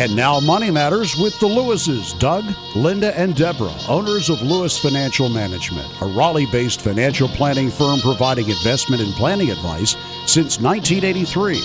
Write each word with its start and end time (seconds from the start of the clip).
And 0.00 0.16
now, 0.16 0.40
Money 0.40 0.70
Matters 0.70 1.14
with 1.18 1.38
the 1.40 1.46
Lewises, 1.46 2.18
Doug, 2.18 2.46
Linda, 2.74 3.14
and 3.18 3.36
Deborah, 3.36 3.74
owners 3.86 4.30
of 4.30 4.40
Lewis 4.40 4.78
Financial 4.78 5.28
Management, 5.28 5.86
a 6.00 6.06
Raleigh 6.06 6.46
based 6.46 6.80
financial 6.80 7.28
planning 7.28 7.68
firm 7.68 8.00
providing 8.00 8.48
investment 8.48 9.02
and 9.02 9.12
planning 9.12 9.50
advice 9.50 9.96
since 10.24 10.58
1983. 10.58 11.62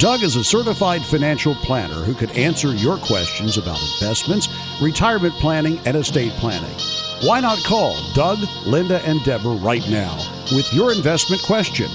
Doug 0.00 0.24
is 0.24 0.34
a 0.34 0.42
certified 0.42 1.02
financial 1.02 1.54
planner 1.54 2.02
who 2.02 2.14
can 2.14 2.30
answer 2.30 2.74
your 2.74 2.96
questions 2.98 3.58
about 3.58 3.80
investments, 3.80 4.48
retirement 4.82 5.34
planning, 5.34 5.78
and 5.86 5.96
estate 5.96 6.32
planning. 6.32 6.76
Why 7.22 7.38
not 7.38 7.62
call 7.62 7.96
Doug, 8.12 8.40
Linda, 8.66 9.00
and 9.06 9.22
Deborah 9.22 9.54
right 9.54 9.88
now 9.88 10.16
with 10.50 10.66
your 10.74 10.90
investment 10.90 11.42
question 11.42 11.88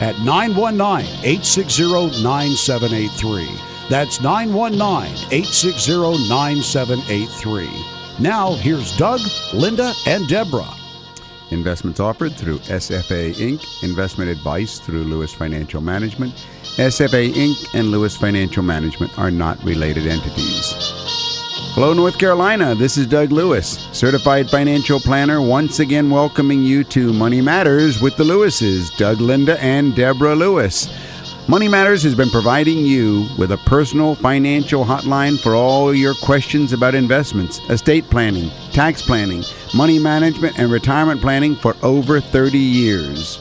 at 0.00 0.18
919 0.20 1.04
860 1.22 2.22
9783. 2.22 3.67
That's 3.88 4.20
919 4.20 5.32
860 5.32 6.28
9783. 6.28 7.68
Now, 8.20 8.54
here's 8.54 8.94
Doug, 8.98 9.20
Linda, 9.54 9.92
and 10.06 10.28
Deborah. 10.28 10.74
Investments 11.50 11.98
offered 11.98 12.34
through 12.34 12.58
SFA 12.58 13.32
Inc., 13.34 13.82
investment 13.82 14.30
advice 14.30 14.78
through 14.78 15.04
Lewis 15.04 15.32
Financial 15.32 15.80
Management. 15.80 16.34
SFA 16.76 17.32
Inc. 17.32 17.74
and 17.74 17.90
Lewis 17.90 18.14
Financial 18.14 18.62
Management 18.62 19.18
are 19.18 19.30
not 19.30 19.62
related 19.64 20.06
entities. 20.06 20.74
Hello, 21.72 21.94
North 21.94 22.18
Carolina. 22.18 22.74
This 22.74 22.98
is 22.98 23.06
Doug 23.06 23.32
Lewis, 23.32 23.78
certified 23.92 24.50
financial 24.50 25.00
planner, 25.00 25.40
once 25.40 25.78
again 25.78 26.10
welcoming 26.10 26.62
you 26.62 26.84
to 26.84 27.12
Money 27.12 27.40
Matters 27.40 28.02
with 28.02 28.16
the 28.16 28.24
Lewises, 28.24 28.94
Doug 28.98 29.20
Linda 29.20 29.58
and 29.62 29.94
Deborah 29.94 30.34
Lewis. 30.34 30.88
Money 31.50 31.66
Matters 31.66 32.02
has 32.02 32.14
been 32.14 32.28
providing 32.28 32.84
you 32.84 33.26
with 33.38 33.52
a 33.52 33.56
personal 33.56 34.14
financial 34.14 34.84
hotline 34.84 35.40
for 35.40 35.54
all 35.54 35.94
your 35.94 36.12
questions 36.12 36.74
about 36.74 36.94
investments, 36.94 37.58
estate 37.70 38.04
planning, 38.10 38.50
tax 38.74 39.00
planning, 39.00 39.42
money 39.74 39.98
management, 39.98 40.58
and 40.58 40.70
retirement 40.70 41.22
planning 41.22 41.56
for 41.56 41.74
over 41.82 42.20
30 42.20 42.58
years. 42.58 43.38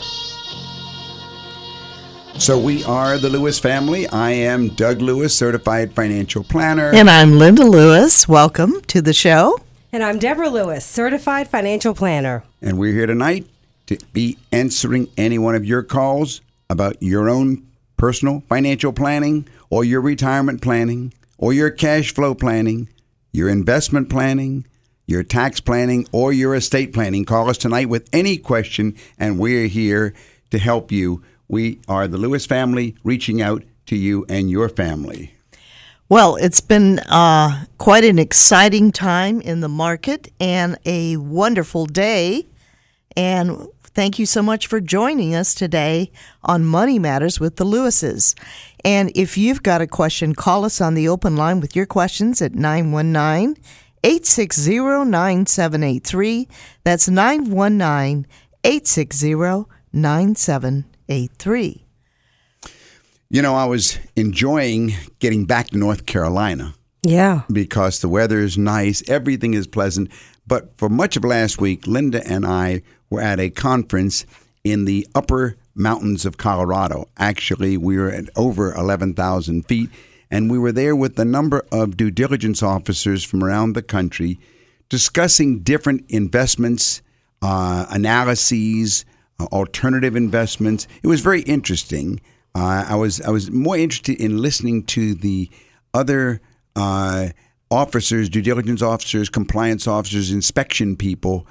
So 2.38 2.58
we 2.58 2.82
are 2.86 3.17
the 3.17 3.28
Lewis 3.28 3.59
family. 3.59 4.08
I 4.08 4.32
am 4.32 4.70
Doug 4.70 5.02
Lewis, 5.02 5.36
certified 5.36 5.92
financial 5.92 6.45
planner. 6.45 6.95
And 6.95 7.10
I'm 7.10 7.38
Linda 7.38 7.66
Lewis. 7.66 8.26
Welcome 8.26 8.80
to 8.84 9.02
the 9.02 9.12
show. 9.12 9.60
And 9.92 10.02
I'm 10.02 10.17
Deborah 10.17 10.50
Lewis, 10.50 10.86
certified 10.86 11.50
financial 11.50 11.94
planner. 11.94 12.45
And 12.62 12.80
we're 12.80 12.94
here 12.94 13.06
tonight 13.06 13.48
to 13.88 13.98
be 14.14 14.38
answering 14.54 15.10
any 15.17 15.38
one 15.38 15.56
of 15.56 15.66
your 15.66 15.84
calls 15.84 16.39
about 16.70 17.02
your 17.04 17.30
own 17.30 17.67
personal 17.98 18.44
financial 18.48 18.94
planning 18.94 19.48
or 19.70 19.84
your 19.84 20.02
retirement 20.02 20.62
planning 20.62 21.14
or 21.38 21.53
your 21.53 21.70
cash 21.70 22.14
flow 22.14 22.34
planning, 22.34 22.89
your 23.31 23.50
investment 23.50 24.09
planning, 24.09 24.66
your 25.08 25.23
tax 25.23 25.59
planning, 25.59 26.08
or 26.12 26.34
your 26.34 26.54
estate 26.56 26.94
planning. 26.94 27.26
Call 27.26 27.50
us 27.50 27.58
tonight 27.58 27.89
with 27.89 28.09
any 28.12 28.38
question, 28.38 28.95
and 29.17 29.39
we're 29.39 29.67
here 29.67 30.14
to 30.52 30.59
help 30.59 30.92
you. 30.92 31.23
We 31.48 31.80
are 31.88 32.08
the 32.08 32.17
Lewis 32.17 32.45
family 32.45 32.95
reaching 33.04 33.42
out 33.42 33.64
to 33.86 33.95
you 33.95 34.26
and 34.28 34.50
your 34.50 34.67
family. 34.67 35.34
Well, 36.09 36.36
it's 36.38 36.61
been 36.61 37.00
uh, 37.00 37.66
quite 37.78 38.04
an 38.04 38.20
exciting 38.20 38.92
time 38.92 39.42
in 39.42 39.59
the 39.61 39.70
market 39.70 40.32
and 40.39 40.78
a 40.86 41.17
wonderful 41.17 41.86
day. 41.86 42.45
And 43.16 43.67
thank 43.98 44.20
you 44.20 44.28
so 44.28 44.44
much 44.44 44.67
for 44.67 44.80
joining 44.80 45.34
us 45.34 45.56
today 45.56 46.12
on 46.44 46.64
Money 46.64 47.00
Matters 47.00 47.40
with 47.40 47.56
the 47.56 47.66
Lewises. 47.66 48.36
And 48.86 49.12
if 49.16 49.39
you've 49.39 49.64
got 49.64 49.81
a 49.81 49.88
question, 49.88 50.36
call 50.36 50.66
us 50.66 50.80
on 50.80 50.94
the 50.94 51.09
open 51.09 51.36
line 51.36 51.59
with 51.59 51.76
your 51.76 51.88
questions 51.88 52.39
at 52.39 52.54
919 52.54 53.58
860 54.04 54.80
9783. 55.09 56.48
That's 56.83 57.10
919 57.10 58.27
860 58.64 59.66
9783. 59.92 61.86
You 63.32 63.42
know, 63.42 63.55
I 63.55 63.66
was 63.66 63.98
enjoying 64.16 64.93
getting 65.17 65.45
back 65.45 65.72
to 65.72 65.77
North 65.80 66.05
Carolina. 66.05 66.76
Yeah. 67.02 67.42
Because 67.52 68.02
the 68.02 68.10
weather 68.10 68.42
is 68.42 68.60
nice, 68.60 69.02
everything 69.10 69.55
is 69.55 69.66
pleasant. 69.66 70.11
But 70.45 70.77
for 70.77 70.88
much 70.88 71.17
of 71.17 71.23
last 71.26 71.60
week, 71.60 71.88
Linda 71.88 72.26
and 72.26 72.45
I 72.45 72.83
were 73.10 73.22
at 73.22 73.40
a 73.40 73.50
conference 73.50 74.26
in 74.64 74.86
the 74.86 75.08
upper 75.16 75.58
mountains 75.76 76.26
of 76.26 76.38
Colorado. 76.38 77.08
Actually, 77.18 77.78
we 77.78 77.98
were 77.98 78.10
at 78.10 78.30
over 78.36 78.73
11,000 78.73 79.64
feet, 79.64 79.90
and 80.30 80.52
we 80.52 80.58
were 80.58 80.72
there 80.72 80.95
with 80.95 81.17
a 81.20 81.26
number 81.26 81.66
of 81.72 81.96
due 81.96 82.12
diligence 82.12 82.62
officers 82.62 83.23
from 83.23 83.44
around 83.44 83.73
the 83.73 83.82
country 83.82 84.40
discussing 84.90 85.60
different 85.60 86.06
investments, 86.10 87.02
uh, 87.42 87.86
analyses, 87.90 89.06
uh, 89.40 89.46
alternative 89.52 90.16
investments. 90.16 90.88
It 91.04 91.08
was 91.08 91.22
very 91.22 91.42
interesting. 91.42 92.22
Uh, 92.56 92.86
I 92.88 92.96
was 92.96 93.22
I 93.22 93.30
was 93.30 93.52
more 93.52 93.78
interested 93.78 94.20
in 94.20 94.38
listening 94.38 94.84
to 94.86 95.14
the 95.14 95.50
other 95.94 96.42
uh, 96.76 97.30
officers, 97.70 98.30
due 98.30 98.42
diligence 98.42 98.82
officers, 98.82 99.30
compliance 99.30 99.88
officers, 99.88 100.32
inspection 100.32 100.96
people, 100.96 101.46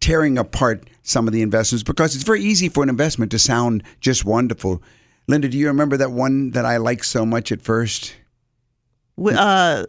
tearing 0.00 0.38
apart 0.38 0.88
some 1.02 1.26
of 1.26 1.32
the 1.32 1.42
investments 1.42 1.82
because 1.82 2.14
it's 2.14 2.24
very 2.24 2.42
easy 2.42 2.68
for 2.68 2.82
an 2.82 2.88
investment 2.88 3.30
to 3.30 3.38
sound 3.38 3.82
just 4.00 4.24
wonderful. 4.24 4.82
Linda, 5.28 5.48
do 5.48 5.58
you 5.58 5.66
remember 5.66 5.96
that 5.96 6.12
one 6.12 6.50
that 6.50 6.64
I 6.64 6.76
liked 6.76 7.06
so 7.06 7.26
much 7.26 7.50
at 7.50 7.62
first? 7.62 8.14
Uh, 9.18 9.84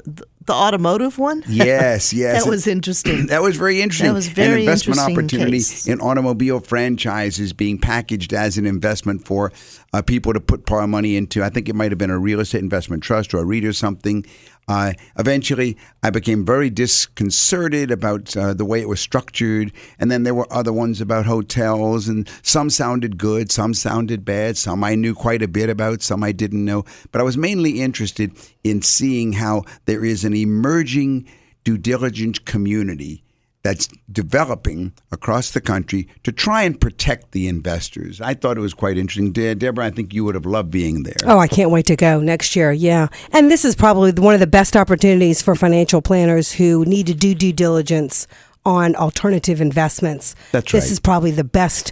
the 0.48 0.54
automotive 0.54 1.20
one? 1.20 1.44
Yes, 1.48 2.14
yes. 2.14 2.44
that 2.44 2.50
was 2.50 2.66
interesting. 2.66 3.28
That 3.28 3.42
was 3.42 3.58
very 3.58 3.82
interesting. 3.82 4.08
That 4.08 4.14
was 4.14 4.30
very 4.30 4.54
An 4.54 4.60
investment 4.62 5.00
interesting 5.00 5.18
opportunity 5.18 5.58
case. 5.58 5.88
in 5.88 6.00
automobile 6.00 6.62
franchises 6.62 7.52
being 7.52 7.78
packaged 7.78 8.34
as 8.34 8.58
an 8.58 8.66
investment 8.66 9.26
for 9.28 9.52
uh, 9.94 10.02
people 10.02 10.34
to 10.34 10.40
put 10.40 10.66
power 10.66 10.88
money 10.88 11.18
into. 11.18 11.44
I 11.44 11.50
think 11.50 11.68
it 11.68 11.76
might 11.76 11.92
have 11.92 11.98
been 11.98 12.10
a 12.10 12.18
real 12.18 12.40
estate 12.40 12.62
investment 12.62 13.04
trust 13.04 13.34
or 13.34 13.40
a 13.40 13.46
REIT 13.46 13.66
or 13.66 13.74
something. 13.74 14.26
Uh, 14.68 14.92
eventually, 15.18 15.78
I 16.04 16.10
became 16.10 16.46
very 16.46 16.70
disconcerted 16.70 17.90
about 17.90 18.36
uh, 18.36 18.54
the 18.54 18.66
way 18.66 18.82
it 18.82 18.90
was 18.90 19.00
structured. 19.00 19.72
And 19.98 20.12
then 20.12 20.24
there 20.24 20.36
were 20.36 20.52
other 20.52 20.74
ones 20.74 21.00
about 21.00 21.26
hotels, 21.26 22.08
and 22.08 22.30
some 22.42 22.70
sounded 22.70 23.18
good, 23.18 23.52
some 23.52 23.74
sounded 23.74 24.26
bad, 24.26 24.58
some 24.58 24.84
I 24.84 24.96
knew 24.96 25.16
quite 25.16 25.42
a 25.42 25.48
bit 25.48 25.70
about, 25.70 26.02
some 26.02 26.24
I 26.24 26.34
didn't 26.34 26.66
know. 26.66 26.84
But 27.12 27.22
I 27.22 27.24
was 27.24 27.38
mainly 27.38 27.82
interested 27.82 28.32
in 28.64 28.82
seeing 28.82 29.34
how 29.34 29.64
there 29.86 30.04
is 30.04 30.26
an 30.26 30.36
emerging 30.36 31.28
due 31.64 31.78
diligence 31.78 32.40
community 32.40 33.24
that's 33.68 33.90
developing 34.10 34.94
across 35.12 35.52
the 35.52 35.60
country 35.60 36.08
to 36.24 36.32
try 36.32 36.64
and 36.64 36.80
protect 36.80 37.32
the 37.34 37.50
investors. 37.50 38.22
I 38.22 38.34
thought 38.34 38.56
it 38.58 38.62
was 38.62 38.74
quite 38.74 38.98
interesting. 38.98 39.34
De- 39.34 39.56
Deborah, 39.56 39.86
I 39.88 39.90
think 39.90 40.14
you 40.14 40.24
would 40.24 40.36
have 40.36 40.46
loved 40.46 40.72
being 40.72 41.04
there. 41.04 41.18
Oh, 41.26 41.38
I 41.38 41.50
can't 41.50 41.70
wait 41.70 41.86
to 41.88 41.98
go 41.98 42.22
next 42.22 42.56
year. 42.56 42.72
Yeah. 42.72 43.08
And 43.34 43.52
this 43.52 43.66
is 43.66 43.76
probably 43.76 44.14
one 44.14 44.34
of 44.34 44.40
the 44.40 44.48
best 44.48 44.78
opportunities 44.78 45.42
for 45.42 45.54
financial 45.54 46.02
planners 46.02 46.54
who 46.54 46.86
need 46.86 47.08
to 47.08 47.14
do 47.14 47.36
due 47.36 47.52
diligence 47.52 48.26
on 48.66 48.96
alternative 48.96 49.60
investments. 49.60 50.34
That's 50.54 50.74
right. 50.74 50.80
This 50.80 50.90
is 50.90 51.02
probably 51.02 51.32
the 51.32 51.44
best, 51.44 51.92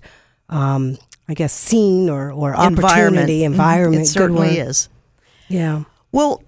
um, 0.49 0.97
I 1.27 1.33
guess, 1.33 1.51
scene 1.51 2.09
or, 2.09 2.31
or 2.31 2.51
Environment. 2.53 2.79
opportunity, 2.85 3.39
Mhm. 3.41 3.45
environment. 3.47 3.95
It 4.03 4.05
Good 4.05 4.13
certainly 4.13 4.57
word. 4.59 4.67
is. 4.69 4.89
Yeah. 5.49 5.83
Well, 6.13 6.41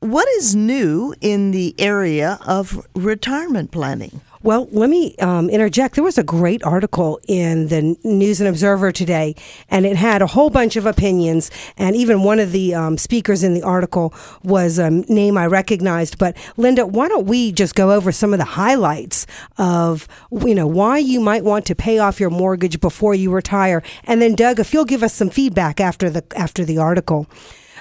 what 0.00 0.26
is 0.38 0.56
new 0.56 1.14
in 1.20 1.50
the 1.50 1.74
area 1.78 2.38
of 2.46 2.86
retirement 2.94 3.70
planning? 3.72 4.22
Well, 4.42 4.68
let 4.72 4.88
me 4.88 5.14
um, 5.16 5.50
interject. 5.50 5.96
There 5.96 6.04
was 6.04 6.16
a 6.16 6.22
great 6.22 6.64
article 6.64 7.20
in 7.28 7.68
the 7.68 7.94
News 8.04 8.40
and 8.40 8.48
Observer 8.48 8.90
today, 8.90 9.34
and 9.68 9.84
it 9.84 9.96
had 9.96 10.22
a 10.22 10.26
whole 10.26 10.48
bunch 10.48 10.76
of 10.76 10.86
opinions. 10.86 11.50
And 11.76 11.94
even 11.94 12.22
one 12.22 12.38
of 12.38 12.50
the 12.50 12.74
um, 12.74 12.96
speakers 12.96 13.42
in 13.42 13.52
the 13.52 13.62
article 13.62 14.14
was 14.42 14.78
a 14.78 14.88
name 14.88 15.36
I 15.36 15.44
recognized. 15.44 16.16
But 16.16 16.38
Linda, 16.56 16.86
why 16.86 17.08
don't 17.08 17.26
we 17.26 17.52
just 17.52 17.74
go 17.74 17.92
over 17.92 18.12
some 18.12 18.32
of 18.32 18.38
the 18.38 18.46
highlights 18.46 19.26
of 19.58 20.08
you 20.32 20.54
know 20.54 20.66
why 20.66 20.96
you 20.96 21.20
might 21.20 21.44
want 21.44 21.66
to 21.66 21.74
pay 21.74 21.98
off 21.98 22.18
your 22.18 22.30
mortgage 22.30 22.80
before 22.80 23.14
you 23.14 23.30
retire, 23.30 23.82
and 24.04 24.22
then 24.22 24.34
Doug, 24.34 24.58
if 24.58 24.72
you'll 24.72 24.86
give 24.86 25.02
us 25.02 25.12
some 25.12 25.28
feedback 25.28 25.80
after 25.80 26.08
the 26.08 26.24
after 26.34 26.64
the 26.64 26.78
article 26.78 27.26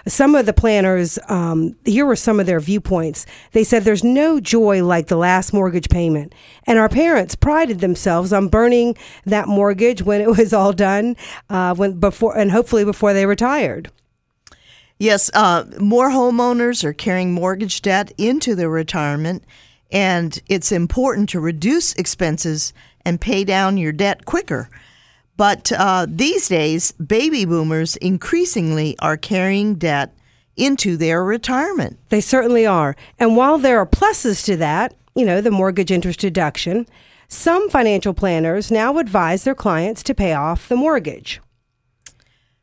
some 0.09 0.35
of 0.35 0.45
the 0.45 0.53
planners, 0.53 1.17
um, 1.29 1.75
here 1.85 2.05
were 2.05 2.15
some 2.15 2.39
of 2.39 2.45
their 2.45 2.59
viewpoints. 2.59 3.25
They 3.53 3.63
said 3.63 3.83
there's 3.83 4.03
no 4.03 4.39
joy 4.39 4.83
like 4.83 5.07
the 5.07 5.15
last 5.15 5.53
mortgage 5.53 5.89
payment. 5.89 6.33
And 6.65 6.77
our 6.77 6.89
parents 6.89 7.35
prided 7.35 7.79
themselves 7.79 8.33
on 8.33 8.49
burning 8.49 8.97
that 9.25 9.47
mortgage 9.47 10.01
when 10.01 10.21
it 10.21 10.29
was 10.29 10.53
all 10.53 10.73
done, 10.73 11.15
uh, 11.49 11.75
when 11.75 11.99
before, 11.99 12.37
and 12.37 12.51
hopefully 12.51 12.83
before 12.83 13.13
they 13.13 13.25
retired. 13.25 13.91
Yes, 14.97 15.31
uh, 15.33 15.63
more 15.79 16.09
homeowners 16.09 16.83
are 16.83 16.91
carrying 16.91 17.31
mortgage 17.31 17.81
debt 17.81 18.11
into 18.17 18.53
their 18.53 18.69
retirement, 18.69 19.45
and 19.91 20.41
it's 20.49 20.73
important 20.73 21.29
to 21.29 21.39
reduce 21.39 21.93
expenses 21.93 22.73
and 23.05 23.21
pay 23.21 23.45
down 23.45 23.77
your 23.77 23.93
debt 23.93 24.25
quicker. 24.25 24.69
But 25.39 25.71
uh, 25.71 26.05
these 26.09 26.49
days, 26.49 26.91
baby 26.91 27.45
boomers 27.45 27.95
increasingly 27.95 28.99
are 28.99 29.15
carrying 29.15 29.75
debt 29.75 30.13
into 30.57 30.97
their 30.97 31.23
retirement. 31.23 31.97
They 32.09 32.19
certainly 32.19 32.65
are. 32.65 32.93
And 33.17 33.37
while 33.37 33.57
there 33.57 33.79
are 33.79 33.85
pluses 33.85 34.43
to 34.47 34.57
that, 34.57 34.95
you 35.15 35.23
know, 35.23 35.39
the 35.39 35.49
mortgage 35.49 35.91
interest 35.91 36.19
deduction, 36.19 36.87
some 37.29 37.69
financial 37.69 38.13
planners 38.13 38.69
now 38.69 38.97
advise 38.97 39.45
their 39.45 39.55
clients 39.55 40.03
to 40.03 40.13
pay 40.13 40.33
off 40.33 40.67
the 40.67 40.75
mortgage. 40.75 41.39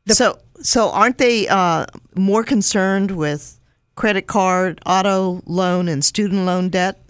so, 0.09 0.39
so 0.61 0.91
aren't 0.91 1.17
they 1.17 1.49
uh, 1.49 1.87
more 2.15 2.45
concerned 2.45 3.13
with 3.13 3.59
credit 3.95 4.27
card, 4.27 4.83
auto 4.85 5.41
loan, 5.47 5.89
and 5.89 6.05
student 6.05 6.45
loan 6.45 6.69
debt? 6.69 7.01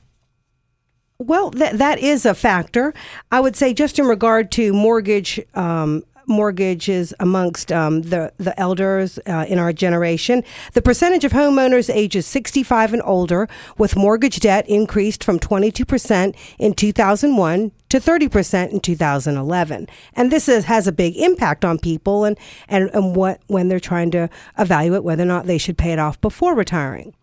Well, 1.18 1.50
that 1.50 1.78
that 1.78 1.98
is 1.98 2.26
a 2.26 2.34
factor. 2.34 2.92
I 3.32 3.40
would 3.40 3.56
say, 3.56 3.72
just 3.72 3.98
in 3.98 4.06
regard 4.06 4.50
to 4.52 4.72
mortgage 4.72 5.40
um, 5.54 6.04
mortgages 6.26 7.14
amongst 7.20 7.72
um, 7.72 8.02
the 8.02 8.32
the 8.36 8.58
elders 8.60 9.18
uh, 9.26 9.46
in 9.48 9.58
our 9.58 9.72
generation, 9.72 10.44
the 10.74 10.82
percentage 10.82 11.24
of 11.24 11.32
homeowners 11.32 11.92
ages 11.92 12.26
65 12.26 12.92
and 12.92 13.02
older 13.04 13.48
with 13.78 13.96
mortgage 13.96 14.40
debt 14.40 14.68
increased 14.68 15.24
from 15.24 15.38
22 15.38 15.86
percent 15.86 16.36
in 16.58 16.74
2001 16.74 17.72
to 17.88 18.00
30 18.00 18.28
percent 18.28 18.72
in 18.72 18.80
2011, 18.80 19.88
and 20.14 20.30
this 20.30 20.48
is, 20.50 20.64
has 20.64 20.86
a 20.86 20.92
big 20.92 21.16
impact 21.16 21.64
on 21.64 21.78
people 21.78 22.24
and, 22.24 22.38
and 22.68 22.90
and 22.92 23.16
what 23.16 23.40
when 23.46 23.68
they're 23.68 23.80
trying 23.80 24.10
to 24.10 24.28
evaluate 24.58 25.02
whether 25.02 25.22
or 25.22 25.26
not 25.26 25.46
they 25.46 25.58
should 25.58 25.78
pay 25.78 25.92
it 25.92 25.98
off 25.98 26.20
before 26.20 26.54
retiring. 26.54 27.14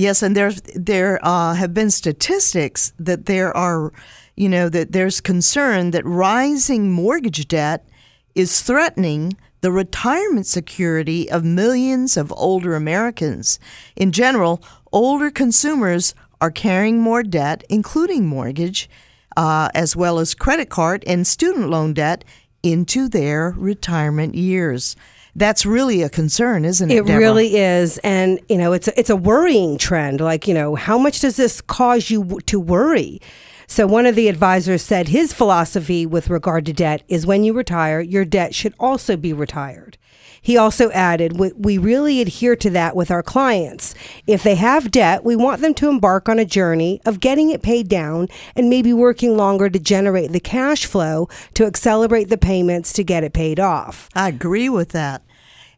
Yes, 0.00 0.22
and 0.22 0.34
there's 0.34 0.62
there 0.74 1.20
uh, 1.22 1.52
have 1.52 1.74
been 1.74 1.90
statistics 1.90 2.94
that 2.98 3.26
there 3.26 3.54
are, 3.54 3.92
you 4.34 4.48
know, 4.48 4.70
that 4.70 4.92
there's 4.92 5.20
concern 5.20 5.90
that 5.90 6.06
rising 6.06 6.90
mortgage 6.90 7.46
debt 7.48 7.86
is 8.34 8.62
threatening 8.62 9.36
the 9.60 9.70
retirement 9.70 10.46
security 10.46 11.30
of 11.30 11.44
millions 11.44 12.16
of 12.16 12.32
older 12.34 12.74
Americans. 12.74 13.58
In 13.94 14.10
general, 14.10 14.62
older 14.90 15.30
consumers 15.30 16.14
are 16.40 16.50
carrying 16.50 17.02
more 17.02 17.22
debt, 17.22 17.62
including 17.68 18.26
mortgage, 18.26 18.88
uh, 19.36 19.68
as 19.74 19.94
well 19.94 20.18
as 20.18 20.32
credit 20.32 20.70
card 20.70 21.04
and 21.06 21.26
student 21.26 21.68
loan 21.68 21.92
debt, 21.92 22.24
into 22.62 23.06
their 23.06 23.50
retirement 23.50 24.34
years 24.34 24.96
that's 25.36 25.64
really 25.64 26.02
a 26.02 26.08
concern, 26.08 26.64
isn't 26.64 26.90
it? 26.90 26.94
It 26.94 27.06
Deborah? 27.06 27.18
really 27.18 27.56
is, 27.56 27.98
and 27.98 28.40
you 28.48 28.56
know, 28.58 28.72
it's 28.72 28.88
a, 28.88 28.98
it's 28.98 29.10
a 29.10 29.16
worrying 29.16 29.78
trend. 29.78 30.20
Like, 30.20 30.48
you 30.48 30.54
know, 30.54 30.74
how 30.74 30.98
much 30.98 31.20
does 31.20 31.36
this 31.36 31.60
cause 31.60 32.10
you 32.10 32.40
to 32.46 32.58
worry? 32.58 33.20
So 33.66 33.86
one 33.86 34.04
of 34.04 34.16
the 34.16 34.26
advisors 34.26 34.82
said 34.82 35.08
his 35.08 35.32
philosophy 35.32 36.04
with 36.04 36.28
regard 36.28 36.66
to 36.66 36.72
debt 36.72 37.04
is 37.06 37.24
when 37.24 37.44
you 37.44 37.52
retire, 37.52 38.00
your 38.00 38.24
debt 38.24 38.52
should 38.52 38.74
also 38.80 39.16
be 39.16 39.32
retired. 39.32 39.96
He 40.42 40.56
also 40.56 40.90
added, 40.90 41.38
we, 41.38 41.52
we 41.52 41.78
really 41.78 42.20
adhere 42.20 42.56
to 42.56 42.70
that 42.70 42.96
with 42.96 43.10
our 43.10 43.22
clients. 43.22 43.94
If 44.26 44.42
they 44.42 44.54
have 44.54 44.90
debt, 44.90 45.24
we 45.24 45.36
want 45.36 45.60
them 45.60 45.74
to 45.74 45.88
embark 45.88 46.28
on 46.28 46.38
a 46.38 46.44
journey 46.44 47.00
of 47.04 47.20
getting 47.20 47.50
it 47.50 47.62
paid 47.62 47.88
down 47.88 48.28
and 48.56 48.70
maybe 48.70 48.92
working 48.92 49.36
longer 49.36 49.68
to 49.68 49.78
generate 49.78 50.32
the 50.32 50.40
cash 50.40 50.86
flow 50.86 51.28
to 51.54 51.66
accelerate 51.66 52.28
the 52.28 52.38
payments 52.38 52.92
to 52.94 53.04
get 53.04 53.24
it 53.24 53.32
paid 53.32 53.60
off. 53.60 54.08
I 54.14 54.28
agree 54.28 54.68
with 54.68 54.90
that. 54.90 55.22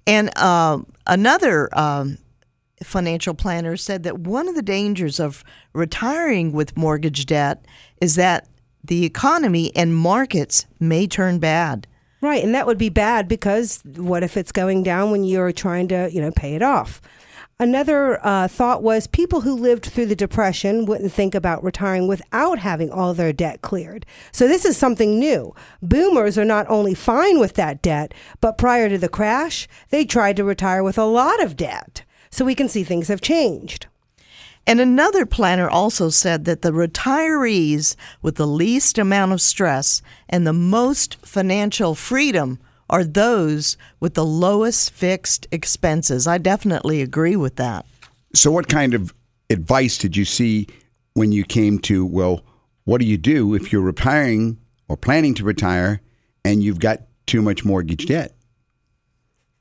And 0.07 0.31
uh, 0.37 0.79
another 1.07 1.69
um, 1.79 2.19
financial 2.83 3.35
planner 3.35 3.77
said 3.77 4.03
that 4.05 4.19
one 4.19 4.49
of 4.49 4.55
the 4.55 4.63
dangers 4.63 5.21
of 5.21 5.45
retiring 5.73 6.53
with 6.53 6.77
mortgage 6.77 7.27
debt 7.27 7.65
is 8.01 8.15
that 8.17 8.49
the 8.85 9.05
economy 9.05 9.75
and 9.77 9.95
markets 9.95 10.67
may 10.81 11.07
turn 11.07 11.39
bad. 11.39 11.87
Right, 12.23 12.45
and 12.45 12.55
that 12.55 12.69
would 12.69 12.79
be 12.79 12.89
bad 12.89 13.27
because 13.27 13.83
what 13.97 14.23
if 14.23 14.37
it's 14.37 14.53
going 14.53 14.85
down 14.85 15.11
when 15.11 15.25
you're 15.25 15.51
trying 15.51 15.89
to, 15.89 16.09
you 16.13 16.21
know, 16.21 16.31
pay 16.31 16.55
it 16.55 16.63
off? 16.63 17.03
Another 17.59 18.25
uh, 18.25 18.47
thought 18.47 18.83
was 18.83 19.09
people 19.09 19.41
who 19.41 19.55
lived 19.55 19.87
through 19.87 20.07
the 20.07 20.17
Depression 20.17 20.87
wouldn't 20.87 21.13
think 21.13 21.35
about 21.35 21.65
retiring 21.65 22.07
without 22.07 22.61
having 22.61 22.91
all 22.93 23.13
their 23.13 23.33
debt 23.33 23.61
cleared. 23.61 24.07
So 24.31 24.47
this 24.47 24.65
is 24.65 24.77
something 24.77 25.19
new. 25.19 25.53
Boomers 25.83 26.39
are 26.39 26.45
not 26.45 26.67
only 26.69 26.95
fine 26.95 27.41
with 27.41 27.55
that 27.55 27.83
debt, 27.83 28.15
but 28.41 28.57
prior 28.57 28.89
to 28.89 28.99
the 28.99 29.09
crash, 29.09 29.67
they 29.91 30.05
tried 30.05 30.37
to 30.37 30.45
retire 30.45 30.85
with 30.85 30.99
a 30.99 31.05
lot 31.05 31.43
of 31.43 31.57
debt. 31.57 32.05
So 32.31 32.45
we 32.45 32.55
can 32.55 32.69
see 32.69 32.85
things 32.85 33.09
have 33.09 33.21
changed. 33.21 33.89
And 34.67 34.81
another 34.81 35.27
planner 35.27 35.69
also 35.69 36.09
said 36.09 36.45
that 36.45 36.63
the 36.63 36.71
retirees 36.71 37.97
with 38.21 38.37
the 38.37 38.47
least 38.47 38.97
amount 38.97 39.33
of 39.33 39.41
stress 39.41 40.03
and 40.29 40.47
the 40.47 40.53
most 40.53 41.17
financial 41.27 41.95
freedom 41.95 42.59
are 42.89 43.05
those 43.05 43.77
with 44.01 44.15
the 44.15 44.25
lowest 44.25 44.91
fixed 44.93 45.47
expenses. 45.51 46.27
I 46.27 46.39
definitely 46.39 47.03
agree 47.03 47.37
with 47.37 47.57
that. 47.57 47.87
So, 48.35 48.51
what 48.51 48.69
kind 48.69 48.95
of 48.95 49.13
advice 49.51 49.99
did 49.99 50.17
you 50.17 50.25
see 50.25 50.69
when 51.15 51.33
you 51.33 51.45
came 51.45 51.79
to, 51.81 52.07
well, 52.07 52.45
what 52.85 53.01
do 53.01 53.07
you 53.07 53.17
do 53.17 53.55
if 53.55 53.73
you're 53.73 53.83
retiring 53.83 54.59
or 54.89 54.97
planning 54.97 55.35
to 55.35 55.45
retire 55.45 56.01
and 56.45 56.63
you've 56.63 56.81
got 56.81 57.03
too 57.27 57.43
much 57.43 57.65
mortgage 57.65 58.07
debt? 58.07 58.35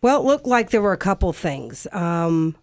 Well, 0.02 0.20
it 0.22 0.26
looked 0.26 0.48
like 0.48 0.72
there 0.72 0.82
were 0.82 0.94
a 0.94 0.98
couple 0.98 1.32
things. 1.32 1.88
Um, 1.92 2.56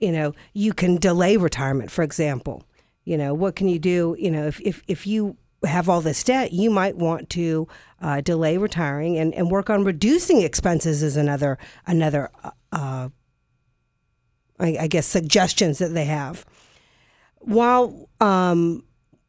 you 0.00 0.12
know, 0.12 0.34
you 0.52 0.72
can 0.72 0.96
delay 0.96 1.36
retirement, 1.36 1.90
for 1.90 2.02
example. 2.02 2.64
You 3.04 3.18
know, 3.18 3.34
what 3.34 3.56
can 3.56 3.68
you 3.68 3.78
do? 3.78 4.16
You 4.18 4.30
know, 4.30 4.46
if, 4.46 4.60
if, 4.60 4.82
if 4.88 5.06
you 5.06 5.36
have 5.64 5.88
all 5.88 6.00
this 6.00 6.22
debt, 6.22 6.52
you 6.52 6.70
might 6.70 6.96
want 6.96 7.30
to 7.30 7.68
uh, 8.00 8.20
delay 8.20 8.56
retiring 8.58 9.16
and, 9.18 9.34
and 9.34 9.50
work 9.50 9.70
on 9.70 9.84
reducing 9.84 10.42
expenses 10.42 11.02
is 11.02 11.16
another 11.16 11.58
another 11.86 12.30
uh, 12.42 12.50
uh, 12.72 13.08
I, 14.58 14.76
I, 14.80 14.86
guess 14.88 15.06
suggestions 15.06 15.78
that 15.78 15.94
they 15.94 16.04
have. 16.04 16.44
While 17.38 18.08
um, 18.20 18.84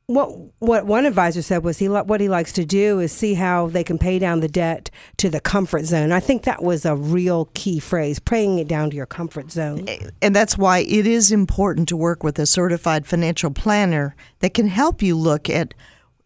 what 0.07 0.29
what 0.59 0.85
one 0.85 1.05
advisor 1.05 1.41
said 1.41 1.63
was 1.63 1.79
he 1.79 1.89
what 1.89 2.21
he 2.21 2.29
likes 2.29 2.53
to 2.53 2.65
do 2.65 2.99
is 2.99 3.11
see 3.11 3.33
how 3.33 3.67
they 3.67 3.83
can 3.83 3.97
pay 3.97 4.19
down 4.19 4.39
the 4.39 4.47
debt 4.47 4.91
to 5.17 5.29
the 5.29 5.39
comfort 5.39 5.85
zone. 5.85 6.11
I 6.11 6.19
think 6.19 6.43
that 6.43 6.61
was 6.61 6.85
a 6.85 6.95
real 6.95 7.49
key 7.53 7.79
phrase, 7.79 8.19
paying 8.19 8.59
it 8.59 8.67
down 8.67 8.91
to 8.91 8.95
your 8.95 9.07
comfort 9.07 9.51
zone. 9.51 9.87
And 10.21 10.35
that's 10.35 10.57
why 10.57 10.79
it 10.79 11.07
is 11.07 11.31
important 11.31 11.89
to 11.89 11.97
work 11.97 12.23
with 12.23 12.37
a 12.37 12.45
certified 12.45 13.07
financial 13.07 13.49
planner 13.49 14.15
that 14.39 14.53
can 14.53 14.67
help 14.67 15.01
you 15.01 15.15
look 15.15 15.49
at 15.49 15.73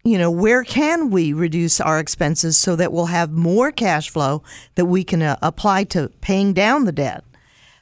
you 0.04 0.18
know 0.18 0.32
where 0.32 0.64
can 0.64 1.10
we 1.10 1.32
reduce 1.32 1.80
our 1.80 2.00
expenses 2.00 2.58
so 2.58 2.76
that 2.76 2.92
we'll 2.92 3.08
have 3.08 3.32
more 3.32 3.72
cash 3.72 4.10
flow 4.10 4.44
that 4.76 4.86
we 4.86 5.04
can 5.06 5.22
uh, 5.22 5.38
apply 5.42 5.86
to 5.86 6.10
paying 6.22 6.52
down 6.54 6.84
the 6.84 6.92
debt. 6.92 7.24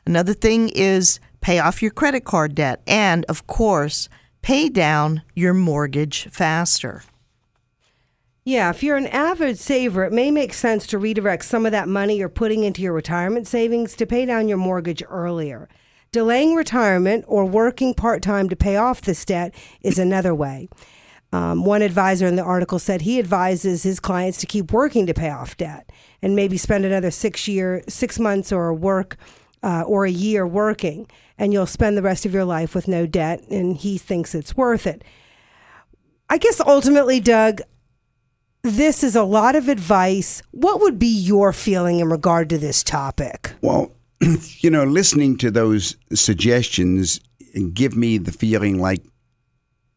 Another 0.05 0.33
thing 0.33 0.69
is 0.69 1.19
pay 1.41 1.57
off 1.60 1.81
your 1.81 1.91
credit 1.91 2.24
card 2.24 2.53
debt 2.53 2.81
and 2.86 3.25
of 3.25 3.48
course 3.48 4.10
pay 4.41 4.70
down 4.70 5.22
your 5.36 5.53
mortgage 5.53 6.27
faster. 6.32 7.03
Yeah, 8.48 8.70
if 8.70 8.82
you're 8.82 8.96
an 8.96 9.08
avid 9.08 9.60
saver, 9.60 10.06
it 10.06 10.13
may 10.13 10.32
make 10.32 10.53
sense 10.53 10.88
to 10.88 10.98
redirect 10.98 11.44
some 11.44 11.65
of 11.65 11.74
that 11.74 11.89
money 11.89 12.17
you're 12.17 12.29
putting 12.29 12.63
into 12.63 12.82
your 12.82 12.94
retirement 12.94 13.46
savings 13.46 13.94
to 13.98 14.06
pay 14.06 14.25
down 14.25 14.48
your 14.48 14.58
mortgage 14.58 15.03
earlier. 15.10 15.67
Delaying 16.13 16.56
retirement 16.56 17.25
or 17.27 17.44
working 17.44 17.94
part 17.94 18.22
time 18.22 18.48
to 18.48 18.56
pay 18.56 18.77
off 18.77 19.01
this 19.01 19.25
debt 19.25 19.53
is 19.82 20.00
another 20.00 20.34
way. 20.34 20.70
Um, 21.34 21.65
one 21.65 21.82
advisor 21.82 22.25
in 22.25 22.38
the 22.38 22.44
article 22.44 22.79
said 22.79 23.01
he 23.01 23.20
advises 23.20 23.84
his 23.84 24.00
clients 24.00 24.38
to 24.38 24.46
keep 24.46 24.72
working 24.72 25.06
to 25.08 25.13
pay 25.13 25.29
off 25.29 25.58
debt 25.58 25.91
and 26.22 26.34
maybe 26.34 26.56
spend 26.56 26.86
another 26.86 27.12
six 27.12 27.50
year, 27.50 27.84
six 27.89 28.17
months 28.17 28.53
or 28.53 28.74
work 28.74 29.17
uh, 29.62 29.82
or 29.82 30.06
a 30.06 30.12
year 30.12 30.48
working 30.48 31.06
and 31.38 31.53
you'll 31.53 31.65
spend 31.65 31.98
the 31.98 32.01
rest 32.01 32.25
of 32.25 32.34
your 32.34 32.46
life 32.46 32.74
with 32.74 32.88
no 32.88 33.06
debt, 33.06 33.44
and 33.50 33.77
he 33.77 33.98
thinks 33.98 34.34
it's 34.34 34.58
worth 34.58 34.88
it. 34.88 35.03
I 36.29 36.38
guess 36.38 36.60
ultimately, 36.60 37.20
Doug, 37.20 37.62
this 38.63 39.03
is 39.03 39.15
a 39.15 39.24
lot 39.24 39.56
of 39.56 39.70
advice. 39.70 40.41
What 40.51 40.82
would 40.82 41.00
be 41.00 41.08
your 41.08 41.53
feeling 41.53 42.00
in 42.00 42.10
regard 42.10 42.50
to 42.50 42.58
this 42.58 42.84
topic? 42.84 43.53
Well, 43.62 43.91
you 44.60 44.70
know, 44.70 44.84
listening 44.84 45.38
to 45.38 45.51
those 45.51 45.96
suggestions 46.13 47.20
give 47.74 47.96
me 47.96 48.17
the 48.17 48.32
feeling 48.32 48.79
like, 48.79 49.03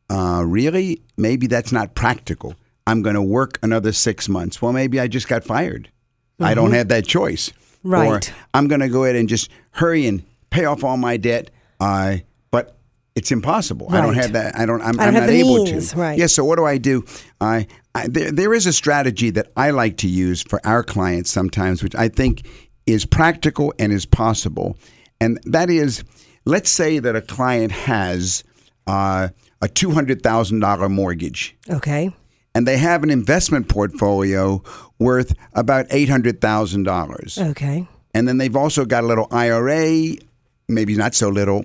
uh, 0.09 0.42
really, 0.47 1.02
maybe 1.16 1.47
that's 1.47 1.73
not 1.73 1.94
practical. 1.94 2.54
I'm 2.87 3.02
going 3.02 3.14
to 3.14 3.23
work 3.23 3.59
another 3.62 3.92
six 3.92 4.28
months. 4.28 4.61
Well, 4.61 4.73
maybe 4.73 4.99
I 4.99 5.06
just 5.06 5.28
got 5.28 5.44
fired. 5.44 5.90
Mm-hmm. 6.35 6.44
I 6.44 6.54
don't 6.54 6.66
mm-hmm. 6.66 6.75
have 6.75 6.88
that 6.88 7.06
choice. 7.06 7.52
Right. 7.82 8.28
Or 8.28 8.35
I'm 8.52 8.68
going 8.68 8.80
to 8.80 8.88
go 8.88 9.04
ahead 9.04 9.16
and 9.16 9.28
just 9.28 9.50
hurry 9.70 10.06
and 10.06 10.25
pay 10.50 10.64
off 10.64 10.85
all 10.85 10.97
my 10.97 11.16
debt. 11.16 11.50
Uh, 11.78 12.19
but 12.50 12.76
it's 13.14 13.33
impossible. 13.33 13.87
Right. 13.88 13.99
I 13.99 14.02
don't 14.02 14.14
have 14.14 14.33
that. 14.33 14.57
I 14.57 14.66
don't. 14.66 14.83
I'm, 14.83 15.00
I 15.00 15.07
don't 15.07 15.16
I'm 15.16 15.21
not 15.23 15.30
able 15.30 15.64
means, 15.64 15.92
to. 15.92 15.97
Right. 15.97 16.11
Yes. 16.12 16.19
Yeah, 16.19 16.26
so 16.26 16.45
what 16.45 16.57
do 16.57 16.64
I 16.64 16.78
do? 16.78 17.04
I, 17.40 17.66
I 17.95 18.09
there, 18.09 18.30
there 18.30 18.54
is 18.54 18.66
a 18.66 18.73
strategy 18.73 19.30
that 19.30 19.50
I 19.57 19.71
like 19.71 19.97
to 19.99 20.09
use 20.09 20.42
for 20.42 20.61
our 20.64 20.83
clients 20.83 21.30
sometimes, 21.30 21.83
which 21.83 21.95
I 21.95 22.09
think 22.09 22.47
is 22.87 23.04
practical 23.04 23.73
and 23.78 23.92
is 23.92 24.07
possible, 24.07 24.76
and 25.21 25.40
that 25.45 25.71
is, 25.71 26.04
let's 26.45 26.71
say 26.71 26.99
that 26.99 27.16
a 27.16 27.23
client 27.23 27.73
has 27.73 28.45
uh, 28.87 29.28
a 29.61 29.69
two 29.69 29.90
hundred 29.90 30.23
thousand 30.23 30.61
dollar 30.61 30.88
mortgage. 30.88 31.57
Okay. 31.69 32.14
And 32.52 32.66
they 32.66 32.78
have 32.78 33.04
an 33.04 33.11
investment 33.11 33.69
portfolio 33.69 34.62
worth 34.99 35.35
about 35.52 35.87
eight 35.90 36.09
hundred 36.09 36.40
thousand 36.40 36.83
dollars. 36.83 37.38
Okay. 37.38 37.87
And 38.12 38.26
then 38.26 38.38
they've 38.38 38.57
also 38.57 38.85
got 38.85 39.04
a 39.04 39.07
little 39.07 39.28
IRA 39.30 40.16
maybe 40.70 40.94
not 40.94 41.14
so 41.14 41.28
little. 41.28 41.64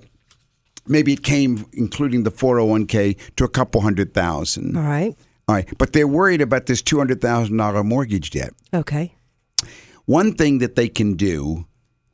Maybe 0.88 1.13
it 1.13 1.24
came, 1.24 1.65
including 1.74 2.24
the 2.24 2.31
401k, 2.31 3.17
to 3.38 3.43
a 3.43 3.50
couple 3.50 3.81
hundred 3.81 4.13
thousand. 4.13 4.77
All 4.77 4.83
right. 4.83 5.15
All 5.47 5.55
right. 5.55 5.67
But 5.77 5.93
they're 5.93 6.07
worried 6.07 6.41
about 6.41 6.65
this 6.67 6.81
$200,000 6.81 7.85
mortgage 7.85 8.29
debt. 8.31 8.53
Okay. 8.74 9.15
One 10.05 10.33
thing 10.33 10.59
that 10.59 10.75
they 10.75 10.88
can 10.88 11.15
do, 11.15 11.65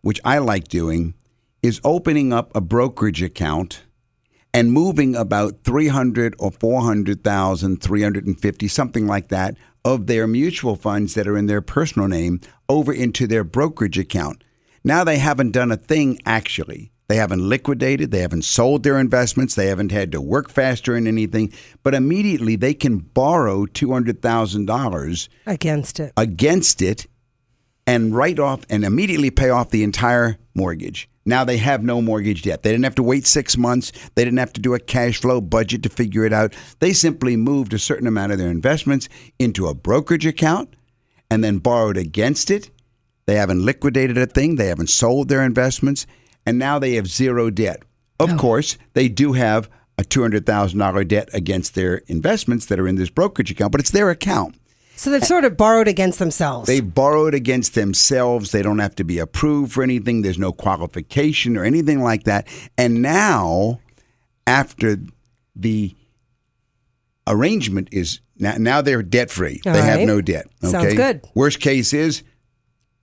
which 0.01 0.21
I 0.23 0.37
like 0.37 0.69
doing, 0.69 1.15
is 1.61 1.81
opening 1.83 2.31
up 2.31 2.55
a 2.55 2.61
brokerage 2.61 3.21
account 3.21 3.83
and 4.53 4.71
moving 4.71 5.15
about 5.15 5.63
300 5.63 6.35
or 6.39 6.51
400,000, 6.51 7.81
350, 7.81 8.67
something 8.67 9.07
like 9.07 9.29
that, 9.29 9.55
of 9.83 10.07
their 10.07 10.27
mutual 10.27 10.75
funds 10.75 11.13
that 11.13 11.27
are 11.27 11.37
in 11.37 11.47
their 11.47 11.61
personal 11.61 12.07
name 12.07 12.39
over 12.69 12.93
into 12.93 13.27
their 13.27 13.43
brokerage 13.43 13.97
account. 13.97 14.43
Now 14.83 15.03
they 15.03 15.17
haven't 15.19 15.51
done 15.51 15.71
a 15.71 15.77
thing 15.77 16.19
actually. 16.25 16.91
They 17.07 17.17
haven't 17.17 17.47
liquidated, 17.47 18.11
they 18.11 18.21
haven't 18.21 18.45
sold 18.45 18.83
their 18.83 18.97
investments, 18.97 19.53
they 19.53 19.67
haven't 19.67 19.91
had 19.91 20.13
to 20.13 20.21
work 20.21 20.49
faster 20.49 20.95
in 20.95 21.07
anything, 21.07 21.51
but 21.83 21.93
immediately 21.93 22.55
they 22.55 22.73
can 22.73 22.99
borrow 22.99 23.65
$200,000 23.65 25.27
Against 25.45 25.99
it. 25.99 26.13
against 26.15 26.81
it 26.81 27.07
and 27.85 28.15
write 28.15 28.39
off 28.39 28.61
and 28.69 28.85
immediately 28.85 29.29
pay 29.29 29.49
off 29.49 29.71
the 29.71 29.83
entire 29.83 30.37
mortgage. 30.55 31.09
Now 31.25 31.43
they 31.43 31.57
have 31.57 31.83
no 31.83 32.01
mortgage 32.01 32.43
debt. 32.43 32.63
They 32.63 32.71
didn't 32.71 32.85
have 32.85 32.95
to 32.95 33.03
wait 33.03 33.27
six 33.27 33.57
months. 33.57 33.91
They 34.15 34.23
didn't 34.23 34.39
have 34.39 34.53
to 34.53 34.61
do 34.61 34.73
a 34.73 34.79
cash 34.79 35.19
flow 35.19 35.41
budget 35.41 35.83
to 35.83 35.89
figure 35.89 36.23
it 36.25 36.31
out. 36.33 36.55
They 36.79 36.93
simply 36.93 37.35
moved 37.35 37.73
a 37.73 37.79
certain 37.79 38.07
amount 38.07 38.31
of 38.31 38.37
their 38.37 38.49
investments 38.49 39.09
into 39.37 39.67
a 39.67 39.75
brokerage 39.75 40.25
account 40.25 40.75
and 41.29 41.43
then 41.43 41.57
borrowed 41.59 41.97
against 41.97 42.49
it. 42.49 42.71
They 43.25 43.35
haven't 43.35 43.63
liquidated 43.65 44.17
a 44.17 44.25
thing. 44.25 44.55
They 44.55 44.67
haven't 44.67 44.89
sold 44.89 45.29
their 45.29 45.43
investments. 45.43 46.05
And 46.45 46.57
now 46.57 46.79
they 46.79 46.95
have 46.95 47.07
zero 47.07 47.49
debt. 47.49 47.83
Of 48.19 48.33
oh. 48.33 48.37
course, 48.37 48.77
they 48.93 49.09
do 49.09 49.33
have 49.33 49.69
a 49.97 50.03
$200,000 50.03 51.07
debt 51.07 51.29
against 51.33 51.75
their 51.75 51.97
investments 52.07 52.65
that 52.67 52.79
are 52.79 52.87
in 52.87 52.95
this 52.95 53.09
brokerage 53.09 53.51
account, 53.51 53.71
but 53.71 53.81
it's 53.81 53.91
their 53.91 54.09
account. 54.09 54.55
So 54.95 55.09
they've 55.09 55.23
sort 55.23 55.45
of 55.45 55.57
borrowed 55.57 55.87
against 55.87 56.19
themselves. 56.19 56.67
They 56.67 56.79
borrowed 56.79 57.33
against 57.33 57.73
themselves. 57.73 58.51
They 58.51 58.61
don't 58.61 58.79
have 58.79 58.95
to 58.95 59.03
be 59.03 59.17
approved 59.17 59.73
for 59.73 59.81
anything. 59.81 60.21
There's 60.21 60.37
no 60.37 60.51
qualification 60.51 61.57
or 61.57 61.63
anything 61.63 62.03
like 62.03 62.23
that. 62.23 62.47
And 62.77 63.01
now, 63.01 63.79
after 64.45 64.97
the 65.55 65.95
arrangement 67.25 67.89
is 67.91 68.19
now, 68.37 68.55
now 68.57 68.81
they're 68.81 69.01
debt 69.01 69.31
free. 69.31 69.61
They 69.63 69.81
have 69.81 70.01
no 70.01 70.21
debt. 70.21 70.47
Okay? 70.63 70.71
Sounds 70.71 70.93
good. 70.93 71.25
Worst 71.33 71.59
case 71.59 71.93
is 71.93 72.21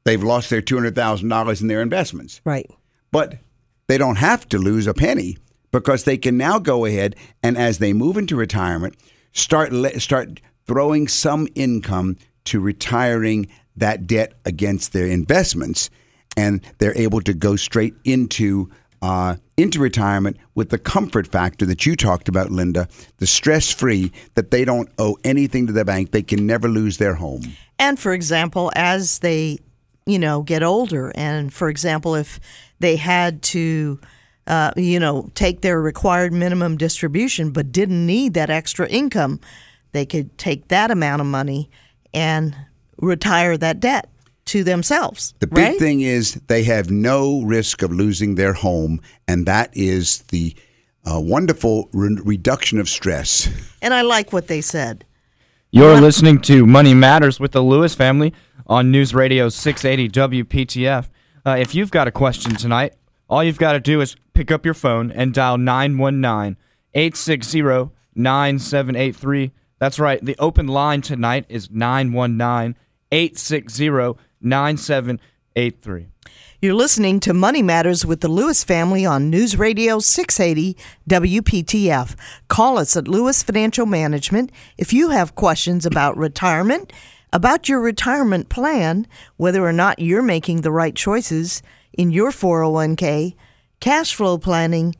they've 0.09 0.23
lost 0.23 0.51
their 0.51 0.63
two 0.63 0.77
hundred 0.77 0.95
thousand 0.95 1.29
dollars 1.29 1.61
in 1.61 1.69
their 1.69 1.83
investments, 1.83 2.41
right. 2.45 2.71
but 3.11 3.39
they 3.87 3.99
don't 3.99 4.17
have 4.17 4.49
to 4.49 4.59
lose 4.59 4.87
a 4.87 4.95
penny 4.95 5.37
because 5.71 6.05
they 6.05 6.17
can 6.17 6.37
now 6.37 6.59
go 6.59 6.85
ahead 6.85 7.15
and 7.43 7.57
as 7.59 7.79
they 7.79 7.93
move 7.93 8.17
into 8.17 8.37
retirement, 8.37 8.97
start 9.33 9.73
start 9.99 10.41
throwing 10.67 11.09
some 11.09 11.49
income 11.55 12.17
to 12.45 12.61
retiring 12.61 13.49
that 13.77 14.07
debt 14.07 14.33
against 14.45 14.93
their 14.93 15.07
investments, 15.07 15.91
and 16.37 16.61
they're 16.79 16.97
able 16.97 17.21
to 17.21 17.35
go 17.35 17.57
straight 17.57 17.95
into 18.05 18.71
uh, 19.03 19.37
into 19.57 19.79
retirement 19.79 20.37
with 20.55 20.71
the 20.71 20.79
comfort 20.79 21.27
factor 21.27 21.67
that 21.67 21.87
you 21.87 21.97
talked 21.97 22.29
about, 22.29 22.51
Linda, 22.51 22.89
the 23.19 23.27
stress 23.27 23.73
free 23.73 24.11
that 24.35 24.51
they 24.51 24.65
don't 24.65 24.91
owe 24.99 25.17
anything 25.25 25.67
to 25.67 25.73
the 25.73 25.85
bank. 25.85 26.11
They 26.11 26.23
can 26.23 26.47
never 26.47 26.69
lose 26.69 26.99
their 26.99 27.15
home. 27.15 27.43
And 27.79 27.99
for 27.99 28.13
example, 28.13 28.73
as 28.75 29.21
they, 29.21 29.59
you 30.09 30.19
know, 30.19 30.43
get 30.43 30.63
older, 30.63 31.13
and 31.15 31.53
for 31.53 31.69
example, 31.69 32.15
if 32.15 32.41
they 32.81 32.97
had 32.97 33.43
to, 33.43 34.01
uh, 34.47 34.73
you 34.77 34.99
know, 34.99 35.31
take 35.35 35.61
their 35.61 35.81
required 35.81 36.33
minimum 36.33 36.79
distribution 36.79 37.51
but 37.51 37.71
didn't 37.71 38.07
need 38.07 38.33
that 38.35 38.49
extra 38.49 38.89
income, 38.89 39.39
they 39.93 40.07
could 40.07 40.37
take 40.39 40.69
that 40.69 40.91
amount 40.91 41.21
of 41.21 41.27
money 41.27 41.71
and 42.15 42.57
retire 42.97 43.59
that 43.59 43.81
debt 43.81 44.09
to 44.47 44.65
themselves. 44.65 45.35
The 45.41 45.47
big 45.47 45.57
right? 45.59 45.79
thing 45.79 46.01
is 46.01 46.35
they 46.47 46.63
have 46.65 46.91
no 46.91 47.43
risk 47.43 47.83
of 47.83 47.93
losing 47.93 48.37
their 48.37 48.55
home, 48.55 49.01
and 49.27 49.45
that 49.45 49.71
is 49.75 50.23
the 50.29 50.57
uh, 51.05 51.21
wonderful 51.21 51.91
re- 51.93 52.19
reduction 52.25 52.79
of 52.79 52.89
stress. 52.89 53.49
And 53.83 53.93
I 53.93 54.03
like 54.03 54.33
what 54.33 54.47
they 54.47 54.63
said. 54.63 55.05
You're 55.71 56.01
listening 56.01 56.41
to 56.43 56.65
Money 56.65 56.95
Matters 56.95 57.39
with 57.39 57.53
the 57.53 57.61
Lewis 57.61 57.95
family 57.95 58.33
on 58.69 58.91
News 58.91 59.15
Radio 59.15 59.49
680 59.49 60.45
WPTF. 60.45 61.09
Uh, 61.47 61.57
if 61.59 61.75
you've 61.75 61.91
got 61.91 62.09
a 62.09 62.13
question 62.13 62.55
tonight, 62.55 62.95
all 63.29 63.43
you've 63.43 63.59
got 63.59 63.73
to 63.73 63.81
do 63.81 64.01
is 64.01 64.17
pick 64.35 64.51
up 64.51 64.65
your 64.65 64.75
phone 64.75 65.11
and 65.11 65.33
dial 65.33 65.59
919 65.59 66.57
860 66.95 67.91
9783. 68.15 69.53
That's 69.79 69.99
right. 69.99 70.23
The 70.25 70.37
open 70.39 70.67
line 70.67 71.03
tonight 71.03 71.47
is 71.49 71.71
919 71.71 72.77
860 73.13 74.21
9783. 74.41 76.07
You're 76.61 76.75
listening 76.75 77.21
to 77.21 77.33
Money 77.33 77.63
Matters 77.63 78.05
with 78.05 78.21
the 78.21 78.29
Lewis 78.29 78.65
family 78.65 79.07
on 79.07 79.31
News 79.31 79.57
Radio 79.57 80.01
680 80.01 80.77
WPTF. 81.09 82.17
Call 82.49 82.79
us 82.79 82.97
at 82.97 83.07
Lewis 83.07 83.45
Financial 83.45 83.87
Management 83.87 84.51
if 84.77 84.93
you 84.93 85.11
have 85.11 85.37
questions 85.37 85.87
about 85.87 86.17
retirement, 86.17 86.93
about 87.33 87.69
your 87.69 87.81
retirement 87.81 88.49
plan, 88.49 89.07
whether 89.37 89.65
or 89.65 89.73
not 89.73 89.99
you're 89.99 90.23
making 90.23 90.61
the 90.61 90.71
right 90.71 90.95
choices 90.95 91.63
in 91.93 92.11
your 92.11 92.31
401k, 92.31 93.35
cash 93.81 94.15
flow 94.15 94.39
planning, 94.39 94.95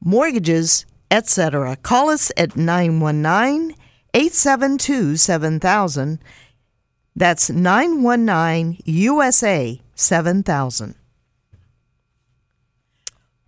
mortgages, 0.00 0.86
etc. 1.10 1.76
Call 1.76 2.10
us 2.10 2.32
at 2.36 2.56
919 2.56 3.74
872 4.14 5.16
7000. 5.16 6.18
That's 7.14 7.50
919 7.50 8.78
USA 8.84 9.80
7000. 9.94 10.94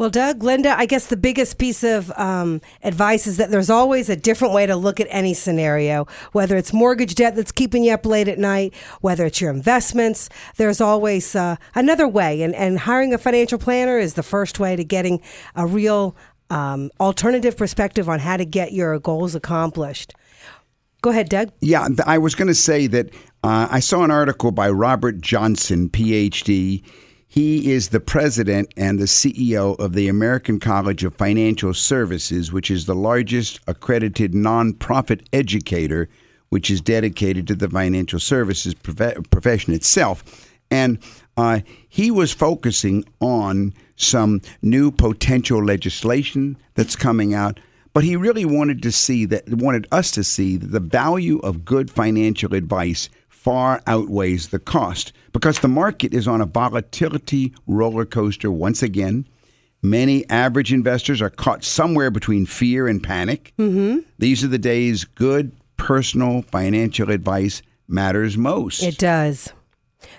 Well, 0.02 0.10
Doug, 0.10 0.42
Linda, 0.42 0.76
I 0.76 0.86
guess 0.86 1.06
the 1.06 1.16
biggest 1.16 1.58
piece 1.58 1.84
of 1.84 2.10
um, 2.18 2.60
advice 2.82 3.28
is 3.28 3.36
that 3.36 3.52
there's 3.52 3.70
always 3.70 4.10
a 4.10 4.16
different 4.16 4.52
way 4.52 4.66
to 4.66 4.74
look 4.74 4.98
at 4.98 5.06
any 5.10 5.32
scenario, 5.32 6.08
whether 6.32 6.56
it's 6.56 6.72
mortgage 6.72 7.14
debt 7.14 7.36
that's 7.36 7.52
keeping 7.52 7.84
you 7.84 7.94
up 7.94 8.04
late 8.04 8.26
at 8.26 8.36
night, 8.36 8.74
whether 9.00 9.24
it's 9.26 9.40
your 9.40 9.52
investments. 9.52 10.28
There's 10.56 10.80
always 10.80 11.36
uh, 11.36 11.54
another 11.76 12.08
way, 12.08 12.42
and, 12.42 12.52
and 12.56 12.80
hiring 12.80 13.14
a 13.14 13.18
financial 13.18 13.60
planner 13.60 13.96
is 13.96 14.14
the 14.14 14.24
first 14.24 14.58
way 14.58 14.74
to 14.74 14.82
getting 14.82 15.22
a 15.54 15.68
real 15.68 16.16
um, 16.50 16.90
alternative 16.98 17.56
perspective 17.56 18.08
on 18.08 18.18
how 18.18 18.36
to 18.36 18.44
get 18.44 18.72
your 18.72 18.98
goals 18.98 19.36
accomplished. 19.36 20.14
Go 21.02 21.10
ahead, 21.10 21.28
Doug. 21.28 21.52
Yeah, 21.60 21.86
I 22.04 22.18
was 22.18 22.34
going 22.34 22.48
to 22.48 22.56
say 22.56 22.88
that 22.88 23.10
uh, 23.44 23.68
I 23.70 23.78
saw 23.78 24.02
an 24.02 24.10
article 24.10 24.50
by 24.50 24.68
Robert 24.68 25.20
Johnson, 25.20 25.88
PhD. 25.90 26.82
He 27.32 27.72
is 27.72 27.88
the 27.88 27.98
president 27.98 28.74
and 28.76 28.98
the 28.98 29.06
CEO 29.06 29.78
of 29.78 29.94
the 29.94 30.06
American 30.06 30.60
College 30.60 31.02
of 31.02 31.14
Financial 31.14 31.72
Services, 31.72 32.52
which 32.52 32.70
is 32.70 32.84
the 32.84 32.94
largest 32.94 33.58
accredited 33.66 34.34
nonprofit 34.34 35.26
educator 35.32 36.10
which 36.50 36.70
is 36.70 36.82
dedicated 36.82 37.46
to 37.46 37.54
the 37.54 37.70
financial 37.70 38.20
services 38.20 38.74
prof- 38.74 39.16
profession 39.30 39.72
itself. 39.72 40.46
And 40.70 40.98
uh, 41.38 41.60
he 41.88 42.10
was 42.10 42.34
focusing 42.34 43.02
on 43.20 43.72
some 43.96 44.42
new 44.60 44.90
potential 44.90 45.64
legislation 45.64 46.58
that's 46.74 46.96
coming 46.96 47.32
out 47.32 47.58
but 47.94 48.04
he 48.04 48.16
really 48.16 48.46
wanted 48.46 48.82
to 48.82 48.90
see 48.90 49.26
that 49.26 49.46
wanted 49.48 49.86
us 49.92 50.10
to 50.12 50.24
see 50.24 50.56
the 50.56 50.80
value 50.80 51.38
of 51.40 51.64
good 51.64 51.90
financial 51.90 52.54
advice 52.54 53.10
far 53.42 53.82
outweighs 53.88 54.48
the 54.48 54.58
cost 54.58 55.12
because 55.32 55.58
the 55.58 55.68
market 55.68 56.14
is 56.14 56.28
on 56.28 56.40
a 56.40 56.46
volatility 56.46 57.52
roller 57.66 58.04
coaster 58.04 58.50
once 58.50 58.82
again. 58.82 59.26
Many 59.82 60.28
average 60.30 60.72
investors 60.72 61.20
are 61.20 61.30
caught 61.30 61.64
somewhere 61.64 62.12
between 62.12 62.46
fear 62.46 62.86
and 62.86 63.02
panic. 63.02 63.52
Mm-hmm. 63.58 64.00
These 64.18 64.44
are 64.44 64.48
the 64.48 64.58
days 64.58 65.04
good 65.04 65.50
personal 65.76 66.42
financial 66.42 67.10
advice 67.10 67.62
matters 67.88 68.36
most. 68.36 68.82
It 68.84 68.98
does. 68.98 69.52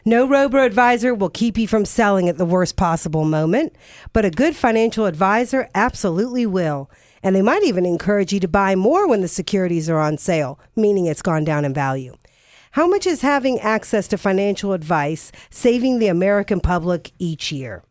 No 0.04 0.28
robo 0.28 0.58
advisor 0.58 1.14
will 1.14 1.30
keep 1.30 1.58
you 1.58 1.68
from 1.68 1.86
selling 1.86 2.28
at 2.28 2.38
the 2.38 2.46
worst 2.46 2.76
possible 2.76 3.24
moment, 3.24 3.74
but 4.12 4.26
a 4.26 4.30
good 4.30 4.54
financial 4.54 5.06
advisor 5.06 5.70
absolutely 5.74 6.46
will. 6.46 6.92
And 7.22 7.34
they 7.34 7.42
might 7.42 7.64
even 7.64 7.86
encourage 7.86 8.34
you 8.34 8.42
to 8.42 8.50
buy 8.50 8.76
more 8.76 9.08
when 9.08 9.22
the 9.22 9.30
securities 9.30 9.90
are 9.90 10.00
on 10.00 10.18
sale, 10.18 10.60
meaning 10.76 11.06
it's 11.06 11.22
gone 11.22 11.46
down 11.46 11.64
in 11.64 11.74
value. 11.74 12.18
How 12.74 12.88
much 12.88 13.06
is 13.06 13.22
having 13.22 13.60
access 13.60 14.08
to 14.08 14.18
financial 14.18 14.74
advice 14.74 15.32
saving 15.52 16.00
the 16.00 16.08
American 16.08 16.60
public 16.60 17.12
each 17.20 17.52
year? 17.52 17.84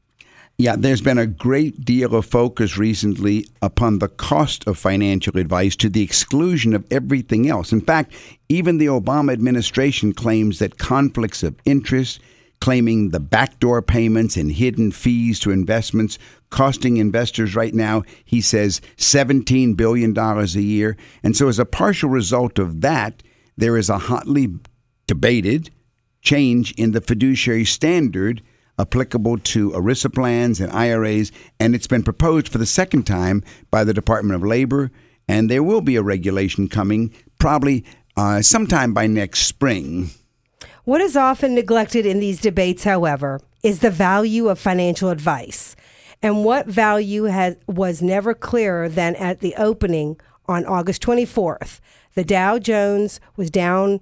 Yeah, 0.59 0.75
there's 0.77 1.01
been 1.01 1.19
a 1.19 1.27
great 1.27 1.85
deal 1.85 2.17
of 2.17 2.27
focus 2.27 2.77
recently 2.77 3.47
upon 3.63 4.01
the 4.01 4.09
cost 4.09 4.67
of 4.67 4.77
financial 4.77 5.39
advice 5.39 5.77
to 5.77 5.89
the 5.89 6.03
exclusion 6.03 6.75
of 6.75 6.85
everything 6.91 7.49
else. 7.49 7.71
In 7.71 7.81
fact, 7.81 8.13
even 8.49 8.79
the 8.79 8.87
Obama 8.87 9.33
administration 9.33 10.13
claims 10.13 10.59
that 10.59 10.79
conflicts 10.79 11.45
of 11.45 11.55
interest 11.65 12.19
claiming 12.61 13.11
the 13.11 13.21
backdoor 13.21 13.83
payments 13.83 14.37
and 14.37 14.51
hidden 14.51 14.91
fees 14.91 15.39
to 15.39 15.53
investments 15.53 16.19
costing 16.51 16.97
investors 16.97 17.55
right 17.55 17.73
now, 17.73 18.03
he 18.25 18.41
says, 18.41 18.81
$17 18.97 19.77
billion 19.77 20.19
a 20.19 20.45
year. 20.45 20.97
And 21.23 21.37
so, 21.37 21.47
as 21.47 21.61
a 21.61 21.65
partial 21.65 22.09
result 22.09 22.59
of 22.59 22.81
that, 22.81 23.23
there 23.57 23.77
is 23.77 23.89
a 23.89 23.99
hotly 23.99 24.49
debated 25.07 25.71
change 26.21 26.73
in 26.73 26.93
the 26.93 27.01
fiduciary 27.01 27.65
standard 27.65 28.43
applicable 28.79 29.39
to 29.39 29.71
ERISA 29.73 30.15
plans 30.15 30.61
and 30.61 30.73
IRAs, 30.73 31.31
and 31.61 31.75
it's 31.75 31.87
been 31.87 32.03
proposed 32.03 32.49
for 32.49 32.59
the 32.59 32.67
second 32.67 33.07
time 33.07 33.43
by 33.71 33.85
the 33.85 33.95
Department 33.95 34.35
of 34.35 34.49
Labor. 34.49 34.91
And 35.29 35.51
there 35.51 35.63
will 35.63 35.81
be 35.81 35.97
a 35.97 36.03
regulation 36.03 36.69
coming 36.69 37.13
probably 37.39 37.85
uh, 38.17 38.43
sometime 38.43 38.93
by 38.93 39.07
next 39.07 39.41
spring. 39.41 40.11
What 40.85 41.01
is 41.01 41.17
often 41.17 41.55
neglected 41.55 42.07
in 42.07 42.19
these 42.19 42.41
debates, 42.41 42.85
however, 42.85 43.41
is 43.63 43.81
the 43.81 43.91
value 43.91 44.49
of 44.49 44.59
financial 44.59 45.11
advice. 45.11 45.77
And 46.23 46.45
what 46.45 46.67
value 46.67 47.25
has, 47.25 47.57
was 47.67 48.03
never 48.03 48.35
clearer 48.35 48.89
than 48.89 49.15
at 49.17 49.41
the 49.41 49.55
opening 49.57 50.21
on 50.47 50.67
August 50.67 51.03
24th. 51.03 51.81
The 52.15 52.25
Dow 52.25 52.59
Jones 52.59 53.21
was 53.37 53.51
down 53.51 54.01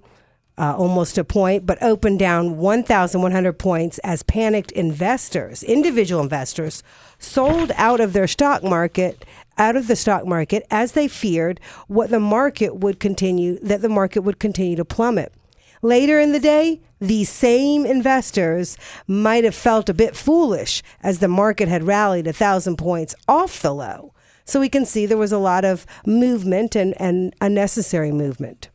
uh, 0.57 0.75
almost 0.77 1.17
a 1.17 1.23
point, 1.23 1.65
but 1.65 1.81
opened 1.81 2.19
down 2.19 2.57
1,100 2.57 3.53
points 3.53 3.97
as 3.99 4.23
panicked 4.23 4.71
investors, 4.71 5.63
individual 5.63 6.21
investors, 6.21 6.83
sold 7.19 7.71
out 7.75 7.99
of 7.99 8.13
their 8.13 8.27
stock 8.27 8.63
market, 8.63 9.25
out 9.57 9.75
of 9.75 9.87
the 9.87 9.95
stock 9.95 10.25
market 10.25 10.65
as 10.69 10.91
they 10.91 11.07
feared 11.07 11.59
what 11.87 12.09
the 12.09 12.19
market 12.19 12.75
would 12.77 12.99
continue, 12.99 13.59
that 13.59 13.81
the 13.81 13.89
market 13.89 14.21
would 14.21 14.39
continue 14.39 14.75
to 14.75 14.85
plummet. 14.85 15.33
Later 15.81 16.19
in 16.19 16.31
the 16.31 16.39
day, 16.39 16.81
these 16.99 17.29
same 17.29 17.85
investors 17.85 18.77
might 19.07 19.43
have 19.43 19.55
felt 19.55 19.89
a 19.89 19.93
bit 19.93 20.15
foolish 20.15 20.83
as 21.01 21.19
the 21.19 21.27
market 21.27 21.67
had 21.67 21.83
rallied 21.83 22.27
a 22.27 22.33
thousand 22.33 22.77
points 22.77 23.15
off 23.27 23.61
the 23.61 23.73
low. 23.73 24.13
So 24.45 24.59
we 24.59 24.69
can 24.69 24.85
see 24.85 25.05
there 25.05 25.17
was 25.17 25.31
a 25.31 25.39
lot 25.39 25.65
of 25.65 25.87
movement 26.05 26.75
and, 26.75 26.93
and 27.01 27.33
unnecessary 27.41 28.11
movement. 28.11 28.69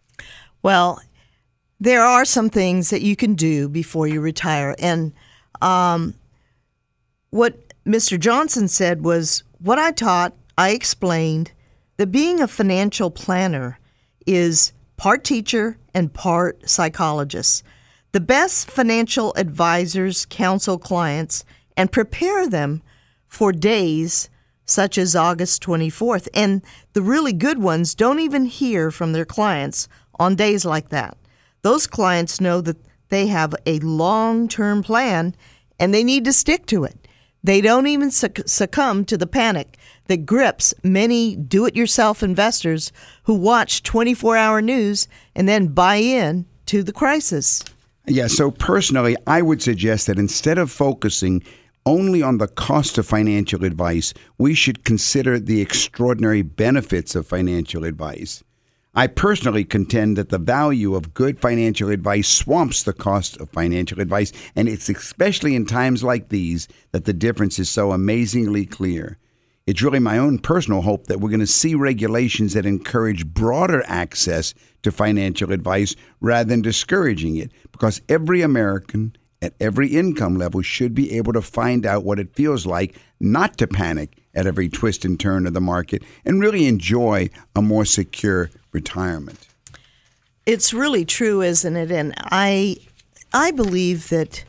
Well, 0.63 1.01
there 1.79 2.03
are 2.03 2.25
some 2.25 2.51
things 2.51 2.91
that 2.91 3.03
you 3.03 3.17
can 3.17 3.35
do 3.35 3.69
before 3.69 4.07
you 4.07 4.21
retire. 4.21 4.75
And 4.79 5.13
um, 5.61 6.15
what 7.31 7.73
Mr. 7.85 8.19
Johnson 8.19 8.69
said 8.69 9.05
was 9.05 9.43
what 9.59 9.79
I 9.79 9.91
taught, 9.91 10.35
I 10.57 10.71
explained 10.71 11.53
that 11.97 12.13
being 12.13 12.41
a 12.41 12.49
financial 12.49 13.11
planner 13.11 13.79
is 14.27 14.73
part 14.97 15.25
teacher 15.25 15.79
and 15.95 16.13
part 16.13 16.69
psychologist. 16.69 17.63
The 18.13 18.21
best 18.21 18.71
financial 18.71 19.35
advisors 19.37 20.27
counsel 20.27 20.79
clients 20.79 21.45
and 21.77 21.93
prepare 21.93 22.49
them 22.49 22.83
for 23.29 23.53
days 23.53 24.31
such 24.65 24.99
as 24.99 25.15
August 25.15 25.63
24th. 25.63 26.29
And 26.35 26.63
the 26.95 27.03
really 27.03 27.33
good 27.33 27.59
ones 27.59 27.95
don't 27.95 28.19
even 28.19 28.47
hear 28.47 28.91
from 28.91 29.13
their 29.13 29.25
clients 29.25 29.89
on 30.19 30.35
days 30.35 30.65
like 30.65 30.89
that. 30.89 31.17
Those 31.67 31.89
clients 31.89 32.41
know 32.41 32.61
that 32.61 32.77
they 33.09 33.27
have 33.27 33.53
a 33.67 33.81
long 33.81 34.47
term 34.47 34.85
plan 34.85 35.35
and 35.81 35.93
they 35.93 36.05
need 36.05 36.25
to 36.27 36.33
stick 36.33 36.65
to 36.67 36.85
it. 36.85 37.09
They 37.43 37.61
don't 37.61 37.89
even 37.89 38.13
succumb 38.13 39.05
to 39.07 39.19
the 39.19 39.27
panic 39.27 39.77
that 40.07 40.27
grips 40.27 40.73
many 40.85 41.35
do 41.35 41.67
it 41.67 41.75
yourself 41.75 42.23
investors 42.23 42.93
who 43.25 43.35
watch 43.35 43.83
24 43.83 44.37
hour 44.37 44.63
news 44.63 45.09
and 45.35 45.49
then 45.49 45.67
buy 45.67 45.97
in 45.97 46.47
to 46.67 46.85
the 46.85 46.93
crisis. 46.93 47.65
Yeah, 48.07 48.29
so 48.29 48.53
personally, 48.53 49.17
I 49.27 49.43
would 49.43 49.61
suggest 49.61 50.07
that 50.07 50.21
instead 50.21 50.59
of 50.59 50.71
focusing 50.71 51.43
only 51.85 52.23
on 52.23 52.39
the 52.39 52.47
cost 52.47 52.97
of 52.97 53.09
financial 53.09 53.65
advice, 53.65 54.15
we 54.39 54.55
should 54.55 54.85
consider 54.85 55.41
the 55.41 55.61
extraordinary 55.63 56.43
benefits 56.43 57.17
of 57.17 57.27
financial 57.27 57.83
advice. 57.83 58.45
I 58.99 59.09
personally 59.09 59.63
contend 59.63 60.17
that 60.17 60.31
the 60.31 60.39
value 60.39 60.95
of 60.95 61.13
good 61.13 61.39
financial 61.39 61.91
advice 61.91 62.27
swamps 62.27 62.85
the 62.85 62.95
cost 62.95 63.37
of 63.37 63.51
financial 63.51 64.01
advice, 64.01 64.33
and 64.57 64.71
it's 64.71 64.89
especially 64.89 65.55
in 65.55 65.67
times 65.67 66.03
like 66.03 66.31
these 66.31 66.67
that 66.93 67.05
the 67.05 67.13
difference 67.13 67.59
is 67.59 67.69
so 67.69 67.93
amazingly 67.93 68.65
clear. 68.65 69.19
It's 69.67 69.83
really 69.83 69.99
my 69.99 70.17
own 70.17 70.39
personal 70.39 70.81
hope 70.81 71.09
that 71.09 71.21
we're 71.21 71.29
going 71.29 71.41
to 71.41 71.47
see 71.47 71.75
regulations 71.75 72.55
that 72.55 72.65
encourage 72.65 73.27
broader 73.27 73.85
access 73.87 74.55
to 74.83 74.91
financial 74.91 75.53
advice 75.53 75.95
rather 76.23 76.49
than 76.49 76.63
discouraging 76.63 77.37
it, 77.37 77.53
because 77.73 78.01
every 78.09 78.41
American 78.41 79.15
at 79.43 79.53
every 79.61 79.89
income 79.89 80.39
level 80.39 80.63
should 80.63 80.95
be 80.95 81.13
able 81.13 81.35
to 81.35 81.43
find 81.43 81.85
out 81.85 82.05
what 82.05 82.19
it 82.19 82.35
feels 82.35 82.65
like 82.65 82.99
not 83.21 83.59
to 83.59 83.67
panic 83.67 84.17
at 84.35 84.47
every 84.47 84.71
twist 84.71 85.05
and 85.05 85.21
turn 85.21 85.47
of 85.47 85.53
the 85.53 85.61
market 85.61 86.03
and 86.25 86.41
really 86.41 86.67
enjoy 86.67 87.29
a 87.55 87.61
more 87.61 87.85
secure 87.85 88.51
retirement. 88.77 89.49
It's 90.45 90.75
really 90.75 91.05
true, 91.05 91.41
isn't 91.41 91.77
it? 91.77 91.91
And 91.91 92.15
I 92.19 92.77
I 93.33 93.51
believe 93.51 94.11
that 94.11 94.45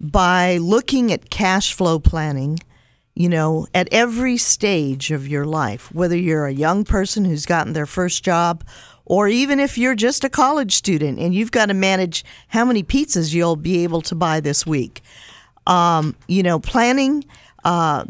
by 0.00 0.58
looking 0.58 1.12
at 1.12 1.30
cash 1.30 1.72
flow 1.72 1.98
planning, 1.98 2.58
you 3.14 3.28
know, 3.28 3.66
at 3.72 3.88
every 3.92 4.36
stage 4.36 5.12
of 5.12 5.28
your 5.28 5.46
life, 5.46 5.94
whether 5.94 6.16
you're 6.16 6.46
a 6.46 6.52
young 6.66 6.84
person 6.84 7.24
who's 7.24 7.46
gotten 7.46 7.72
their 7.72 7.86
first 7.86 8.24
job 8.24 8.64
or 9.04 9.28
even 9.28 9.60
if 9.60 9.78
you're 9.78 9.94
just 9.94 10.24
a 10.24 10.28
college 10.28 10.74
student 10.74 11.18
and 11.18 11.34
you've 11.34 11.52
got 11.52 11.66
to 11.66 11.74
manage 11.74 12.24
how 12.48 12.64
many 12.64 12.82
pizzas 12.82 13.32
you'll 13.32 13.56
be 13.56 13.84
able 13.84 14.02
to 14.02 14.14
buy 14.14 14.40
this 14.40 14.66
week. 14.66 15.00
Um, 15.66 16.16
you 16.26 16.42
know, 16.42 16.58
planning 16.58 17.24
uh, 17.64 18.04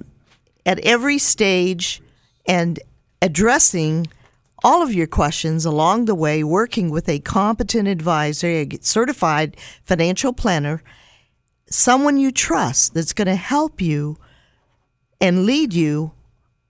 at 0.65 0.79
every 0.81 1.19
stage 1.19 2.01
and 2.47 2.81
addressing 3.21 4.09
all 4.65 4.83
of 4.83 4.95
your 4.95 5.07
questions 5.07 5.67
along 5.67 6.07
the 6.07 6.15
way, 6.15 6.43
working 6.43 6.89
with 6.91 7.07
a 7.07 7.19
competent 7.21 7.87
advisor, 7.87 8.49
a 8.49 8.69
certified 8.81 9.59
financial 9.85 10.33
planner, 10.33 10.83
someone 11.69 12.17
you 12.17 12.33
trust 12.33 12.95
that's 12.95 13.13
going 13.13 13.27
to 13.27 13.37
help 13.37 13.83
you 13.83 14.17
and 15.21 15.45
lead 15.45 15.75
you 15.75 16.13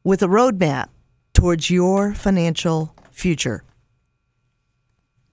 with 0.03 0.23
a 0.23 0.27
roadmap 0.27 0.89
towards 1.33 1.71
your 1.71 2.13
financial 2.13 2.95
future. 3.13 3.63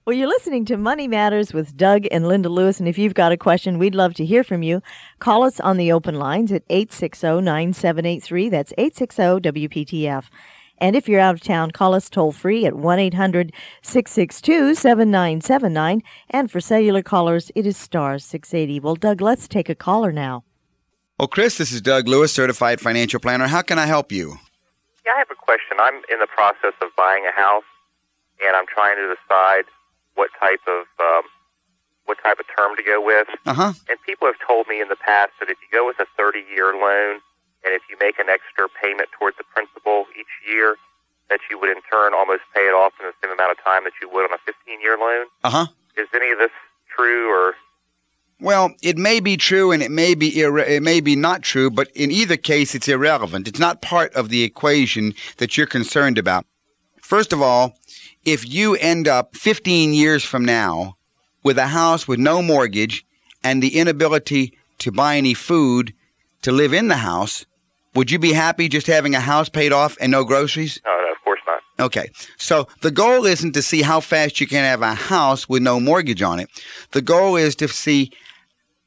Well, 0.05 0.15
you're 0.15 0.27
listening 0.27 0.65
to 0.65 0.77
Money 0.77 1.07
Matters 1.07 1.53
with 1.53 1.77
Doug 1.77 2.05
and 2.11 2.27
Linda 2.27 2.49
Lewis. 2.49 2.79
And 2.79 2.87
if 2.87 2.97
you've 2.97 3.13
got 3.13 3.31
a 3.31 3.37
question, 3.37 3.79
we'd 3.79 3.95
love 3.95 4.13
to 4.15 4.25
hear 4.25 4.43
from 4.43 4.63
you. 4.63 4.81
Call 5.19 5.43
us 5.43 5.59
on 5.59 5.77
the 5.77 5.91
open 5.91 6.15
lines 6.15 6.51
at 6.51 6.63
860 6.69 7.41
9783. 7.41 8.49
That's 8.49 8.73
860 8.77 9.23
WPTF. 9.51 10.25
And 10.81 10.95
if 10.95 11.07
you're 11.07 11.19
out 11.19 11.35
of 11.35 11.41
town, 11.41 11.69
call 11.69 11.93
us 11.93 12.09
toll 12.09 12.31
free 12.31 12.65
at 12.65 12.75
1 12.75 12.99
800 12.99 13.53
662 13.83 14.73
7979. 14.73 16.01
And 16.31 16.51
for 16.51 16.59
cellular 16.59 17.03
callers, 17.03 17.51
it 17.53 17.67
is 17.67 17.77
star 17.77 18.17
680. 18.17 18.79
Well, 18.79 18.95
Doug, 18.95 19.21
let's 19.21 19.47
take 19.47 19.69
a 19.69 19.75
caller 19.75 20.11
now. 20.11 20.43
Well, 21.19 21.27
Chris, 21.27 21.59
this 21.59 21.71
is 21.71 21.81
Doug 21.81 22.07
Lewis, 22.07 22.33
certified 22.33 22.81
financial 22.81 23.19
planner. 23.19 23.45
How 23.45 23.61
can 23.61 23.77
I 23.77 23.85
help 23.85 24.11
you? 24.11 24.37
Yeah, 25.05 25.13
I 25.13 25.19
have 25.19 25.29
a 25.29 25.35
question. 25.35 25.77
I'm 25.79 26.01
in 26.11 26.17
the 26.19 26.27
process 26.27 26.73
of 26.81 26.89
buying 26.97 27.27
a 27.27 27.31
house, 27.31 27.63
and 28.43 28.55
I'm 28.55 28.65
trying 28.65 28.97
to 28.97 29.15
decide 29.15 29.65
what 30.15 30.31
type 30.39 30.61
of 30.67 30.85
um, 30.99 31.29
what 32.05 32.17
type 32.23 32.39
of 32.39 32.45
term 32.57 32.75
to 32.75 32.81
go 32.81 32.99
with. 33.05 33.27
Uh-huh. 33.45 33.73
And 33.87 33.99
people 34.03 34.25
have 34.25 34.35
told 34.45 34.67
me 34.67 34.81
in 34.81 34.89
the 34.89 34.95
past 34.95 35.33
that 35.39 35.49
if 35.49 35.57
you 35.61 35.69
go 35.71 35.85
with 35.85 35.99
a 35.99 36.07
30 36.17 36.39
year 36.51 36.73
loan, 36.73 37.21
and 37.63 37.73
if 37.73 37.81
you 37.89 37.97
make 37.99 38.19
an 38.19 38.29
extra 38.29 38.67
payment 38.81 39.09
towards 39.17 39.37
the 39.37 39.43
principal 39.43 40.05
each 40.19 40.33
year, 40.47 40.77
that 41.29 41.39
you 41.49 41.59
would 41.59 41.69
in 41.69 41.81
turn 41.89 42.13
almost 42.13 42.41
pay 42.53 42.61
it 42.61 42.73
off 42.73 42.93
in 42.99 43.07
the 43.07 43.13
same 43.23 43.31
amount 43.31 43.51
of 43.51 43.63
time 43.63 43.83
that 43.85 43.93
you 44.01 44.09
would 44.09 44.29
on 44.29 44.33
a 44.33 44.41
15 44.45 44.81
year 44.81 44.97
loan. 44.97 45.25
Uh 45.43 45.49
huh. 45.49 45.67
Is 45.97 46.07
any 46.13 46.31
of 46.31 46.39
this 46.39 46.51
true 46.95 47.31
or? 47.31 47.53
Well, 48.39 48.73
it 48.81 48.97
may 48.97 49.19
be 49.19 49.37
true 49.37 49.71
and 49.71 49.83
it 49.83 49.91
may 49.91 50.15
be 50.15 50.41
it 50.41 50.83
may 50.83 50.99
be 50.99 51.15
not 51.15 51.41
true, 51.43 51.69
but 51.69 51.89
in 51.91 52.11
either 52.11 52.37
case, 52.37 52.75
it's 52.75 52.87
irrelevant. 52.87 53.47
It's 53.47 53.59
not 53.59 53.81
part 53.81 54.13
of 54.13 54.29
the 54.29 54.43
equation 54.43 55.13
that 55.37 55.57
you're 55.57 55.67
concerned 55.67 56.17
about. 56.17 56.45
First 57.01 57.33
of 57.33 57.41
all, 57.41 57.77
if 58.25 58.47
you 58.47 58.75
end 58.75 59.07
up 59.07 59.35
15 59.35 59.93
years 59.93 60.23
from 60.23 60.43
now 60.43 60.97
with 61.43 61.57
a 61.57 61.67
house 61.67 62.07
with 62.07 62.19
no 62.19 62.41
mortgage 62.41 63.05
and 63.43 63.61
the 63.61 63.77
inability 63.77 64.57
to 64.79 64.91
buy 64.91 65.17
any 65.17 65.33
food 65.33 65.93
to 66.41 66.51
live 66.51 66.73
in 66.73 66.87
the 66.87 66.97
house, 66.97 67.45
would 67.95 68.11
you 68.11 68.19
be 68.19 68.33
happy 68.33 68.69
just 68.69 68.87
having 68.87 69.15
a 69.15 69.19
house 69.19 69.49
paid 69.49 69.71
off 69.73 69.97
and 69.99 70.11
no 70.11 70.23
groceries? 70.23 70.79
No, 70.85 70.91
no, 70.91 71.11
of 71.11 71.21
course 71.23 71.39
not. 71.45 71.61
Okay. 71.85 72.09
So 72.37 72.67
the 72.81 72.91
goal 72.91 73.25
isn't 73.25 73.53
to 73.53 73.61
see 73.61 73.81
how 73.81 73.99
fast 73.99 74.39
you 74.39 74.47
can 74.47 74.63
have 74.63 74.81
a 74.81 74.93
house 74.93 75.49
with 75.49 75.61
no 75.61 75.79
mortgage 75.79 76.21
on 76.21 76.39
it. 76.39 76.49
The 76.91 77.01
goal 77.01 77.35
is 77.35 77.55
to 77.57 77.67
see 77.67 78.11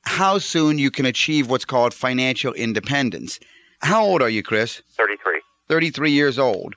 how 0.02 0.38
soon 0.38 0.78
you 0.78 0.90
can 0.90 1.06
achieve 1.06 1.48
what's 1.50 1.64
called 1.64 1.94
financial 1.94 2.52
independence. 2.54 3.40
How 3.80 4.04
old 4.04 4.22
are 4.22 4.28
you, 4.30 4.42
Chris? 4.42 4.82
33. 4.96 5.40
33 5.68 6.10
years 6.10 6.38
old. 6.38 6.74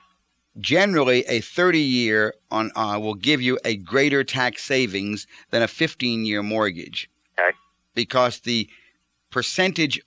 Generally, 0.58 1.24
a 1.28 1.40
30 1.40 1.78
year 1.78 2.34
on 2.50 2.72
uh, 2.74 2.98
will 3.00 3.14
give 3.14 3.40
you 3.40 3.58
a 3.64 3.76
greater 3.76 4.24
tax 4.24 4.64
savings 4.64 5.26
than 5.50 5.62
a 5.62 5.68
15 5.68 6.24
year 6.24 6.42
mortgage. 6.42 7.08
Okay. 7.38 7.56
because 7.94 8.40
the 8.40 8.68
percentage 9.30 10.00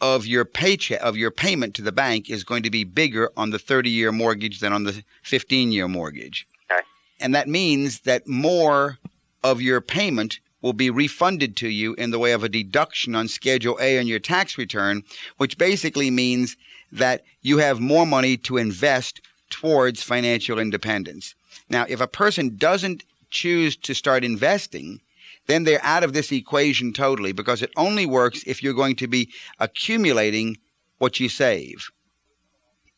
of 0.00 0.26
your 0.26 0.44
paycheck 0.44 1.00
of 1.02 1.16
your 1.16 1.30
payment 1.30 1.74
to 1.74 1.82
the 1.82 1.92
bank 1.92 2.30
is 2.30 2.44
going 2.44 2.62
to 2.62 2.70
be 2.70 2.84
bigger 2.84 3.30
on 3.36 3.50
the 3.50 3.58
30-year 3.58 4.12
mortgage 4.12 4.60
than 4.60 4.72
on 4.72 4.84
the 4.84 5.02
15-year 5.24 5.88
mortgage. 5.88 6.46
Okay. 6.70 6.80
And 7.20 7.34
that 7.34 7.48
means 7.48 8.00
that 8.00 8.28
more 8.28 8.98
of 9.42 9.60
your 9.60 9.80
payment 9.80 10.38
will 10.62 10.72
be 10.72 10.90
refunded 10.90 11.56
to 11.56 11.68
you 11.68 11.94
in 11.94 12.10
the 12.10 12.18
way 12.18 12.32
of 12.32 12.42
a 12.42 12.48
deduction 12.48 13.14
on 13.14 13.28
Schedule 13.28 13.78
A 13.80 13.98
on 13.98 14.06
your 14.06 14.18
tax 14.18 14.58
return, 14.58 15.02
which 15.36 15.58
basically 15.58 16.10
means 16.10 16.56
that 16.90 17.24
you 17.42 17.58
have 17.58 17.80
more 17.80 18.06
money 18.06 18.36
to 18.36 18.56
invest 18.56 19.20
towards 19.50 20.02
financial 20.02 20.58
independence. 20.58 21.34
Now, 21.68 21.86
if 21.88 22.00
a 22.00 22.08
person 22.08 22.56
doesn't 22.56 23.04
choose 23.30 23.76
to 23.76 23.94
start 23.94 24.24
investing, 24.24 25.00
then 25.48 25.64
they're 25.64 25.84
out 25.84 26.04
of 26.04 26.12
this 26.12 26.30
equation 26.30 26.92
totally 26.92 27.32
because 27.32 27.62
it 27.62 27.72
only 27.76 28.06
works 28.06 28.44
if 28.46 28.62
you're 28.62 28.74
going 28.74 28.94
to 28.96 29.08
be 29.08 29.30
accumulating 29.58 30.58
what 30.98 31.18
you 31.18 31.28
save. 31.28 31.90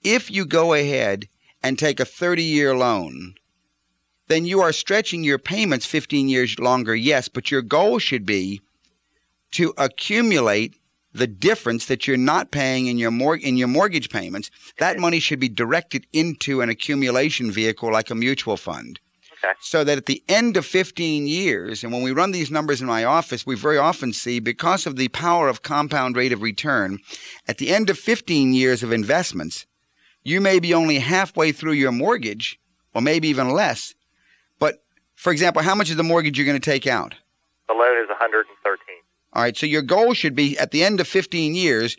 If 0.03 0.31
you 0.31 0.45
go 0.45 0.75
ahead 0.75 1.29
and 1.63 1.79
take 1.79 2.01
a 2.01 2.05
30 2.05 2.43
year 2.43 2.77
loan, 2.77 3.35
then 4.29 4.45
you 4.45 4.61
are 4.61 4.73
stretching 4.73 5.25
your 5.25 5.39
payments 5.39 5.87
15 5.87 6.29
years 6.29 6.59
longer, 6.59 6.95
yes, 6.95 7.29
but 7.29 7.51
your 7.51 7.63
goal 7.63 7.99
should 7.99 8.27
be 8.27 8.61
to 9.53 9.73
accumulate 9.79 10.75
the 11.13 11.27
difference 11.27 11.87
that 11.87 12.07
you're 12.07 12.17
not 12.17 12.51
paying 12.51 12.87
in 12.87 12.99
your 12.99 13.11
mor- 13.11 13.37
in 13.37 13.57
your 13.57 13.69
mortgage 13.69 14.11
payments. 14.11 14.51
That 14.79 14.99
money 14.99 15.19
should 15.19 15.41
be 15.41 15.49
directed 15.49 16.07
into 16.13 16.61
an 16.61 16.69
accumulation 16.69 17.51
vehicle 17.51 17.93
like 17.93 18.11
a 18.11 18.15
mutual 18.15 18.57
fund. 18.57 19.01
Okay. 19.42 19.55
So 19.61 19.85
that 19.85 19.96
at 19.96 20.07
the 20.07 20.22
end 20.29 20.57
of 20.57 20.66
15 20.66 21.26
years, 21.26 21.83
and 21.83 21.92
when 21.92 22.03
we 22.03 22.12
run 22.12 22.33
these 22.33 22.50
numbers 22.50 22.81
in 22.81 22.87
my 22.87 23.05
office, 23.05 23.46
we 23.46 23.57
very 23.57 23.79
often 23.79 24.12
see 24.12 24.38
because 24.38 24.87
of 24.87 24.96
the 24.96 25.09
power 25.09 25.48
of 25.48 25.62
compound 25.62 26.16
rate 26.16 26.33
of 26.33 26.42
return, 26.42 26.98
at 27.48 27.59
the 27.59 27.70
end 27.70 27.88
of 27.88 27.98
15 27.98 28.53
years 28.53 28.83
of 28.83 28.92
investments, 28.92 29.66
you 30.22 30.40
may 30.40 30.61
be 30.61 30.74
only 30.74 30.98
halfway 30.98 31.53
through 31.53 31.72
your 31.72 31.92
mortgage, 31.92 32.61
or 32.94 33.00
maybe 33.00 33.29
even 33.29 33.50
less. 33.50 33.94
But 34.59 34.83
for 35.14 35.33
example, 35.33 35.62
how 35.62 35.74
much 35.74 35.88
is 35.88 35.96
the 35.96 36.03
mortgage 36.03 36.37
you're 36.37 36.46
going 36.46 36.61
to 36.61 36.70
take 36.70 36.87
out? 36.87 37.14
The 37.68 37.74
loan 37.74 38.03
is 38.03 38.09
113. 38.09 38.79
All 39.33 39.42
right, 39.42 39.57
so 39.57 39.64
your 39.64 39.83
goal 39.83 40.12
should 40.12 40.35
be 40.35 40.59
at 40.59 40.72
the 40.72 40.85
end 40.85 41.00
of 41.00 41.09
15 41.09 41.55
years 41.55 41.96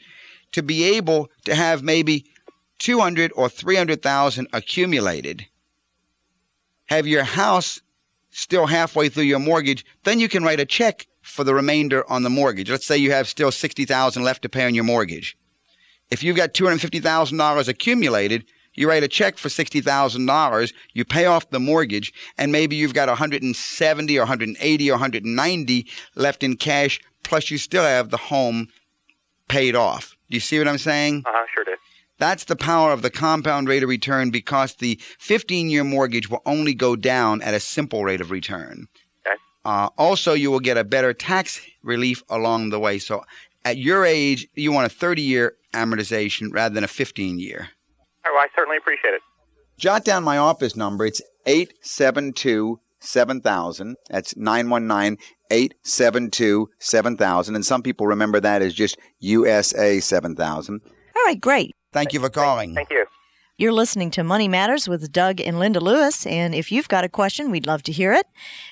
to 0.51 0.62
be 0.62 0.84
able 0.84 1.30
to 1.45 1.56
have 1.56 1.82
maybe 1.82 2.25
200 2.80 3.32
or 3.36 3.47
300,000 3.47 4.47
accumulated. 4.54 5.47
Have 6.88 7.08
your 7.08 7.24
house 7.24 7.82
still 8.32 8.65
halfway 8.65 9.10
through 9.10 9.24
your 9.24 9.39
mortgage, 9.39 9.86
then 10.04 10.20
you 10.20 10.30
can 10.30 10.44
write 10.44 10.60
a 10.60 10.65
check 10.65 11.08
for 11.22 11.44
the 11.44 11.54
remainder 11.54 12.10
on 12.10 12.24
the 12.24 12.30
mortgage. 12.30 12.70
Let's 12.70 12.86
say 12.86 12.98
you 12.98 13.12
have 13.12 13.28
still 13.28 13.52
60,000 13.52 14.24
left 14.24 14.41
to 14.41 14.50
pay 14.50 14.65
on 14.65 14.74
your 14.74 14.84
mortgage. 14.84 15.38
If 16.10 16.24
you've 16.24 16.38
got 16.38 16.54
$250,000 16.54 17.67
accumulated, 17.67 18.46
you 18.74 18.88
write 18.88 19.04
a 19.04 19.08
check 19.08 19.38
for 19.38 19.50
$60,000, 19.50 20.74
you 20.94 21.06
pay 21.06 21.26
off 21.26 21.50
the 21.50 21.60
mortgage, 21.60 22.13
and 22.38 22.52
maybe 22.52 22.76
you've 22.76 22.94
got 22.94 23.10
170 23.10 24.17
or 24.17 24.22
180 24.22 24.89
or 24.89 24.94
190 24.94 25.88
left 26.15 26.44
in 26.44 26.56
cash, 26.56 27.00
plus 27.24 27.52
you 27.52 27.58
still 27.58 27.84
have 27.84 28.10
the 28.10 28.17
home 28.17 28.67
paid 29.50 29.76
off. 29.76 30.15
Do 30.30 30.36
you 30.36 30.41
see 30.41 30.58
what 30.58 30.67
I'm 30.67 30.78
saying? 30.78 31.24
Uh 31.26 31.32
huh, 31.34 31.46
sure 31.54 31.65
do. 31.65 31.76
That's 32.21 32.43
the 32.43 32.55
power 32.55 32.91
of 32.91 33.01
the 33.01 33.10
compound 33.10 33.67
rate 33.67 33.81
of 33.81 33.89
return 33.89 34.29
because 34.29 34.75
the 34.75 34.99
15 35.17 35.71
year 35.71 35.84
mortgage 35.84 36.29
will 36.29 36.43
only 36.45 36.75
go 36.75 36.95
down 36.95 37.41
at 37.41 37.55
a 37.55 37.60
simple 37.60 38.03
rate 38.03 38.21
of 38.21 38.29
return. 38.29 38.88
Okay. 39.25 39.36
Uh, 39.65 39.89
also, 39.97 40.34
you 40.34 40.51
will 40.51 40.60
get 40.60 40.77
a 40.77 40.84
better 40.84 41.15
tax 41.15 41.60
relief 41.81 42.21
along 42.29 42.69
the 42.69 42.79
way. 42.79 42.99
So, 42.99 43.23
at 43.65 43.77
your 43.77 44.05
age, 44.05 44.47
you 44.53 44.71
want 44.71 44.86
a 44.86 44.95
30 44.95 45.23
year 45.23 45.55
amortization 45.73 46.53
rather 46.53 46.75
than 46.75 46.84
a 46.84 46.88
15 46.88 47.39
year. 47.39 47.69
All 48.23 48.31
right, 48.31 48.36
well, 48.36 48.43
I 48.43 48.47
certainly 48.55 48.77
appreciate 48.77 49.15
it. 49.15 49.21
Jot 49.79 50.05
down 50.05 50.23
my 50.23 50.38
office 50.38 50.75
number. 50.75 51.07
It's 51.07 51.23
872 51.47 52.79
7000. 52.99 53.95
That's 54.12 54.38
919 54.38 55.17
872 55.49 56.69
7000. 56.77 57.55
And 57.55 57.65
some 57.65 57.81
people 57.81 58.05
remember 58.05 58.39
that 58.39 58.62
as 58.62 58.75
just 58.75 58.99
USA 59.21 59.99
7000. 59.99 60.81
All 61.15 61.23
right, 61.25 61.41
great. 61.41 61.75
Thank 61.91 62.13
you 62.13 62.19
for 62.19 62.30
calling. 62.30 62.73
Thank 62.73 62.89
you. 62.89 63.06
You're 63.58 63.73
listening 63.73 64.10
to 64.12 64.23
Money 64.23 64.47
Matters 64.47 64.89
with 64.89 65.12
Doug 65.12 65.39
and 65.39 65.60
Linda 65.60 65.80
Lewis. 65.80 66.25
And 66.25 66.56
if 66.56 66.71
you've 66.71 66.88
got 66.88 67.04
a 67.04 67.10
question, 67.10 67.51
we'd 67.51 67.67
love 67.67 67.84
to 67.84 67.91
hear 67.91 68.12
it. 68.12 68.25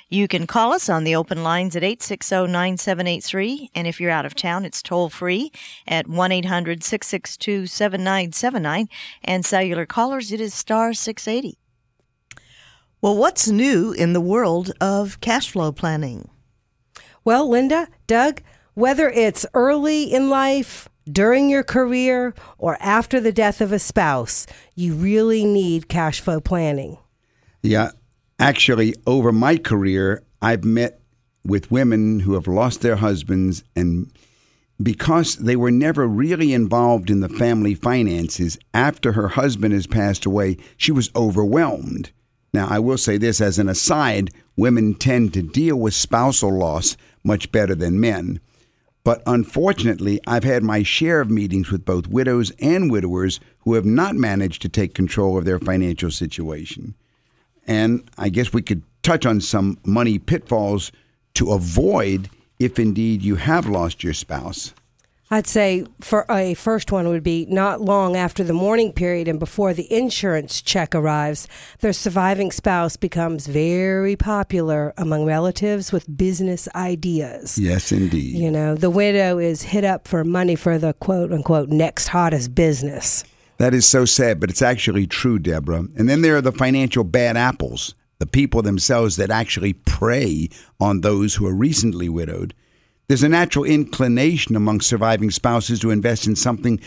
You 0.09 0.27
can 0.27 0.47
call 0.47 0.73
us 0.73 0.89
on 0.89 1.03
the 1.03 1.15
open 1.15 1.43
lines 1.43 1.75
at 1.75 1.83
860 1.83 2.47
9783. 2.47 3.69
And 3.75 3.87
if 3.87 4.01
you're 4.01 4.09
out 4.09 4.25
of 4.25 4.33
town, 4.33 4.65
it's 4.65 4.81
toll 4.81 5.09
free 5.09 5.51
at 5.87 6.07
1 6.07 6.31
800 6.31 6.83
662 6.83 7.67
7979. 7.67 8.89
And 9.23 9.45
cellular 9.45 9.85
callers, 9.85 10.31
it 10.31 10.41
is 10.41 10.55
star 10.55 10.93
680. 10.93 11.59
Well, 12.99 13.15
what's 13.15 13.47
new 13.47 13.91
in 13.91 14.13
the 14.13 14.19
world 14.19 14.71
of 14.81 15.21
cash 15.21 15.51
flow 15.51 15.71
planning? 15.71 16.29
Well, 17.23 17.47
Linda, 17.47 17.89
Doug, 18.07 18.41
whether 18.73 19.07
it's 19.09 19.45
early 19.53 20.03
in 20.03 20.29
life, 20.29 20.89
during 21.11 21.49
your 21.49 21.63
career, 21.63 22.33
or 22.57 22.77
after 22.79 23.19
the 23.19 23.31
death 23.31 23.61
of 23.61 23.71
a 23.71 23.79
spouse, 23.79 24.45
you 24.75 24.93
really 24.93 25.45
need 25.45 25.89
cash 25.89 26.19
flow 26.19 26.39
planning. 26.39 26.97
Yeah, 27.61 27.91
actually, 28.39 28.95
over 29.05 29.31
my 29.31 29.57
career, 29.57 30.23
I've 30.41 30.63
met 30.63 31.01
with 31.43 31.71
women 31.71 32.19
who 32.19 32.33
have 32.33 32.47
lost 32.47 32.81
their 32.81 32.95
husbands, 32.97 33.63
and 33.75 34.11
because 34.81 35.35
they 35.35 35.55
were 35.55 35.71
never 35.71 36.07
really 36.07 36.53
involved 36.53 37.09
in 37.09 37.19
the 37.19 37.29
family 37.29 37.75
finances, 37.75 38.57
after 38.73 39.11
her 39.11 39.27
husband 39.27 39.73
has 39.73 39.87
passed 39.87 40.25
away, 40.25 40.57
she 40.77 40.91
was 40.91 41.11
overwhelmed. 41.15 42.11
Now, 42.53 42.67
I 42.69 42.79
will 42.79 42.97
say 42.97 43.17
this 43.17 43.41
as 43.41 43.59
an 43.59 43.69
aside 43.69 44.31
women 44.55 44.95
tend 44.95 45.33
to 45.33 45.41
deal 45.41 45.75
with 45.75 45.93
spousal 45.93 46.57
loss 46.57 46.97
much 47.23 47.51
better 47.51 47.75
than 47.75 47.99
men. 47.99 48.39
But 49.09 49.23
unfortunately, 49.25 50.19
I've 50.27 50.43
had 50.43 50.61
my 50.61 50.83
share 50.83 51.19
of 51.19 51.31
meetings 51.31 51.71
with 51.71 51.83
both 51.83 52.05
widows 52.05 52.51
and 52.59 52.91
widowers 52.91 53.39
who 53.61 53.73
have 53.73 53.83
not 53.83 54.13
managed 54.13 54.61
to 54.61 54.69
take 54.69 54.93
control 54.93 55.35
of 55.35 55.45
their 55.45 55.57
financial 55.57 56.11
situation. 56.11 56.93
And 57.65 58.07
I 58.19 58.29
guess 58.29 58.53
we 58.53 58.61
could 58.61 58.83
touch 59.01 59.25
on 59.25 59.41
some 59.41 59.79
money 59.83 60.19
pitfalls 60.19 60.91
to 61.33 61.53
avoid 61.53 62.29
if 62.59 62.77
indeed 62.77 63.23
you 63.23 63.35
have 63.37 63.65
lost 63.65 64.03
your 64.03 64.13
spouse. 64.13 64.75
I'd 65.31 65.45
say 65.45 65.85
for 66.01 66.25
a 66.27 66.55
first 66.55 66.91
one 66.91 67.07
would 67.07 67.21
be 67.21 67.45
not 67.47 67.81
long 67.81 68.15
after 68.15 68.43
the 68.43 68.53
mourning 68.53 68.91
period 68.91 69.27
and 69.27 69.37
before 69.37 69.75
the 69.75 69.91
insurance 69.93 70.59
check 70.59 70.95
arrives, 70.95 71.47
their 71.81 71.93
surviving 71.93 72.51
spouse 72.51 72.97
becomes 72.97 73.45
very 73.45 74.15
popular 74.15 74.91
among 74.97 75.25
relatives 75.25 75.91
with 75.91 76.17
business 76.17 76.67
ideas. 76.73 77.59
Yes, 77.59 77.91
indeed. 77.91 78.37
You 78.37 78.49
know, 78.49 78.73
the 78.73 78.89
widow 78.89 79.37
is 79.37 79.61
hit 79.61 79.83
up 79.83 80.07
for 80.07 80.23
money 80.23 80.55
for 80.55 80.79
the 80.79 80.93
quote 80.93 81.31
unquote 81.31 81.69
next 81.69 82.07
hottest 82.07 82.55
business. 82.55 83.23
That 83.59 83.75
is 83.75 83.85
so 83.85 84.05
sad, 84.05 84.39
but 84.39 84.49
it's 84.49 84.63
actually 84.63 85.05
true, 85.05 85.37
Deborah. 85.37 85.85
And 85.95 86.09
then 86.09 86.23
there 86.23 86.37
are 86.37 86.41
the 86.41 86.51
financial 86.51 87.03
bad 87.03 87.37
apples, 87.37 87.93
the 88.17 88.25
people 88.25 88.63
themselves 88.63 89.17
that 89.17 89.29
actually 89.29 89.73
prey 89.73 90.49
on 90.79 91.01
those 91.01 91.35
who 91.35 91.45
are 91.45 91.53
recently 91.53 92.09
widowed. 92.09 92.55
There's 93.09 93.23
a 93.23 93.29
natural 93.29 93.65
inclination 93.65 94.55
among 94.55 94.81
surviving 94.81 95.31
spouses 95.31 95.79
to 95.79 95.89
invest 95.89 96.27
in 96.27 96.35
something 96.35 96.79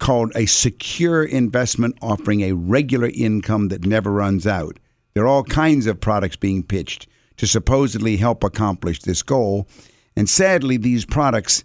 called 0.00 0.32
a 0.34 0.46
secure 0.46 1.22
investment 1.22 1.94
offering 2.00 2.40
a 2.40 2.54
regular 2.54 3.10
income 3.14 3.68
that 3.68 3.84
never 3.84 4.10
runs 4.10 4.46
out. 4.46 4.78
There 5.12 5.24
are 5.24 5.28
all 5.28 5.44
kinds 5.44 5.86
of 5.86 6.00
products 6.00 6.36
being 6.36 6.62
pitched 6.62 7.06
to 7.36 7.46
supposedly 7.46 8.16
help 8.16 8.44
accomplish 8.44 9.02
this 9.02 9.22
goal. 9.22 9.68
And 10.16 10.26
sadly, 10.26 10.78
these 10.78 11.04
products 11.04 11.64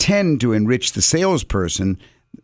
tend 0.00 0.40
to 0.40 0.52
enrich 0.52 0.92
the 0.92 1.02
salesperson 1.02 1.96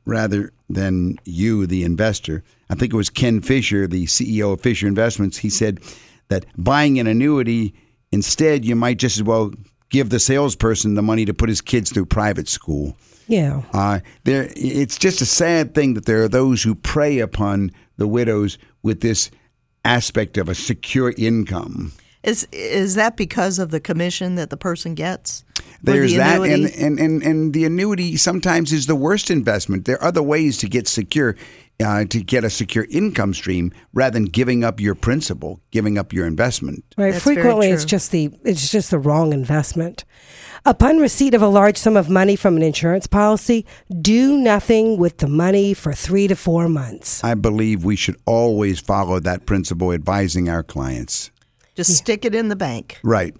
rather 0.04 0.52
than 0.68 1.16
you, 1.24 1.66
the 1.66 1.82
investor. 1.82 2.44
I 2.68 2.76
think 2.76 2.92
it 2.92 2.96
was 2.96 3.10
Ken 3.10 3.40
Fisher, 3.40 3.88
the 3.88 4.06
CEO 4.06 4.52
of 4.52 4.60
Fisher 4.60 4.86
Investments. 4.86 5.38
He 5.38 5.50
said 5.50 5.80
that 6.28 6.46
buying 6.56 7.00
an 7.00 7.08
annuity, 7.08 7.74
instead, 8.12 8.64
you 8.64 8.76
might 8.76 8.98
just 8.98 9.16
as 9.16 9.24
well 9.24 9.50
give 9.90 10.10
the 10.10 10.20
salesperson 10.20 10.94
the 10.94 11.02
money 11.02 11.24
to 11.24 11.34
put 11.34 11.48
his 11.48 11.60
kids 11.60 11.92
through 11.92 12.06
private 12.06 12.48
school. 12.48 12.96
Yeah. 13.28 13.62
Uh, 13.72 14.00
there, 14.24 14.48
it's 14.56 14.98
just 14.98 15.20
a 15.20 15.26
sad 15.26 15.74
thing 15.74 15.94
that 15.94 16.06
there 16.06 16.22
are 16.22 16.28
those 16.28 16.62
who 16.62 16.74
prey 16.74 17.18
upon 17.20 17.70
the 17.96 18.08
widows 18.08 18.58
with 18.82 19.02
this 19.02 19.30
aspect 19.84 20.36
of 20.36 20.48
a 20.48 20.54
secure 20.54 21.14
income. 21.16 21.92
Is 22.22 22.46
is 22.52 22.96
that 22.96 23.16
because 23.16 23.58
of 23.58 23.70
the 23.70 23.80
commission 23.80 24.34
that 24.34 24.50
the 24.50 24.56
person 24.56 24.94
gets? 24.94 25.44
There's 25.82 26.12
the 26.12 26.18
that, 26.18 26.42
and, 26.42 26.66
and, 26.66 26.98
and, 26.98 27.22
and 27.22 27.54
the 27.54 27.64
annuity 27.64 28.16
sometimes 28.16 28.72
is 28.72 28.86
the 28.86 28.96
worst 28.96 29.30
investment. 29.30 29.86
There 29.86 29.96
are 29.96 30.08
other 30.08 30.22
ways 30.22 30.58
to 30.58 30.68
get 30.68 30.86
secure, 30.86 31.36
uh, 31.82 32.04
to 32.04 32.22
get 32.22 32.44
a 32.44 32.50
secure 32.50 32.86
income 32.90 33.34
stream 33.34 33.72
rather 33.92 34.14
than 34.14 34.26
giving 34.26 34.64
up 34.64 34.80
your 34.80 34.94
principal, 34.94 35.60
giving 35.70 35.98
up 35.98 36.12
your 36.12 36.26
investment. 36.26 36.84
Right. 36.96 37.12
That's 37.12 37.24
Frequently, 37.24 37.70
it's 37.70 37.84
just 37.84 38.10
the 38.10 38.30
it's 38.44 38.70
just 38.70 38.90
the 38.90 38.98
wrong 38.98 39.32
investment. 39.32 40.04
Upon 40.66 40.98
receipt 40.98 41.32
of 41.32 41.40
a 41.40 41.48
large 41.48 41.78
sum 41.78 41.96
of 41.96 42.10
money 42.10 42.36
from 42.36 42.56
an 42.56 42.62
insurance 42.62 43.06
policy, 43.06 43.64
do 44.00 44.36
nothing 44.36 44.98
with 44.98 45.18
the 45.18 45.26
money 45.26 45.72
for 45.72 45.94
three 45.94 46.28
to 46.28 46.36
four 46.36 46.68
months. 46.68 47.24
I 47.24 47.34
believe 47.34 47.82
we 47.82 47.96
should 47.96 48.16
always 48.26 48.78
follow 48.78 49.20
that 49.20 49.46
principle 49.46 49.92
advising 49.92 50.50
our 50.50 50.62
clients. 50.62 51.30
Just 51.76 51.96
stick 51.96 52.26
it 52.26 52.34
in 52.34 52.48
the 52.48 52.56
bank. 52.56 52.98
Right. 53.02 53.34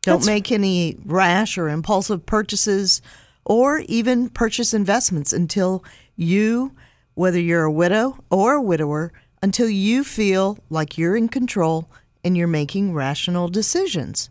Don't 0.00 0.24
make 0.24 0.50
any 0.50 0.96
rash 1.04 1.58
or 1.58 1.68
impulsive 1.68 2.24
purchases 2.24 3.02
or 3.44 3.80
even 3.80 4.30
purchase 4.30 4.72
investments 4.74 5.32
until 5.32 5.84
you, 6.16 6.72
whether 7.14 7.40
you're 7.40 7.64
a 7.64 7.72
widow 7.72 8.18
or 8.30 8.54
a 8.54 8.62
widower, 8.62 9.12
until 9.42 9.68
you 9.68 10.04
feel 10.04 10.58
like 10.70 10.96
you're 10.96 11.16
in 11.16 11.28
control 11.28 11.90
and 12.24 12.36
you're 12.36 12.46
making 12.46 12.94
rational 12.94 13.48
decisions. 13.48 14.30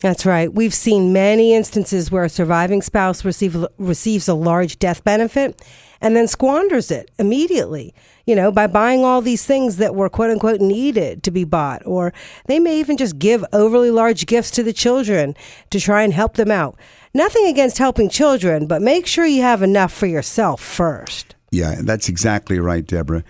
That's 0.00 0.26
right. 0.26 0.52
We've 0.52 0.74
seen 0.74 1.14
many 1.14 1.54
instances 1.54 2.10
where 2.10 2.24
a 2.24 2.28
surviving 2.28 2.82
spouse 2.82 3.24
receive, 3.24 3.64
receives 3.78 4.28
a 4.28 4.34
large 4.34 4.78
death 4.78 5.02
benefit 5.02 5.62
and 6.02 6.14
then 6.14 6.28
squanders 6.28 6.90
it 6.90 7.10
immediately, 7.18 7.94
you 8.26 8.36
know, 8.36 8.52
by 8.52 8.66
buying 8.66 9.02
all 9.02 9.22
these 9.22 9.46
things 9.46 9.78
that 9.78 9.94
were 9.94 10.10
quote 10.10 10.28
unquote 10.28 10.60
needed 10.60 11.22
to 11.22 11.30
be 11.30 11.44
bought. 11.44 11.80
Or 11.86 12.12
they 12.44 12.58
may 12.58 12.78
even 12.78 12.98
just 12.98 13.18
give 13.18 13.42
overly 13.54 13.90
large 13.90 14.26
gifts 14.26 14.50
to 14.50 14.62
the 14.62 14.74
children 14.74 15.34
to 15.70 15.80
try 15.80 16.02
and 16.02 16.12
help 16.12 16.34
them 16.34 16.50
out. 16.50 16.78
Nothing 17.14 17.46
against 17.46 17.78
helping 17.78 18.10
children, 18.10 18.66
but 18.66 18.82
make 18.82 19.06
sure 19.06 19.24
you 19.24 19.40
have 19.40 19.62
enough 19.62 19.92
for 19.92 20.06
yourself 20.06 20.60
first. 20.60 21.34
Yeah, 21.54 21.76
that's 21.82 22.08
exactly 22.08 22.58
right, 22.58 22.84
Deborah. 22.84 23.22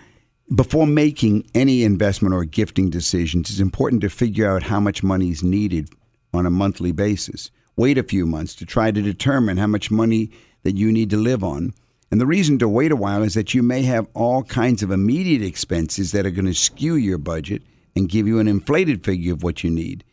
Before 0.55 0.87
making 0.87 1.47
any 1.53 1.83
investment 1.83 2.33
or 2.33 2.43
gifting 2.43 2.89
decisions, 2.89 3.51
it's 3.51 3.59
important 3.59 4.01
to 4.01 4.09
figure 4.09 4.49
out 4.49 4.63
how 4.63 4.79
much 4.79 5.03
money 5.03 5.29
is 5.29 5.43
needed 5.43 5.91
on 6.33 6.47
a 6.47 6.49
monthly 6.49 6.91
basis. 6.91 7.51
Wait 7.75 7.99
a 7.99 8.03
few 8.03 8.25
months 8.25 8.55
to 8.55 8.65
try 8.65 8.89
to 8.89 8.99
determine 8.99 9.57
how 9.57 9.67
much 9.67 9.91
money 9.91 10.31
that 10.63 10.75
you 10.75 10.91
need 10.91 11.11
to 11.11 11.17
live 11.17 11.43
on. 11.43 11.71
And 12.09 12.19
the 12.19 12.25
reason 12.25 12.57
to 12.57 12.67
wait 12.67 12.91
a 12.91 12.95
while 12.95 13.21
is 13.21 13.35
that 13.35 13.53
you 13.53 13.61
may 13.61 13.83
have 13.83 14.07
all 14.15 14.41
kinds 14.41 14.81
of 14.81 14.89
immediate 14.89 15.43
expenses 15.43 16.11
that 16.11 16.25
are 16.25 16.31
going 16.31 16.47
to 16.47 16.55
skew 16.55 16.95
your 16.95 17.19
budget 17.19 17.61
and 17.95 18.09
give 18.09 18.27
you 18.27 18.39
an 18.39 18.47
inflated 18.47 19.05
figure 19.05 19.33
of 19.33 19.43
what 19.43 19.63
you 19.63 19.69
need. 19.69 20.03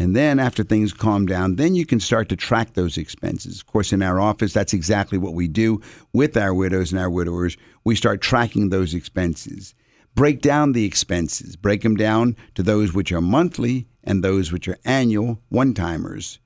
And 0.00 0.16
then 0.16 0.38
after 0.38 0.64
things 0.64 0.94
calm 0.94 1.26
down, 1.26 1.56
then 1.56 1.74
you 1.74 1.84
can 1.84 2.00
start 2.00 2.30
to 2.30 2.36
track 2.36 2.72
those 2.72 2.96
expenses. 2.96 3.60
Of 3.60 3.66
course, 3.66 3.92
in 3.92 4.00
our 4.00 4.18
office, 4.18 4.54
that's 4.54 4.72
exactly 4.72 5.18
what 5.18 5.34
we 5.34 5.46
do 5.46 5.82
with 6.14 6.38
our 6.38 6.54
widows 6.54 6.90
and 6.90 6.98
our 6.98 7.10
widowers. 7.10 7.58
We 7.84 7.96
start 7.96 8.22
tracking 8.22 8.70
those 8.70 8.94
expenses. 8.94 9.74
Break 10.14 10.40
down 10.40 10.72
the 10.72 10.86
expenses, 10.86 11.54
break 11.54 11.82
them 11.82 11.96
down 11.96 12.34
to 12.54 12.62
those 12.62 12.94
which 12.94 13.12
are 13.12 13.20
monthly 13.20 13.88
and 14.02 14.24
those 14.24 14.50
which 14.50 14.68
are 14.68 14.78
annual 14.86 15.38
one 15.50 15.74
timers. 15.74 16.38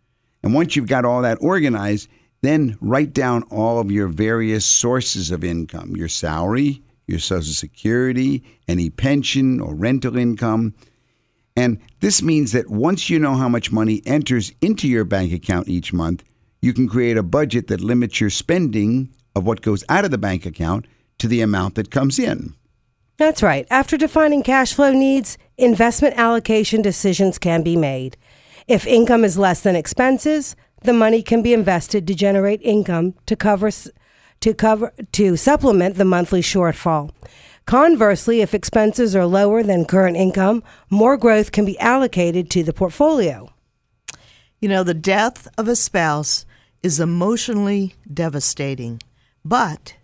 And 0.43 0.53
once 0.53 0.75
you've 0.75 0.89
got 0.89 1.05
all 1.05 1.23
that 1.23 1.39
organized, 1.41 2.09
then 2.43 2.77
write 2.81 3.13
down 3.13 3.45
all 3.45 3.79
of 3.79 3.93
your 3.93 4.09
various 4.09 4.67
sources 4.67 5.31
of 5.31 5.45
income 5.45 5.95
your 5.95 6.09
salary, 6.09 6.83
your 7.07 7.21
Social 7.21 7.55
Security, 7.55 8.43
any 8.67 8.91
pension 8.91 9.61
or 9.61 9.77
rental 9.77 10.19
income. 10.19 10.75
And 11.57 11.81
this 12.01 12.23
means 12.23 12.53
that 12.53 12.69
once 12.69 13.09
you 13.09 13.19
know 13.19 13.35
how 13.35 13.49
much 13.49 13.71
money 13.71 14.03
enters 14.07 14.53
into 14.61 14.89
your 14.89 15.05
bank 15.05 15.33
account 15.33 15.69
each 15.69 15.93
month, 15.93 16.25
you 16.61 16.73
can 16.73 16.89
create 16.89 17.17
a 17.17 17.23
budget 17.23 17.69
that 17.69 17.81
limits 17.81 18.21
your 18.21 18.31
spending 18.31 19.11
of 19.37 19.47
what 19.47 19.63
goes 19.63 19.85
out 19.89 20.05
of 20.05 20.11
the 20.11 20.19
bank 20.19 20.47
account 20.47 20.87
to 21.19 21.29
the 21.29 21.41
amount 21.41 21.77
that 21.77 21.91
comes 21.91 22.19
in. 22.19 22.55
That's 23.17 23.43
right. 23.43 23.67
After 23.71 23.97
defining 23.97 24.43
cash 24.43 24.75
flow 24.75 24.93
needs, 24.93 25.39
investment 25.57 26.17
allocation 26.17 26.83
decisions 26.83 27.39
can 27.39 27.63
be 27.63 27.77
made. 27.77 28.17
If 28.67 28.87
income 28.87 29.25
is 29.25 29.39
less 29.39 29.61
than 29.61 29.77
expenses, 29.77 30.57
the 30.83 30.93
money 30.93 31.23
can 31.23 31.43
be 31.43 31.53
invested 31.53 32.07
to 32.09 32.15
generate 32.15 32.61
income 32.63 33.15
to 33.27 33.37
cover 33.37 33.71
to 34.41 34.55
cover 34.55 34.93
to 35.13 35.37
supplement 35.37 35.97
the 35.97 36.05
monthly 36.05 36.43
shortfall. 36.43 37.11
Conversely, 37.67 38.43
if 38.43 38.53
expenses 38.53 39.17
are 39.17 39.25
lower 39.25 39.63
than 39.63 39.87
current 39.87 40.19
income, 40.19 40.63
more 40.91 41.17
growth 41.17 41.51
can 41.51 41.65
be 41.65 41.79
allocated 41.79 42.51
to 42.51 42.63
the 42.63 42.75
portfolio. 42.75 43.51
You 44.61 44.69
know, 44.69 44.83
the 44.83 44.95
death 44.95 45.49
of 45.57 45.67
a 45.67 45.77
spouse 45.77 46.45
is 46.83 47.01
emotionally 47.01 47.95
devastating, 48.13 49.01
but 49.45 49.95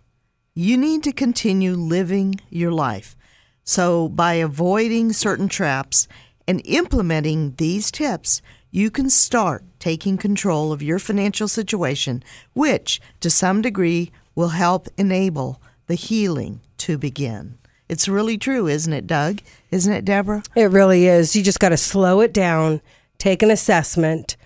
you 0.55 0.75
need 0.75 1.03
to 1.03 1.11
continue 1.11 1.73
living 1.73 2.41
your 2.49 2.71
life. 2.71 3.15
So, 3.63 4.09
by 4.09 4.33
avoiding 4.33 5.13
certain 5.13 5.47
traps 5.47 6.07
and 6.47 6.61
implementing 6.65 7.53
these 7.57 7.91
tips, 7.91 8.41
you 8.71 8.89
can 8.89 9.09
start 9.09 9.63
taking 9.77 10.17
control 10.17 10.71
of 10.71 10.81
your 10.81 10.97
financial 10.97 11.47
situation, 11.47 12.23
which 12.53 12.99
to 13.19 13.29
some 13.29 13.61
degree 13.61 14.11
will 14.33 14.49
help 14.49 14.87
enable 14.97 15.61
the 15.85 15.95
healing 15.95 16.61
to 16.81 16.97
begin. 16.97 17.57
It's 17.87 18.07
really 18.07 18.37
true, 18.37 18.67
isn't 18.67 18.93
it, 18.93 19.05
Doug? 19.05 19.41
Isn't 19.69 19.93
it, 19.93 20.05
Deborah? 20.05 20.43
It 20.55 20.71
really 20.71 21.07
is. 21.07 21.35
You 21.35 21.43
just 21.43 21.59
got 21.59 21.69
to 21.69 21.77
slow 21.77 22.21
it 22.21 22.33
down, 22.33 22.81
take 23.17 23.43
an 23.43 23.51
assessment, 23.51 24.37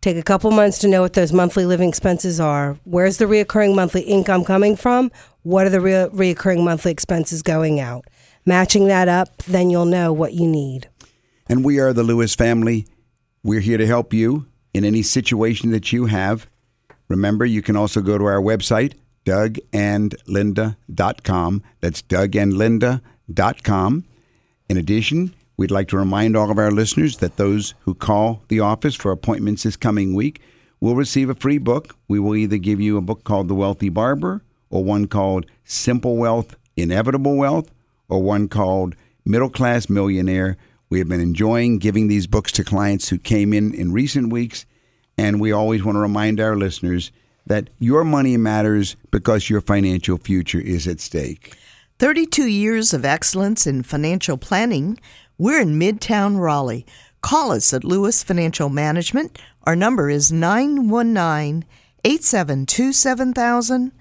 take 0.00 0.16
a 0.16 0.22
couple 0.22 0.50
months 0.50 0.78
to 0.78 0.88
know 0.88 1.02
what 1.02 1.14
those 1.14 1.32
monthly 1.32 1.64
living 1.64 1.88
expenses 1.88 2.40
are. 2.40 2.76
Where's 2.84 3.18
the 3.18 3.24
reoccurring 3.24 3.74
monthly 3.74 4.02
income 4.02 4.44
coming 4.44 4.76
from? 4.76 5.10
What 5.42 5.66
are 5.66 5.70
the 5.70 5.80
re- 5.80 6.34
reoccurring 6.34 6.64
monthly 6.64 6.92
expenses 6.92 7.42
going 7.42 7.80
out? 7.80 8.04
Matching 8.44 8.88
that 8.88 9.08
up, 9.08 9.42
then 9.44 9.70
you'll 9.70 9.84
know 9.84 10.12
what 10.12 10.34
you 10.34 10.46
need. 10.46 10.88
And 11.48 11.64
we 11.64 11.78
are 11.78 11.92
the 11.92 12.02
Lewis 12.02 12.34
family. 12.34 12.86
We're 13.42 13.60
here 13.60 13.78
to 13.78 13.86
help 13.86 14.12
you 14.12 14.46
in 14.74 14.84
any 14.84 15.02
situation 15.02 15.70
that 15.70 15.92
you 15.92 16.06
have. 16.06 16.48
Remember, 17.08 17.46
you 17.46 17.62
can 17.62 17.76
also 17.76 18.00
go 18.00 18.18
to 18.18 18.24
our 18.24 18.40
website, 18.40 18.94
dougandlinda.com. 19.24 21.62
That's 21.80 22.02
dougandlinda.com. 22.02 24.04
In 24.68 24.76
addition, 24.76 25.34
we'd 25.56 25.70
like 25.70 25.88
to 25.88 25.96
remind 25.96 26.36
all 26.36 26.50
of 26.50 26.58
our 26.58 26.70
listeners 26.70 27.18
that 27.18 27.36
those 27.36 27.74
who 27.80 27.94
call 27.94 28.42
the 28.48 28.60
office 28.60 28.94
for 28.94 29.12
appointments 29.12 29.62
this 29.62 29.76
coming 29.76 30.14
week 30.14 30.42
will 30.80 30.94
receive 30.94 31.30
a 31.30 31.34
free 31.34 31.58
book. 31.58 31.96
We 32.06 32.18
will 32.18 32.36
either 32.36 32.58
give 32.58 32.80
you 32.80 32.96
a 32.96 33.02
book 33.02 33.24
called 33.24 33.48
The 33.48 33.54
Wealthy 33.54 33.88
Barber 33.88 34.42
or 34.70 34.84
one 34.84 35.06
called 35.06 35.46
Simple 35.64 36.16
Wealth, 36.16 36.56
Inevitable 36.76 37.36
Wealth, 37.36 37.70
or 38.08 38.22
one 38.22 38.48
called 38.48 38.94
Middle 39.24 39.50
Class 39.50 39.88
Millionaire. 39.88 40.56
We 40.90 40.98
have 40.98 41.08
been 41.08 41.20
enjoying 41.20 41.78
giving 41.78 42.08
these 42.08 42.26
books 42.26 42.52
to 42.52 42.64
clients 42.64 43.08
who 43.08 43.18
came 43.18 43.52
in 43.52 43.74
in 43.74 43.92
recent 43.92 44.32
weeks, 44.32 44.66
and 45.16 45.40
we 45.40 45.52
always 45.52 45.84
want 45.84 45.96
to 45.96 46.00
remind 46.00 46.40
our 46.40 46.56
listeners 46.56 47.10
that 47.48 47.70
your 47.78 48.04
money 48.04 48.36
matters 48.36 48.96
because 49.10 49.50
your 49.50 49.60
financial 49.60 50.16
future 50.16 50.60
is 50.60 50.86
at 50.86 51.00
stake. 51.00 51.56
32 51.98 52.46
years 52.46 52.94
of 52.94 53.04
excellence 53.04 53.66
in 53.66 53.82
financial 53.82 54.38
planning. 54.38 54.98
We're 55.36 55.60
in 55.60 55.78
Midtown 55.78 56.38
Raleigh. 56.38 56.86
Call 57.20 57.50
us 57.50 57.74
at 57.74 57.82
Lewis 57.82 58.22
Financial 58.22 58.68
Management. 58.68 59.38
Our 59.64 59.74
number 59.74 60.08
is 60.08 60.30
919 60.30 61.64
872 62.04 62.92
7000. 62.92 63.92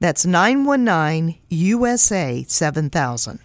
That's 0.00 0.24
919 0.24 1.38
USA 1.50 2.44
7000. 2.48 3.38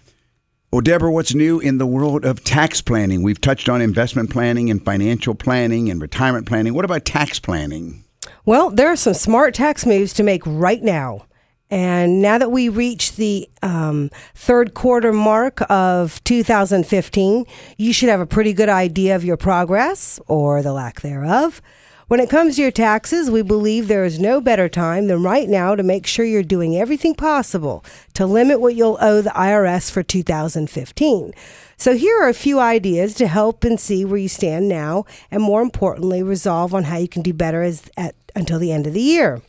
Well, 0.70 0.80
Deborah, 0.80 1.12
what's 1.12 1.34
new 1.34 1.60
in 1.60 1.78
the 1.78 1.86
world 1.86 2.24
of 2.24 2.44
tax 2.44 2.80
planning? 2.80 3.22
We've 3.22 3.40
touched 3.40 3.68
on 3.68 3.80
investment 3.80 4.30
planning 4.30 4.70
and 4.70 4.84
financial 4.84 5.34
planning 5.34 5.90
and 5.90 6.00
retirement 6.00 6.46
planning. 6.46 6.74
What 6.74 6.84
about 6.84 7.04
tax 7.04 7.38
planning? 7.38 8.04
Well, 8.48 8.70
there 8.70 8.88
are 8.88 8.96
some 8.96 9.12
smart 9.12 9.52
tax 9.52 9.84
moves 9.84 10.14
to 10.14 10.22
make 10.22 10.40
right 10.46 10.82
now. 10.82 11.26
And 11.70 12.22
now 12.22 12.38
that 12.38 12.50
we 12.50 12.70
reach 12.70 13.16
the 13.16 13.46
um, 13.62 14.10
third 14.34 14.72
quarter 14.72 15.12
mark 15.12 15.60
of 15.70 16.24
2015, 16.24 17.44
you 17.76 17.92
should 17.92 18.08
have 18.08 18.20
a 18.22 18.26
pretty 18.26 18.54
good 18.54 18.70
idea 18.70 19.14
of 19.14 19.22
your 19.22 19.36
progress 19.36 20.18
or 20.28 20.62
the 20.62 20.72
lack 20.72 21.02
thereof. 21.02 21.60
When 22.06 22.20
it 22.20 22.30
comes 22.30 22.56
to 22.56 22.62
your 22.62 22.70
taxes, 22.70 23.30
we 23.30 23.42
believe 23.42 23.86
there 23.86 24.06
is 24.06 24.18
no 24.18 24.40
better 24.40 24.70
time 24.70 25.08
than 25.08 25.22
right 25.22 25.46
now 25.46 25.74
to 25.74 25.82
make 25.82 26.06
sure 26.06 26.24
you're 26.24 26.42
doing 26.42 26.74
everything 26.74 27.14
possible 27.14 27.84
to 28.14 28.24
limit 28.24 28.62
what 28.62 28.74
you'll 28.74 28.96
owe 28.98 29.20
the 29.20 29.28
IRS 29.28 29.90
for 29.90 30.02
2015. 30.02 31.34
So, 31.80 31.94
here 31.94 32.20
are 32.20 32.28
a 32.28 32.34
few 32.34 32.58
ideas 32.58 33.14
to 33.14 33.28
help 33.28 33.62
and 33.62 33.78
see 33.78 34.04
where 34.04 34.18
you 34.18 34.28
stand 34.28 34.68
now, 34.68 35.04
and 35.30 35.40
more 35.40 35.62
importantly, 35.62 36.24
resolve 36.24 36.74
on 36.74 36.84
how 36.84 36.96
you 36.96 37.06
can 37.06 37.22
do 37.22 37.32
better 37.32 37.62
as, 37.62 37.88
at, 37.96 38.16
until 38.34 38.58
the 38.58 38.72
end 38.72 38.88
of 38.88 38.94
the 38.94 39.00
year. 39.00 39.42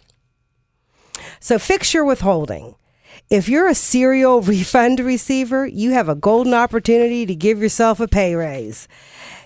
So, 1.40 1.58
fix 1.58 1.92
your 1.92 2.06
withholding. 2.06 2.76
If 3.32 3.50
you're 3.50 3.68
a 3.68 3.74
serial 3.74 4.42
refund 4.44 5.00
receiver, 5.00 5.66
you 5.66 5.90
have 5.92 6.08
a 6.08 6.14
golden 6.14 6.54
opportunity 6.54 7.26
to 7.26 7.34
give 7.34 7.64
yourself 7.64 8.00
a 8.00 8.08
pay 8.08 8.36
raise. 8.36 8.88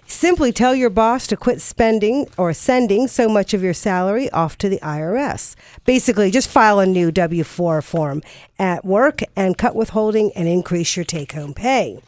Simply 0.06 0.52
tell 0.52 0.76
your 0.76 0.89
boss 0.89 1.26
to 1.28 1.38
quit 1.38 1.62
spending 1.62 2.28
or 2.38 2.54
sending 2.54 3.08
so 3.08 3.30
much 3.30 3.54
of 3.54 3.63
your 3.63 3.74
salary 3.74 4.30
off 4.32 4.58
to 4.58 4.67
the 4.67 4.80
IRS. 4.80 5.56
Basically, 5.86 6.30
just 6.30 6.50
file 6.50 6.80
a 6.80 6.86
new 6.86 7.13
W 7.13 7.46
4 7.46 7.82
form 7.82 8.22
at 8.60 8.84
work 8.84 9.22
and 9.38 9.58
cut 9.58 9.74
withholding 9.74 10.34
and 10.36 10.50
increase 10.50 10.98
your 10.98 11.06
take 11.06 11.32
home 11.32 11.54
pay. 11.54 12.02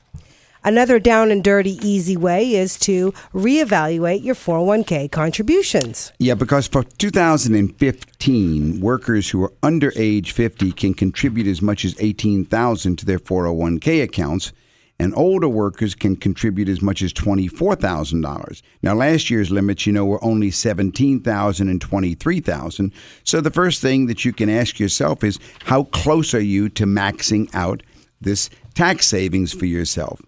Another 0.65 0.97
down 0.97 1.29
and 1.29 1.43
dirty, 1.43 1.77
easy 1.87 2.17
way 2.17 2.55
is 2.55 2.79
to 2.79 3.11
reevaluate 3.35 4.23
your 4.23 4.33
401k 4.33 5.11
contributions. 5.11 6.11
Yeah, 6.17 6.33
because 6.33 6.67
for 6.67 6.83
2015, 6.83 8.81
workers 8.81 9.29
who 9.29 9.43
are 9.43 9.53
under 9.61 9.93
age 9.95 10.31
50 10.31 10.71
can 10.71 10.95
contribute 10.95 11.45
as 11.45 11.61
much 11.61 11.85
as 11.85 11.95
18,000 11.99 12.97
to 12.97 13.05
their 13.05 13.19
401k 13.19 14.01
accounts 14.01 14.53
and 14.97 15.13
older 15.15 15.47
workers 15.49 15.93
can 15.93 16.15
contribute 16.15 16.69
as 16.69 16.81
much 16.81 17.03
as 17.03 17.13
$24,000. 17.13 18.61
Now, 18.81 18.95
last 18.95 19.29
year's 19.29 19.51
limits, 19.51 19.85
you 19.85 19.93
know, 19.93 20.05
were 20.05 20.23
only 20.23 20.49
17,000 20.49 21.69
and 21.69 21.81
23,000. 21.81 22.91
So 23.23 23.39
the 23.39 23.51
first 23.51 23.81
thing 23.83 24.07
that 24.07 24.25
you 24.25 24.33
can 24.33 24.49
ask 24.49 24.79
yourself 24.79 25.23
is 25.23 25.37
how 25.63 25.83
close 25.83 26.33
are 26.33 26.39
you 26.39 26.69
to 26.69 26.85
maxing 26.85 27.53
out 27.53 27.83
this 28.21 28.49
tax 28.73 29.05
savings 29.05 29.53
for 29.53 29.65
yourself? 29.65 30.21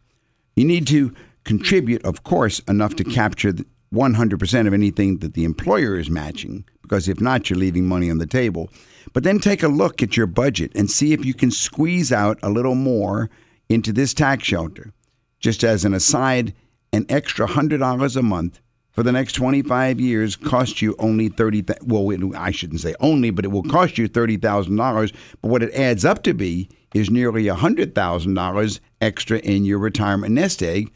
You 0.58 0.66
need 0.66 0.88
to 0.88 1.14
contribute, 1.44 2.04
of 2.04 2.24
course, 2.24 2.60
enough 2.68 2.96
to 2.96 3.04
capture 3.04 3.54
100% 3.94 4.68
of 4.68 4.74
anything 4.74 5.20
that 5.20 5.36
the 5.36 5.44
employer 5.46 6.00
is 6.00 6.10
matching, 6.10 6.66
because 6.82 7.08
if 7.08 7.22
not, 7.22 7.48
you're 7.48 7.60
leaving 7.60 7.86
money 7.86 8.10
on 8.10 8.18
the 8.18 8.26
table. 8.26 8.72
But 9.14 9.24
then 9.24 9.38
take 9.38 9.62
a 9.62 9.68
look 9.68 10.02
at 10.02 10.18
your 10.18 10.26
budget 10.26 10.72
and 10.74 10.90
see 10.90 11.14
if 11.14 11.24
you 11.24 11.36
can 11.36 11.52
squeeze 11.52 12.12
out 12.12 12.40
a 12.42 12.50
little 12.50 12.74
more 12.74 13.30
into 13.70 13.94
this 13.94 14.16
tax 14.16 14.46
shelter. 14.46 14.92
Just 15.40 15.64
as 15.64 15.86
an 15.86 15.94
aside, 15.94 16.56
an 16.92 17.06
extra 17.08 17.48
$100 17.48 18.16
a 18.16 18.24
month 18.24 18.60
for 18.98 19.04
the 19.04 19.12
next 19.12 19.34
25 19.34 20.02
years 20.02 20.36
cost 20.36 20.82
you 20.82 20.96
only 20.98 21.30
30 21.30 21.64
well 21.84 22.12
I 22.36 22.50
shouldn't 22.50 22.82
say 22.82 22.96
only 23.00 23.30
but 23.30 23.46
it 23.46 23.50
will 23.50 23.62
cost 23.62 24.00
you 24.00 24.10
$30,000 24.10 25.14
but 25.40 25.52
what 25.52 25.62
it 25.62 25.72
adds 25.76 26.04
up 26.04 26.24
to 26.24 26.34
be 26.34 26.68
is 26.96 27.12
nearly 27.12 27.44
$100,000 27.44 28.80
extra 29.00 29.38
in 29.38 29.66
your 29.66 29.78
retirement 29.78 30.34
nest 30.34 30.64
egg 30.64 30.92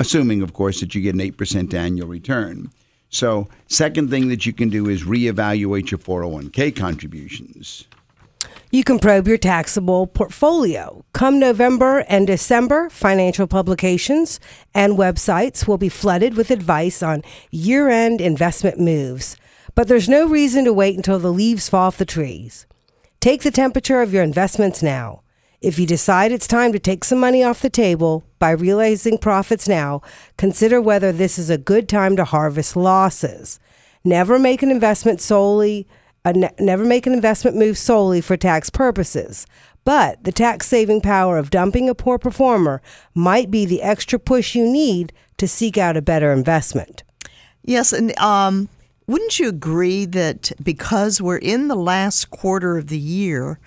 assuming 0.00 0.40
of 0.40 0.54
course 0.54 0.80
that 0.80 0.94
you 0.94 1.02
get 1.02 1.14
an 1.14 1.20
8% 1.20 1.74
annual 1.74 2.08
return. 2.08 2.70
So, 3.10 3.46
second 3.66 4.08
thing 4.08 4.28
that 4.28 4.46
you 4.46 4.54
can 4.54 4.70
do 4.70 4.88
is 4.88 5.02
reevaluate 5.02 5.90
your 5.90 5.98
401k 5.98 6.74
contributions. 6.74 7.86
You 8.74 8.84
can 8.84 8.98
probe 8.98 9.28
your 9.28 9.36
taxable 9.36 10.06
portfolio. 10.06 11.04
Come 11.12 11.38
November 11.38 12.06
and 12.08 12.26
December, 12.26 12.88
financial 12.88 13.46
publications 13.46 14.40
and 14.72 14.96
websites 14.96 15.68
will 15.68 15.76
be 15.76 15.90
flooded 15.90 16.38
with 16.38 16.50
advice 16.50 17.02
on 17.02 17.22
year 17.50 17.90
end 17.90 18.22
investment 18.22 18.80
moves. 18.80 19.36
But 19.74 19.88
there's 19.88 20.08
no 20.08 20.26
reason 20.26 20.64
to 20.64 20.72
wait 20.72 20.96
until 20.96 21.18
the 21.18 21.30
leaves 21.30 21.68
fall 21.68 21.88
off 21.88 21.98
the 21.98 22.06
trees. 22.06 22.66
Take 23.20 23.42
the 23.42 23.50
temperature 23.50 24.00
of 24.00 24.14
your 24.14 24.22
investments 24.22 24.82
now. 24.82 25.20
If 25.60 25.78
you 25.78 25.86
decide 25.86 26.32
it's 26.32 26.46
time 26.46 26.72
to 26.72 26.78
take 26.78 27.04
some 27.04 27.20
money 27.20 27.44
off 27.44 27.60
the 27.60 27.68
table 27.68 28.24
by 28.38 28.52
realizing 28.52 29.18
profits 29.18 29.68
now, 29.68 30.00
consider 30.38 30.80
whether 30.80 31.12
this 31.12 31.38
is 31.38 31.50
a 31.50 31.58
good 31.58 31.90
time 31.90 32.16
to 32.16 32.24
harvest 32.24 32.74
losses. 32.74 33.60
Never 34.02 34.38
make 34.38 34.62
an 34.62 34.70
investment 34.70 35.20
solely 35.20 35.86
ne- 36.30 36.54
never 36.60 36.84
make 36.84 37.06
an 37.06 37.12
investment 37.12 37.56
move 37.56 37.76
solely 37.76 38.20
for 38.20 38.36
tax 38.36 38.70
purposes. 38.70 39.46
But 39.84 40.22
the 40.22 40.30
tax 40.32 40.68
saving 40.68 41.00
power 41.00 41.38
of 41.38 41.50
dumping 41.50 41.88
a 41.88 41.94
poor 41.94 42.18
performer 42.18 42.80
might 43.14 43.50
be 43.50 43.64
the 43.66 43.82
extra 43.82 44.18
push 44.18 44.54
you 44.54 44.64
need 44.64 45.12
to 45.38 45.48
seek 45.48 45.76
out 45.76 45.96
a 45.96 46.02
better 46.02 46.32
investment. 46.32 47.02
Yes, 47.64 47.92
and 47.92 48.16
um, 48.18 48.68
wouldn't 49.06 49.40
you 49.40 49.48
agree 49.48 50.04
that 50.06 50.52
because 50.62 51.20
we're 51.20 51.38
in 51.38 51.68
the 51.68 51.74
last 51.74 52.30
quarter 52.30 52.78
of 52.78 52.86
the 52.88 52.98
year, 52.98 53.58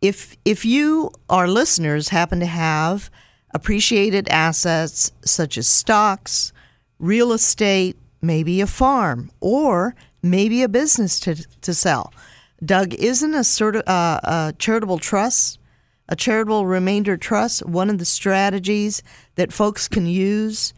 if 0.00 0.36
if 0.44 0.64
you, 0.64 1.10
our 1.28 1.48
listeners, 1.48 2.10
happen 2.10 2.38
to 2.40 2.46
have 2.46 3.10
appreciated 3.52 4.28
assets 4.28 5.10
such 5.24 5.58
as 5.58 5.66
stocks, 5.66 6.52
real 7.00 7.32
estate, 7.32 7.96
maybe 8.22 8.60
a 8.60 8.66
farm, 8.66 9.30
or 9.40 9.96
maybe 10.22 10.62
a 10.62 10.68
business 10.68 11.20
to, 11.20 11.34
to 11.60 11.74
sell. 11.74 12.12
Doug, 12.64 12.94
isn't 12.94 13.34
a 13.34 13.44
sort 13.44 13.76
of 13.76 13.82
uh, 13.86 14.20
a 14.24 14.54
charitable 14.58 14.98
trust, 14.98 15.58
a 16.08 16.16
charitable 16.16 16.66
remainder 16.66 17.16
trust, 17.16 17.64
one 17.66 17.88
of 17.88 17.98
the 17.98 18.04
strategies 18.04 19.02
that 19.36 19.52
folks 19.52 19.86
can 19.86 20.06
use 20.06 20.74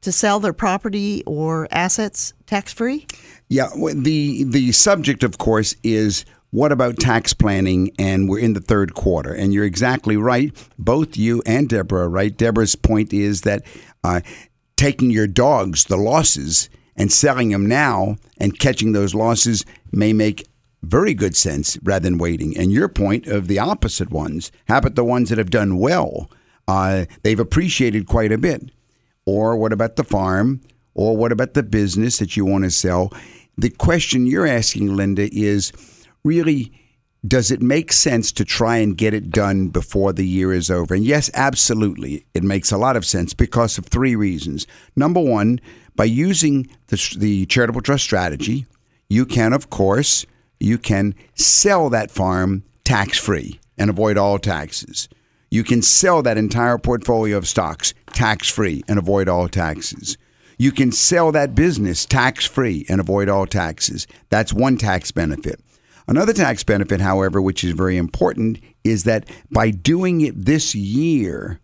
to 0.00 0.10
sell 0.10 0.40
their 0.40 0.52
property 0.52 1.22
or 1.26 1.68
assets 1.70 2.32
tax 2.46 2.72
free? 2.72 3.06
Yeah, 3.48 3.68
the 3.94 4.44
the 4.44 4.72
subject, 4.72 5.22
of 5.22 5.38
course, 5.38 5.74
is 5.82 6.24
what 6.50 6.72
about 6.72 6.98
tax 6.98 7.32
planning? 7.32 7.92
And 7.98 8.28
we're 8.28 8.40
in 8.40 8.54
the 8.54 8.60
third 8.60 8.94
quarter, 8.94 9.32
and 9.32 9.52
you're 9.52 9.64
exactly 9.64 10.16
right. 10.16 10.52
Both 10.78 11.16
you 11.16 11.42
and 11.46 11.68
Deborah 11.68 12.02
are 12.02 12.08
right. 12.08 12.36
Deborah's 12.36 12.74
point 12.74 13.12
is 13.12 13.42
that 13.42 13.62
uh, 14.02 14.20
taking 14.76 15.10
your 15.10 15.26
dogs, 15.26 15.84
the 15.84 15.96
losses, 15.96 16.70
and 17.00 17.10
selling 17.10 17.48
them 17.48 17.64
now 17.64 18.16
and 18.36 18.58
catching 18.58 18.92
those 18.92 19.14
losses 19.14 19.64
may 19.90 20.12
make 20.12 20.46
very 20.82 21.14
good 21.14 21.34
sense 21.34 21.78
rather 21.82 22.02
than 22.02 22.18
waiting. 22.18 22.54
And 22.58 22.70
your 22.70 22.88
point 22.88 23.26
of 23.26 23.48
the 23.48 23.58
opposite 23.58 24.10
ones, 24.10 24.52
how 24.68 24.78
about 24.78 24.96
the 24.96 25.04
ones 25.04 25.30
that 25.30 25.38
have 25.38 25.48
done 25.48 25.78
well? 25.78 26.30
Uh, 26.68 27.06
they've 27.22 27.40
appreciated 27.40 28.06
quite 28.06 28.32
a 28.32 28.38
bit. 28.38 28.70
Or 29.24 29.56
what 29.56 29.72
about 29.72 29.96
the 29.96 30.04
farm? 30.04 30.60
Or 30.94 31.16
what 31.16 31.32
about 31.32 31.54
the 31.54 31.62
business 31.62 32.18
that 32.18 32.36
you 32.36 32.44
want 32.44 32.64
to 32.64 32.70
sell? 32.70 33.10
The 33.56 33.70
question 33.70 34.26
you're 34.26 34.46
asking, 34.46 34.94
Linda, 34.94 35.30
is 35.32 35.72
really 36.22 36.70
does 37.26 37.50
it 37.50 37.62
make 37.62 37.92
sense 37.92 38.32
to 38.32 38.44
try 38.44 38.76
and 38.76 38.96
get 38.96 39.14
it 39.14 39.30
done 39.30 39.68
before 39.68 40.12
the 40.12 40.26
year 40.26 40.52
is 40.52 40.70
over? 40.70 40.94
And 40.94 41.04
yes, 41.04 41.30
absolutely. 41.32 42.26
It 42.34 42.42
makes 42.42 42.72
a 42.72 42.78
lot 42.78 42.96
of 42.96 43.04
sense 43.06 43.34
because 43.34 43.78
of 43.78 43.86
three 43.86 44.14
reasons. 44.14 44.66
Number 44.96 45.20
one, 45.20 45.60
by 46.00 46.06
using 46.06 46.66
the, 46.86 47.14
the 47.18 47.44
charitable 47.44 47.82
trust 47.82 48.04
strategy, 48.04 48.64
you 49.10 49.26
can, 49.26 49.52
of 49.52 49.68
course, 49.68 50.24
you 50.58 50.78
can 50.78 51.14
sell 51.34 51.90
that 51.90 52.10
farm 52.10 52.62
tax 52.84 53.18
free 53.18 53.60
and 53.76 53.90
avoid 53.90 54.16
all 54.16 54.38
taxes. 54.38 55.10
You 55.50 55.62
can 55.62 55.82
sell 55.82 56.22
that 56.22 56.38
entire 56.38 56.78
portfolio 56.78 57.36
of 57.36 57.46
stocks 57.46 57.92
tax 58.14 58.48
free 58.48 58.82
and 58.88 58.98
avoid 58.98 59.28
all 59.28 59.46
taxes. 59.46 60.16
You 60.56 60.72
can 60.72 60.90
sell 60.90 61.32
that 61.32 61.54
business 61.54 62.06
tax 62.06 62.46
free 62.46 62.86
and 62.88 62.98
avoid 62.98 63.28
all 63.28 63.44
taxes. 63.44 64.06
That's 64.30 64.54
one 64.54 64.78
tax 64.78 65.10
benefit. 65.10 65.60
Another 66.08 66.32
tax 66.32 66.64
benefit, 66.64 67.02
however, 67.02 67.42
which 67.42 67.62
is 67.62 67.72
very 67.72 67.98
important, 67.98 68.58
is 68.84 69.04
that 69.04 69.28
by 69.50 69.70
doing 69.70 70.22
it 70.22 70.46
this 70.46 70.74
year, 70.74 71.60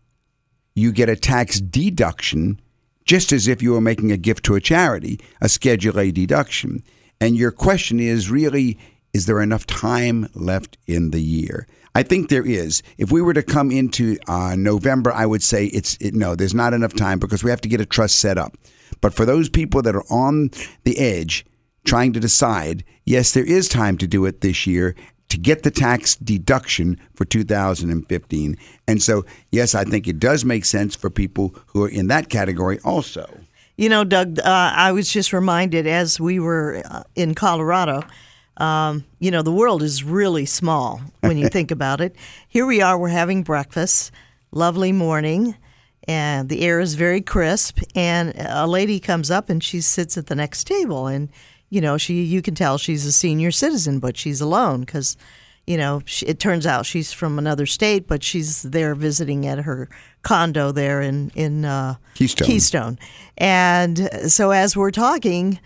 you 0.75 0.93
get 0.93 1.09
a 1.09 1.17
tax 1.17 1.59
deduction 1.59 2.61
just 3.07 3.33
as 3.33 3.49
if 3.49 3.63
you 3.63 3.73
were 3.73 3.81
making 3.81 4.13
a 4.13 4.17
gift 4.17 4.45
to 4.45 4.57
a 4.57 4.61
charity, 4.61 5.19
a 5.41 5.49
Schedule 5.49 5.99
A 5.99 6.11
deduction. 6.11 6.83
And 7.21 7.37
your 7.37 7.53
question 7.53 8.01
is 8.01 8.31
really, 8.31 8.79
is 9.15 9.27
there 9.27 9.41
enough 9.41 9.65
time 9.67 10.29
left 10.35 10.77
in 10.87 11.13
the 11.13 11.23
year? 11.23 11.67
I 11.95 12.03
think 12.03 12.29
there 12.29 12.47
is. 12.47 12.83
If 12.99 13.11
we 13.11 13.23
were 13.23 13.33
to 13.33 13.43
come 13.43 13.71
into 13.71 14.19
uh, 14.29 14.55
November, 14.55 15.11
I 15.13 15.25
would 15.25 15.43
say 15.43 15.67
it's 15.67 15.97
it, 15.99 16.15
no, 16.15 16.35
there's 16.35 16.53
not 16.53 16.75
enough 16.75 16.93
time 16.93 17.19
because 17.19 17.43
we 17.43 17.49
have 17.49 17.63
to 17.63 17.71
get 17.71 17.81
a 17.81 17.87
trust 17.87 18.17
set 18.17 18.37
up. 18.37 18.59
But 19.01 19.15
for 19.15 19.25
those 19.25 19.49
people 19.49 19.81
that 19.83 19.97
are 19.97 20.05
on 20.11 20.51
the 20.85 20.99
edge 20.99 21.47
trying 21.87 22.13
to 22.13 22.21
decide, 22.21 22.85
yes, 23.07 23.33
there 23.33 23.47
is 23.47 23.69
time 23.69 23.97
to 23.99 24.07
do 24.07 24.27
it 24.27 24.43
this 24.43 24.67
year, 24.67 24.95
to 25.29 25.39
get 25.39 25.63
the 25.63 25.71
tax 25.71 26.15
deduction 26.17 27.01
for 27.15 27.25
2015. 27.25 28.57
And 28.87 29.03
so, 29.03 29.25
yes, 29.51 29.75
I 29.75 29.85
think 29.85 30.07
it 30.07 30.19
does 30.19 30.45
make 30.45 30.65
sense 30.65 30.95
for 30.95 31.11
people 31.11 31.55
who 31.67 31.85
are 31.85 31.89
in 31.89 32.07
that 32.09 32.29
category 32.29 32.79
also. 32.85 33.41
You 33.77 33.89
know, 33.89 34.05
Doug, 34.05 34.39
uh, 34.39 34.73
I 34.75 34.93
was 34.93 35.13
just 35.13 35.33
reminded 35.33 35.87
as 35.87 36.19
we 36.19 36.39
were 36.39 36.83
uh, 36.85 37.03
in 37.15 37.35
Colorado. 37.35 38.03
Um, 38.57 39.05
you 39.19 39.31
know, 39.31 39.43
the 39.43 39.53
world 39.53 39.83
is 39.83 40.03
really 40.03 40.47
small 40.47 41.01
when 41.21 41.37
you 41.37 41.49
think 41.51 41.71
about 41.71 42.01
it. 42.01 42.17
Here 42.49 42.65
we 42.65 42.81
are, 42.81 42.97
we're 42.97 43.09
having 43.09 43.43
breakfast, 43.43 44.13
lovely 44.51 44.93
morning, 44.93 45.57
and 46.09 46.49
the 46.49 46.63
air 46.63 46.81
is 46.81 46.95
very 46.95 47.21
crisp. 47.21 47.81
And 47.95 48.33
a 48.39 48.67
lady 48.67 48.99
comes 48.99 49.31
up 49.31 49.51
and 49.51 49.63
she 49.63 49.81
sits 49.81 50.17
at 50.17 50.29
the 50.29 50.35
next 50.35 50.65
table. 50.65 51.07
And 51.07 51.29
you 51.71 51.81
know, 51.81 51.97
she 51.99 52.23
you 52.23 52.43
can 52.43 52.55
tell 52.55 52.79
she's 52.79 53.05
a 53.05 53.13
senior 53.13 53.51
citizen, 53.51 53.99
but 53.99 54.17
she's 54.17 54.41
alone 54.41 54.81
because, 54.81 55.17
you 55.67 55.77
know, 55.77 56.03
she, 56.05 56.27
it 56.27 56.39
turns 56.39 56.67
out 56.67 56.87
she's 56.87 57.13
from 57.13 57.39
another 57.39 57.67
state, 57.67 58.07
but 58.07 58.23
she's 58.23 58.63
there 58.63 58.95
visiting 58.95 59.47
at 59.47 59.59
her 59.61 59.89
condo 60.23 60.73
there 60.73 61.01
in 61.01 61.31
in 61.35 61.65
uh, 61.65 61.97
Keystone. 62.15 62.47
Keystone, 62.47 62.99
and 63.37 64.11
so 64.31 64.51
as 64.51 64.77
we're 64.77 64.91
talking, 64.91 65.59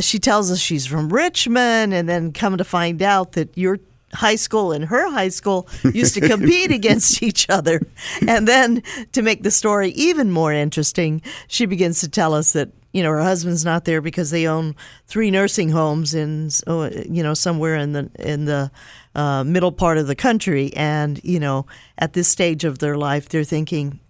she 0.00 0.18
tells 0.18 0.50
us 0.50 0.58
she's 0.58 0.86
from 0.86 1.12
Richmond, 1.12 1.94
and 1.94 2.08
then 2.08 2.32
come 2.32 2.58
to 2.58 2.64
find 2.64 3.02
out 3.02 3.32
that 3.32 3.56
you're 3.56 3.78
high 4.12 4.36
school 4.36 4.72
and 4.72 4.86
her 4.86 5.10
high 5.10 5.28
school 5.28 5.68
used 5.94 6.14
to 6.14 6.20
compete 6.20 6.70
against 6.72 7.22
each 7.22 7.48
other. 7.48 7.80
And 8.26 8.46
then 8.46 8.82
to 9.12 9.22
make 9.22 9.42
the 9.42 9.50
story 9.50 9.90
even 9.90 10.30
more 10.30 10.52
interesting, 10.52 11.22
she 11.48 11.66
begins 11.66 12.00
to 12.00 12.08
tell 12.08 12.34
us 12.34 12.52
that 12.52 12.70
you 12.92 13.02
know 13.02 13.10
her 13.10 13.22
husband's 13.22 13.64
not 13.64 13.84
there 13.84 14.00
because 14.00 14.30
they 14.30 14.46
own 14.46 14.74
three 15.06 15.30
nursing 15.30 15.70
homes 15.70 16.14
in 16.14 16.50
oh, 16.66 16.88
you 17.08 17.22
know 17.22 17.34
somewhere 17.34 17.76
in 17.76 17.92
the 17.92 18.10
in 18.18 18.44
the 18.46 18.70
uh, 19.14 19.44
middle 19.44 19.72
part 19.72 19.98
of 19.98 20.06
the 20.06 20.14
country, 20.14 20.72
and 20.74 21.22
you 21.24 21.40
know 21.40 21.66
at 21.98 22.12
this 22.12 22.28
stage 22.28 22.64
of 22.64 22.78
their 22.78 22.96
life 22.96 23.28
they're 23.28 23.44
thinking 23.44 24.00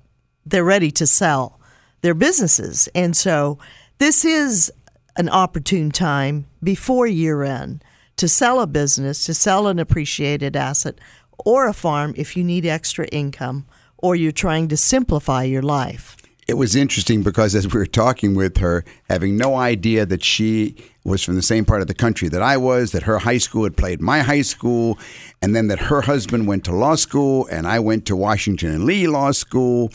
they're 0.46 0.64
ready 0.64 0.90
to 0.90 1.06
sell 1.06 1.60
their 2.02 2.14
businesses, 2.14 2.88
and 2.94 3.16
so 3.16 3.58
this 3.98 4.24
is 4.24 4.72
an 5.16 5.28
opportune 5.28 5.90
time 5.90 6.46
before 6.62 7.06
year 7.06 7.42
end 7.42 7.84
to 8.16 8.28
sell 8.28 8.60
a 8.60 8.66
business, 8.66 9.24
to 9.24 9.34
sell 9.34 9.66
an 9.66 9.78
appreciated 9.78 10.54
asset 10.54 10.98
or 11.38 11.66
a 11.66 11.72
farm 11.72 12.12
if 12.16 12.36
you 12.36 12.44
need 12.44 12.66
extra 12.66 13.06
income 13.08 13.66
or 13.96 14.14
you're 14.14 14.32
trying 14.32 14.68
to 14.68 14.76
simplify 14.76 15.42
your 15.42 15.62
life. 15.62 16.16
It 16.50 16.56
was 16.56 16.74
interesting 16.74 17.22
because 17.22 17.54
as 17.54 17.72
we 17.72 17.78
were 17.78 17.86
talking 17.86 18.34
with 18.34 18.56
her, 18.56 18.84
having 19.08 19.36
no 19.36 19.54
idea 19.54 20.04
that 20.04 20.24
she 20.24 20.74
was 21.04 21.22
from 21.22 21.36
the 21.36 21.42
same 21.42 21.64
part 21.64 21.80
of 21.80 21.86
the 21.86 21.94
country 21.94 22.28
that 22.28 22.42
I 22.42 22.56
was, 22.56 22.90
that 22.90 23.04
her 23.04 23.20
high 23.20 23.38
school 23.38 23.62
had 23.62 23.76
played 23.76 24.00
my 24.00 24.22
high 24.22 24.42
school, 24.42 24.98
and 25.40 25.54
then 25.54 25.68
that 25.68 25.78
her 25.78 26.00
husband 26.00 26.48
went 26.48 26.64
to 26.64 26.72
law 26.74 26.96
school 26.96 27.46
and 27.52 27.68
I 27.68 27.78
went 27.78 28.04
to 28.06 28.16
Washington 28.16 28.70
and 28.70 28.84
Lee 28.84 29.06
Law 29.06 29.30
School, 29.30 29.92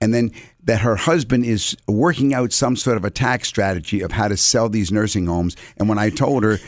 and 0.00 0.14
then 0.14 0.30
that 0.62 0.82
her 0.82 0.94
husband 0.94 1.44
is 1.44 1.76
working 1.88 2.32
out 2.32 2.52
some 2.52 2.76
sort 2.76 2.96
of 2.96 3.04
a 3.04 3.10
tax 3.10 3.48
strategy 3.48 4.00
of 4.00 4.12
how 4.12 4.28
to 4.28 4.36
sell 4.36 4.68
these 4.68 4.92
nursing 4.92 5.26
homes. 5.26 5.56
And 5.76 5.88
when 5.88 5.98
I 5.98 6.10
told 6.10 6.44
her, 6.44 6.60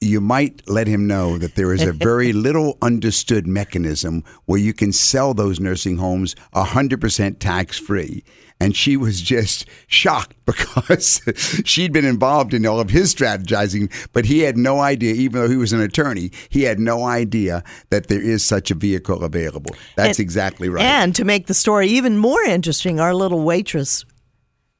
you 0.00 0.20
might 0.20 0.62
let 0.66 0.86
him 0.86 1.06
know 1.06 1.36
that 1.36 1.56
there 1.56 1.74
is 1.74 1.82
a 1.82 1.92
very 1.92 2.32
little 2.46 2.78
understood 2.80 3.46
mechanism 3.46 4.24
where 4.46 4.58
you 4.58 4.72
can 4.72 4.92
sell 4.92 5.34
those 5.34 5.60
nursing 5.60 5.98
homes 5.98 6.34
100% 6.54 7.38
tax 7.38 7.78
free. 7.78 8.24
And 8.62 8.76
she 8.76 8.96
was 8.96 9.20
just 9.22 9.66
shocked 9.86 10.36
because 10.46 11.20
she'd 11.64 11.92
been 11.92 12.04
involved 12.04 12.52
in 12.54 12.66
all 12.66 12.80
of 12.80 12.90
his 12.90 13.14
strategizing, 13.14 13.90
but 14.12 14.24
he 14.26 14.40
had 14.40 14.56
no 14.56 14.80
idea, 14.80 15.14
even 15.14 15.40
though 15.40 15.48
he 15.48 15.56
was 15.56 15.72
an 15.72 15.80
attorney, 15.80 16.30
he 16.48 16.62
had 16.62 16.78
no 16.78 17.04
idea 17.04 17.62
that 17.90 18.08
there 18.08 18.20
is 18.20 18.44
such 18.44 18.70
a 18.70 18.74
vehicle 18.74 19.22
available. 19.22 19.74
That's 19.96 20.18
And- 20.18 20.24
exactly 20.24 20.68
right. 20.68 20.84
And 20.84 21.14
to 21.16 21.24
make 21.24 21.46
the 21.46 21.54
story 21.54 21.88
even 21.88 22.16
more 22.18 22.42
interesting, 22.42 23.00
our 23.00 23.14
little 23.14 23.42
waitress 23.42 24.04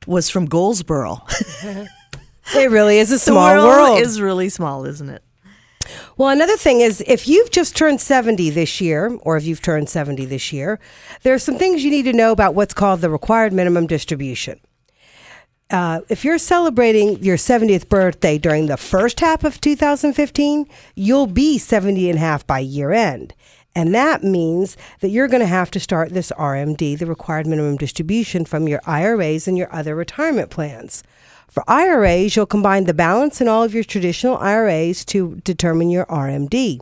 was 0.06 0.30
from 0.30 0.46
Goldsboro. 0.46 1.26
It 2.56 2.70
really 2.70 2.98
is 2.98 3.10
a 3.10 3.14
The 3.14 3.18
small 3.18 3.66
world. 3.66 4.00
is 4.00 4.20
really 4.20 4.48
small, 4.48 4.84
isn't 4.84 5.08
it? 5.08 5.22
Well, 6.16 6.28
another 6.28 6.56
thing 6.56 6.80
is 6.80 7.02
if 7.06 7.26
you've 7.26 7.50
just 7.50 7.76
turned 7.76 8.00
70 8.00 8.50
this 8.50 8.80
year, 8.80 9.16
or 9.22 9.36
if 9.36 9.44
you've 9.44 9.62
turned 9.62 9.88
70 9.88 10.26
this 10.26 10.52
year, 10.52 10.78
there 11.22 11.34
are 11.34 11.38
some 11.38 11.58
things 11.58 11.82
you 11.82 11.90
need 11.90 12.04
to 12.04 12.12
know 12.12 12.32
about 12.32 12.54
what's 12.54 12.74
called 12.74 13.00
the 13.00 13.10
required 13.10 13.52
minimum 13.52 13.86
distribution. 13.86 14.60
Uh, 15.70 16.00
if 16.08 16.24
you're 16.24 16.38
celebrating 16.38 17.22
your 17.22 17.36
70th 17.36 17.88
birthday 17.88 18.38
during 18.38 18.66
the 18.66 18.76
first 18.76 19.20
half 19.20 19.44
of 19.44 19.60
2015, 19.60 20.66
you'll 20.96 21.28
be 21.28 21.58
70 21.58 22.10
and 22.10 22.18
a 22.18 22.20
half 22.20 22.46
by 22.46 22.58
year 22.58 22.90
end. 22.92 23.34
And 23.74 23.94
that 23.94 24.24
means 24.24 24.76
that 25.00 25.10
you're 25.10 25.28
going 25.28 25.42
to 25.42 25.46
have 25.46 25.70
to 25.70 25.80
start 25.80 26.10
this 26.10 26.32
RMD, 26.36 26.98
the 26.98 27.06
required 27.06 27.46
minimum 27.46 27.76
distribution, 27.76 28.44
from 28.44 28.66
your 28.66 28.80
IRAs 28.84 29.46
and 29.46 29.56
your 29.56 29.72
other 29.72 29.94
retirement 29.94 30.50
plans. 30.50 31.04
For 31.50 31.64
IRAs, 31.68 32.36
you'll 32.36 32.46
combine 32.46 32.84
the 32.84 32.94
balance 32.94 33.40
in 33.40 33.48
all 33.48 33.64
of 33.64 33.74
your 33.74 33.82
traditional 33.82 34.36
IRAs 34.38 35.04
to 35.06 35.40
determine 35.42 35.90
your 35.90 36.06
RMD. 36.06 36.80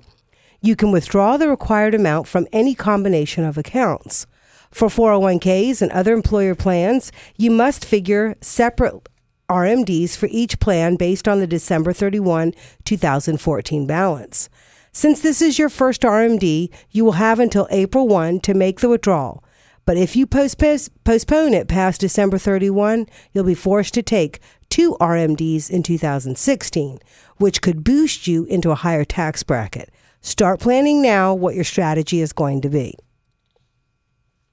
You 0.60 0.76
can 0.76 0.92
withdraw 0.92 1.38
the 1.38 1.48
required 1.48 1.94
amount 1.94 2.28
from 2.28 2.46
any 2.52 2.74
combination 2.74 3.44
of 3.44 3.56
accounts. 3.56 4.26
For 4.70 4.88
401ks 4.88 5.80
and 5.80 5.90
other 5.92 6.12
employer 6.12 6.54
plans, 6.54 7.10
you 7.38 7.50
must 7.50 7.82
figure 7.82 8.36
separate 8.42 9.08
RMDs 9.48 10.14
for 10.18 10.28
each 10.30 10.60
plan 10.60 10.96
based 10.96 11.26
on 11.26 11.40
the 11.40 11.46
December 11.46 11.94
31, 11.94 12.52
2014 12.84 13.86
balance. 13.86 14.50
Since 14.92 15.22
this 15.22 15.40
is 15.40 15.58
your 15.58 15.70
first 15.70 16.02
RMD, 16.02 16.68
you 16.90 17.06
will 17.06 17.12
have 17.12 17.40
until 17.40 17.66
April 17.70 18.06
1 18.06 18.40
to 18.40 18.52
make 18.52 18.80
the 18.80 18.90
withdrawal. 18.90 19.42
But 19.86 19.96
if 19.96 20.14
you 20.14 20.26
postpone, 20.26 21.54
it 21.54 21.66
past 21.66 22.02
December 22.02 22.36
31, 22.36 23.06
you'll 23.32 23.44
be 23.44 23.54
forced 23.54 23.94
to 23.94 24.02
take 24.02 24.38
two 24.70 24.96
RMDs 25.00 25.70
in 25.70 25.82
2016, 25.82 26.98
which 27.36 27.62
could 27.62 27.84
boost 27.84 28.26
you 28.26 28.44
into 28.44 28.70
a 28.70 28.76
higher 28.76 29.04
tax 29.04 29.42
bracket. 29.42 29.90
Start 30.20 30.60
planning 30.60 31.00
now 31.00 31.34
what 31.34 31.54
your 31.54 31.64
strategy 31.64 32.20
is 32.20 32.32
going 32.32 32.60
to 32.60 32.68
be. 32.68 32.94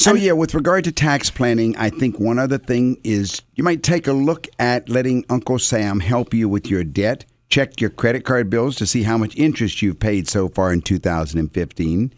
So 0.00 0.14
yeah, 0.14 0.32
with 0.32 0.54
regard 0.54 0.84
to 0.84 0.92
tax 0.92 1.28
planning, 1.28 1.76
I 1.76 1.90
think 1.90 2.20
one 2.20 2.38
other 2.38 2.58
thing 2.58 3.00
is 3.02 3.42
you 3.56 3.64
might 3.64 3.82
take 3.82 4.06
a 4.06 4.12
look 4.12 4.46
at 4.60 4.88
letting 4.88 5.24
Uncle 5.28 5.58
Sam 5.58 5.98
help 5.98 6.32
you 6.32 6.48
with 6.48 6.70
your 6.70 6.84
debt. 6.84 7.24
Check 7.48 7.80
your 7.80 7.90
credit 7.90 8.24
card 8.24 8.48
bills 8.48 8.76
to 8.76 8.86
see 8.86 9.02
how 9.02 9.18
much 9.18 9.36
interest 9.36 9.82
you've 9.82 9.98
paid 9.98 10.28
so 10.28 10.48
far 10.48 10.72
in 10.72 10.82
2015. 10.82 12.12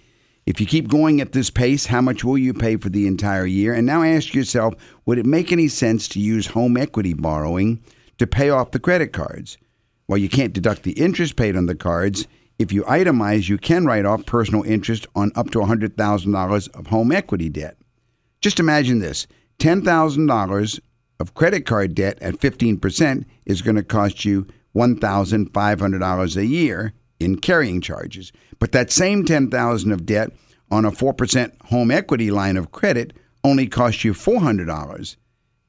If 0.45 0.61
you 0.61 0.67
keep 0.67 0.89
going 0.89 1.21
at 1.21 1.33
this 1.33 1.49
pace, 1.49 1.87
how 1.87 2.03
much 2.03 2.25
will 2.25 2.37
you 2.37 2.53
pay 2.53 2.77
for 2.77 2.89
the 2.89 3.07
entire 3.07 3.47
year? 3.47 3.73
And 3.73 3.87
now 3.87 4.03
ask 4.03 4.35
yourself, 4.35 4.75
would 5.07 5.19
it 5.19 5.25
make 5.25 5.53
any 5.53 5.69
sense 5.69 6.09
to 6.09 6.21
use 6.21 6.47
home 6.47 6.77
equity 6.77 7.15
borrowing 7.15 7.81
to 8.19 8.27
pay 8.27 8.51
off 8.51 8.73
the 8.73 8.81
credit 8.81 9.13
cards? 9.13 9.57
Well, 10.09 10.19
you 10.19 10.29
can't 10.29 10.53
deduct 10.53 10.83
the 10.83 10.93
interest 10.93 11.37
paid 11.37 11.57
on 11.57 11.67
the 11.67 11.75
cards. 11.75 12.27
If 12.61 12.73
you 12.73 12.83
itemize, 12.83 13.49
you 13.49 13.57
can 13.57 13.87
write 13.87 14.05
off 14.05 14.27
personal 14.27 14.65
interest 14.65 15.07
on 15.15 15.33
up 15.35 15.49
to 15.53 15.61
$100,000 15.61 16.79
of 16.79 16.87
home 16.89 17.11
equity 17.11 17.49
debt. 17.49 17.79
Just 18.43 18.61
imagine 18.61 18.99
this 18.99 19.27
$10,000 19.61 20.81
of 21.21 21.35
credit 21.35 21.65
card 21.65 21.95
debt 21.95 22.19
at 22.21 22.35
15% 22.35 23.25
is 23.47 23.63
going 23.63 23.77
to 23.77 23.83
cost 23.83 24.27
you 24.27 24.47
$1,500 24.77 26.37
a 26.37 26.47
year 26.47 26.93
in 27.19 27.39
carrying 27.39 27.81
charges. 27.81 28.31
But 28.59 28.73
that 28.73 28.93
same 28.93 29.25
$10,000 29.25 29.91
of 29.91 30.05
debt 30.05 30.31
on 30.71 30.85
a 30.85 30.91
4% 30.91 31.63
home 31.63 31.91
equity 31.91 32.31
line 32.31 32.59
of 32.59 32.73
credit 32.73 33.15
only 33.43 33.69
costs 33.69 34.05
you 34.05 34.13
$400. 34.13 35.17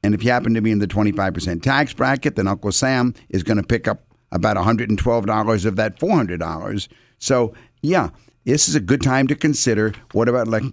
And 0.02 0.14
if 0.14 0.22
you 0.22 0.30
happen 0.30 0.52
to 0.52 0.60
be 0.60 0.72
in 0.72 0.78
the 0.78 0.86
25% 0.86 1.62
tax 1.62 1.94
bracket, 1.94 2.36
then 2.36 2.48
Uncle 2.48 2.70
Sam 2.70 3.14
is 3.30 3.42
going 3.42 3.56
to 3.56 3.62
pick 3.62 3.88
up 3.88 4.11
about 4.32 4.56
$112 4.56 5.64
of 5.64 5.76
that 5.76 5.98
$400. 6.00 6.88
So, 7.18 7.54
yeah, 7.82 8.10
this 8.44 8.68
is 8.68 8.74
a 8.74 8.80
good 8.80 9.02
time 9.02 9.28
to 9.28 9.34
consider 9.34 9.92
what 10.12 10.28
about 10.28 10.48
let, 10.48 10.64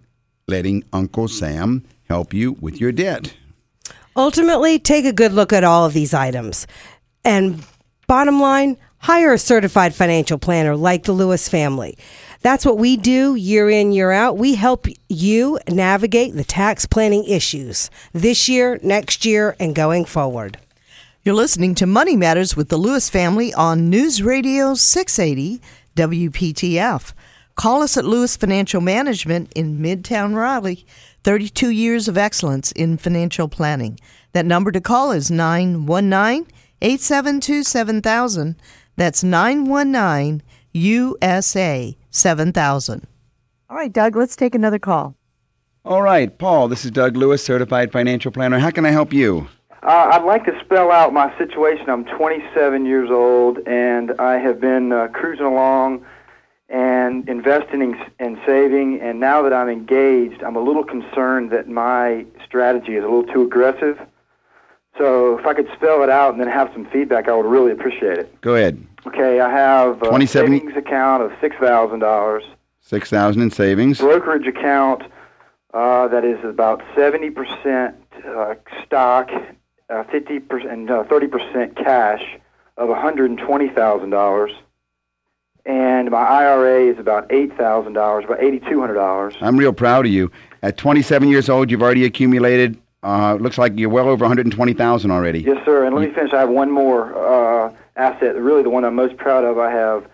letting 0.47 0.83
Uncle 0.91 1.27
Sam 1.27 1.85
help 2.09 2.33
you 2.33 2.53
with 2.53 2.81
your 2.81 2.91
debt? 2.91 3.33
Ultimately, 4.15 4.79
take 4.79 5.05
a 5.05 5.13
good 5.13 5.31
look 5.31 5.53
at 5.53 5.63
all 5.63 5.85
of 5.85 5.93
these 5.93 6.13
items. 6.13 6.65
And 7.23 7.63
bottom 8.07 8.41
line, 8.41 8.77
hire 8.97 9.33
a 9.33 9.37
certified 9.37 9.93
financial 9.93 10.37
planner 10.37 10.75
like 10.75 11.03
the 11.03 11.11
Lewis 11.11 11.47
family. 11.47 11.97
That's 12.41 12.65
what 12.65 12.77
we 12.77 12.97
do 12.97 13.35
year 13.35 13.69
in, 13.69 13.91
year 13.91 14.11
out. 14.11 14.37
We 14.37 14.55
help 14.55 14.87
you 15.09 15.59
navigate 15.69 16.35
the 16.35 16.43
tax 16.43 16.85
planning 16.85 17.25
issues 17.25 17.89
this 18.13 18.49
year, 18.49 18.79
next 18.81 19.25
year, 19.25 19.55
and 19.59 19.75
going 19.75 20.05
forward. 20.05 20.57
You're 21.29 21.35
listening 21.35 21.75
to 21.75 21.85
Money 21.85 22.15
Matters 22.15 22.57
with 22.57 22.69
the 22.69 22.77
Lewis 22.77 23.07
family 23.07 23.53
on 23.53 23.87
News 23.87 24.23
Radio 24.23 24.73
680 24.73 25.61
WPTF. 25.95 27.13
Call 27.55 27.83
us 27.83 27.97
at 27.97 28.03
Lewis 28.03 28.35
Financial 28.35 28.81
Management 28.81 29.53
in 29.53 29.77
Midtown 29.77 30.33
Raleigh. 30.33 30.87
32 31.23 31.69
years 31.69 32.07
of 32.07 32.17
excellence 32.17 32.71
in 32.71 32.97
financial 32.97 33.47
planning. 33.47 33.99
That 34.31 34.47
number 34.47 34.71
to 34.71 34.81
call 34.81 35.11
is 35.11 35.29
919 35.29 36.47
872 36.81 37.61
7000. 37.61 38.55
That's 38.95 39.23
919 39.23 40.41
USA 40.73 41.95
7000. 42.09 43.07
All 43.69 43.77
right, 43.77 43.93
Doug, 43.93 44.15
let's 44.15 44.35
take 44.35 44.55
another 44.55 44.79
call. 44.79 45.15
All 45.85 46.01
right, 46.01 46.35
Paul, 46.35 46.69
this 46.69 46.85
is 46.85 46.89
Doug 46.89 47.15
Lewis, 47.15 47.43
certified 47.43 47.91
financial 47.91 48.31
planner. 48.31 48.57
How 48.57 48.71
can 48.71 48.87
I 48.87 48.89
help 48.89 49.13
you? 49.13 49.47
Uh, 49.81 50.09
I'd 50.11 50.23
like 50.25 50.45
to 50.45 50.59
spell 50.59 50.91
out 50.91 51.13
my 51.13 51.35
situation. 51.37 51.89
I'm 51.89 52.03
27 52.05 52.85
years 52.85 53.09
old, 53.09 53.59
and 53.65 54.11
I 54.19 54.37
have 54.37 54.59
been 54.59 54.91
uh, 54.91 55.07
cruising 55.13 55.45
along 55.45 56.05
and 56.67 57.27
investing 57.29 57.97
and, 58.19 58.37
saving. 58.45 58.99
And 59.01 59.19
now 59.19 59.41
that 59.41 59.53
I'm 59.53 59.69
engaged, 59.69 60.43
I'm 60.43 60.55
a 60.55 60.61
little 60.61 60.83
concerned 60.83 61.51
that 61.51 61.69
my 61.69 62.25
strategy 62.45 62.95
is 62.95 63.03
a 63.03 63.07
little 63.07 63.23
too 63.33 63.41
aggressive. 63.43 63.99
So 64.97 65.39
if 65.39 65.45
I 65.45 65.53
could 65.53 65.69
spell 65.75 66.03
it 66.03 66.09
out 66.09 66.33
and 66.33 66.41
then 66.41 66.49
have 66.49 66.69
some 66.73 66.85
feedback, 66.85 67.29
I 67.29 67.35
would 67.35 67.45
really 67.45 67.71
appreciate 67.71 68.17
it. 68.19 68.41
Go 68.41 68.55
ahead. 68.55 68.85
Okay, 69.07 69.39
I 69.39 69.49
have 69.49 70.01
a 70.01 70.09
27 70.09 70.51
savings 70.51 70.75
account 70.75 71.23
of 71.23 71.31
six 71.39 71.55
thousand 71.55 71.99
dollars, 71.99 72.43
Six 72.81 73.09
thousand 73.09 73.41
in 73.43 73.49
savings. 73.49 73.99
brokerage 73.99 74.45
account 74.45 75.03
uh, 75.73 76.09
that 76.09 76.25
is 76.25 76.43
about 76.43 76.83
seventy 76.97 77.29
percent 77.29 77.95
uh, 78.27 78.55
stock, 78.85 79.29
uh, 79.89 80.03
fifty 80.05 80.39
percent, 80.39 80.89
and 80.89 81.09
thirty 81.09 81.27
percent 81.27 81.75
cash 81.75 82.23
of 82.77 82.89
one 82.89 82.99
hundred 82.99 83.29
and 83.29 83.39
twenty 83.39 83.69
thousand 83.69 84.09
dollars, 84.11 84.51
and 85.65 86.09
my 86.11 86.23
IRA 86.23 86.87
is 86.91 86.99
about 86.99 87.31
eight 87.31 87.55
thousand 87.57 87.93
dollars, 87.93 88.25
about 88.25 88.41
eighty 88.41 88.59
two 88.59 88.79
hundred 88.79 88.95
dollars. 88.95 89.35
I'm 89.41 89.57
real 89.57 89.73
proud 89.73 90.05
of 90.05 90.11
you. 90.11 90.31
At 90.61 90.75
27 90.75 91.29
years 91.29 91.49
old, 91.49 91.71
you've 91.71 91.81
already 91.81 92.03
accumulated. 92.05 92.77
Uh, 93.01 93.35
looks 93.35 93.57
like 93.57 93.71
you're 93.77 93.89
well 93.89 94.09
over 94.09 94.23
120,000 94.23 95.09
already. 95.11 95.39
Yes, 95.39 95.63
sir. 95.63 95.85
And 95.85 95.95
let 95.95 96.05
me 96.05 96.13
finish. 96.13 96.33
I 96.33 96.41
have 96.41 96.49
one 96.49 96.69
more 96.69 97.15
uh, 97.15 97.73
asset. 97.95 98.35
Really, 98.35 98.61
the 98.61 98.69
one 98.69 98.83
I'm 98.83 98.95
most 98.95 99.15
proud 99.15 99.45
of. 99.45 99.57
I 99.57 99.71
have 99.71 100.05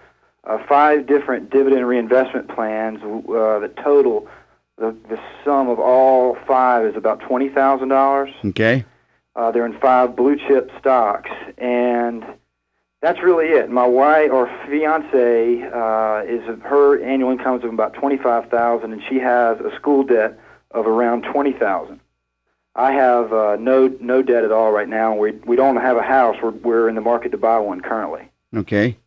uh, 0.44 0.60
five 0.68 1.08
different 1.08 1.50
dividend 1.50 1.88
reinvestment 1.88 2.48
plans. 2.48 3.00
Uh, 3.02 3.58
the 3.58 3.74
total, 3.84 4.28
the, 4.78 4.96
the 5.10 5.20
sum 5.44 5.68
of 5.68 5.80
all 5.80 6.38
five 6.46 6.86
is 6.86 6.96
about 6.96 7.22
twenty 7.22 7.50
thousand 7.50 7.88
dollars. 7.90 8.30
Okay. 8.46 8.86
Uh, 9.36 9.52
they're 9.52 9.66
in 9.66 9.78
five 9.80 10.16
blue 10.16 10.38
chip 10.38 10.72
stocks, 10.80 11.30
and 11.58 12.24
that's 13.02 13.22
really 13.22 13.48
it. 13.48 13.70
My 13.70 13.86
wife 13.86 14.32
or 14.32 14.48
fiance 14.70 15.62
uh, 15.64 16.22
is 16.26 16.42
her 16.64 17.04
annual 17.04 17.32
income 17.32 17.58
is 17.58 17.64
of 17.64 17.74
about 17.74 17.94
twenty 17.94 18.18
five 18.18 18.50
thousand, 18.50 18.94
and 18.94 19.02
she 19.10 19.20
has 19.20 19.60
a 19.60 19.76
school 19.76 20.04
debt 20.04 20.40
of 20.72 20.88
around 20.88 21.24
twenty 21.24 21.52
thousand. 21.54 22.00
I 22.76 22.92
have 22.94 23.32
uh, 23.34 23.58
no 23.60 23.88
no 24.00 24.22
debt 24.22 24.44
at 24.44 24.52
all 24.52 24.72
right 24.72 24.88
now. 24.88 25.16
We 25.16 25.32
we 25.32 25.56
don't 25.56 25.78
have 25.78 25.98
a 25.98 26.02
house. 26.04 26.38
We're 26.42 26.52
we're 26.52 26.90
in 26.90 26.96
the 26.96 27.02
market 27.02 27.32
to 27.32 27.38
buy 27.38 27.60
one 27.60 27.82
currently. 27.82 28.30
Okay. 28.56 28.98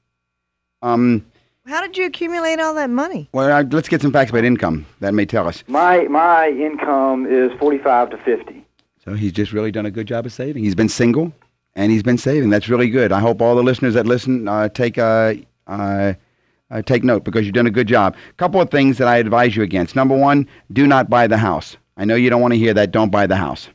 Um, 0.83 1.25
How 1.67 1.81
did 1.81 1.97
you 1.97 2.05
accumulate 2.05 2.61
all 2.61 2.75
that 2.75 2.91
money? 2.91 3.29
well, 3.33 3.51
uh, 3.51 3.65
let's 3.71 3.89
get 3.89 4.01
some 4.03 4.13
facts 4.13 4.31
about 4.31 4.45
income. 4.45 4.87
That 5.01 5.15
may 5.15 5.25
tell 5.25 5.49
us. 5.49 5.65
My 5.67 6.03
my 6.05 6.51
income 6.51 7.27
is 7.27 7.51
forty 7.59 7.79
five 7.79 8.11
to 8.11 8.19
fifty. 8.19 8.67
So 9.05 9.15
he's 9.15 9.33
just 9.33 9.53
really 9.53 9.71
done 9.71 9.87
a 9.87 9.91
good 9.91 10.07
job 10.07 10.27
of 10.27 10.33
saving. 10.33 10.65
He's 10.65 10.75
been 10.75 10.89
single, 10.89 11.33
and 11.75 11.93
he's 11.93 12.03
been 12.03 12.19
saving. 12.19 12.51
That's 12.51 12.69
really 12.69 12.91
good. 12.91 13.13
I 13.13 13.21
hope 13.21 13.41
all 13.41 13.55
the 13.55 13.63
listeners 13.63 13.95
that 13.95 14.07
listen 14.07 14.49
uh, 14.49 14.69
take 14.69 14.99
uh, 14.99 15.35
uh, 15.67 16.15
uh, 16.71 16.83
take 16.83 17.05
note 17.05 17.25
because 17.25 17.45
you've 17.45 17.55
done 17.55 17.67
a 17.67 17.71
good 17.71 17.87
job. 17.89 18.17
A 18.31 18.33
couple 18.35 18.61
of 18.61 18.71
things 18.71 18.99
that 18.99 19.09
I 19.09 19.19
advise 19.19 19.57
you 19.57 19.63
against. 19.63 19.97
Number 19.97 20.17
one, 20.17 20.47
do 20.73 20.87
not 20.87 21.09
buy 21.09 21.27
the 21.27 21.39
house. 21.39 21.77
I 21.97 22.05
know 22.05 22.15
you 22.15 22.31
don't 22.31 22.43
want 22.43 22.53
to 22.55 22.59
hear 22.59 22.75
that. 22.75 22.91
Don't 22.91 23.11
buy 23.11 23.27
the 23.27 23.37
house. 23.37 23.69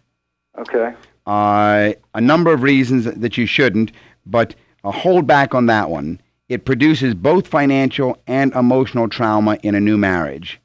Okay. 0.58 0.94
Uh, 1.26 1.94
a 2.14 2.22
number 2.22 2.54
of 2.54 2.62
reasons 2.64 3.06
that 3.06 3.38
you 3.38 3.46
shouldn't, 3.46 3.92
but 4.26 4.56
uh, 4.84 4.92
hold 4.92 5.26
back 5.26 5.56
on 5.56 5.66
that 5.68 5.90
one. 5.90 6.20
It 6.50 6.66
produces 6.66 7.16
both 7.16 7.48
financial 7.48 8.18
and 8.28 8.54
emotional 8.54 9.08
trauma 9.08 9.58
in 9.64 9.76
a 9.76 9.80
new 9.80 9.98
marriage. 9.98 10.60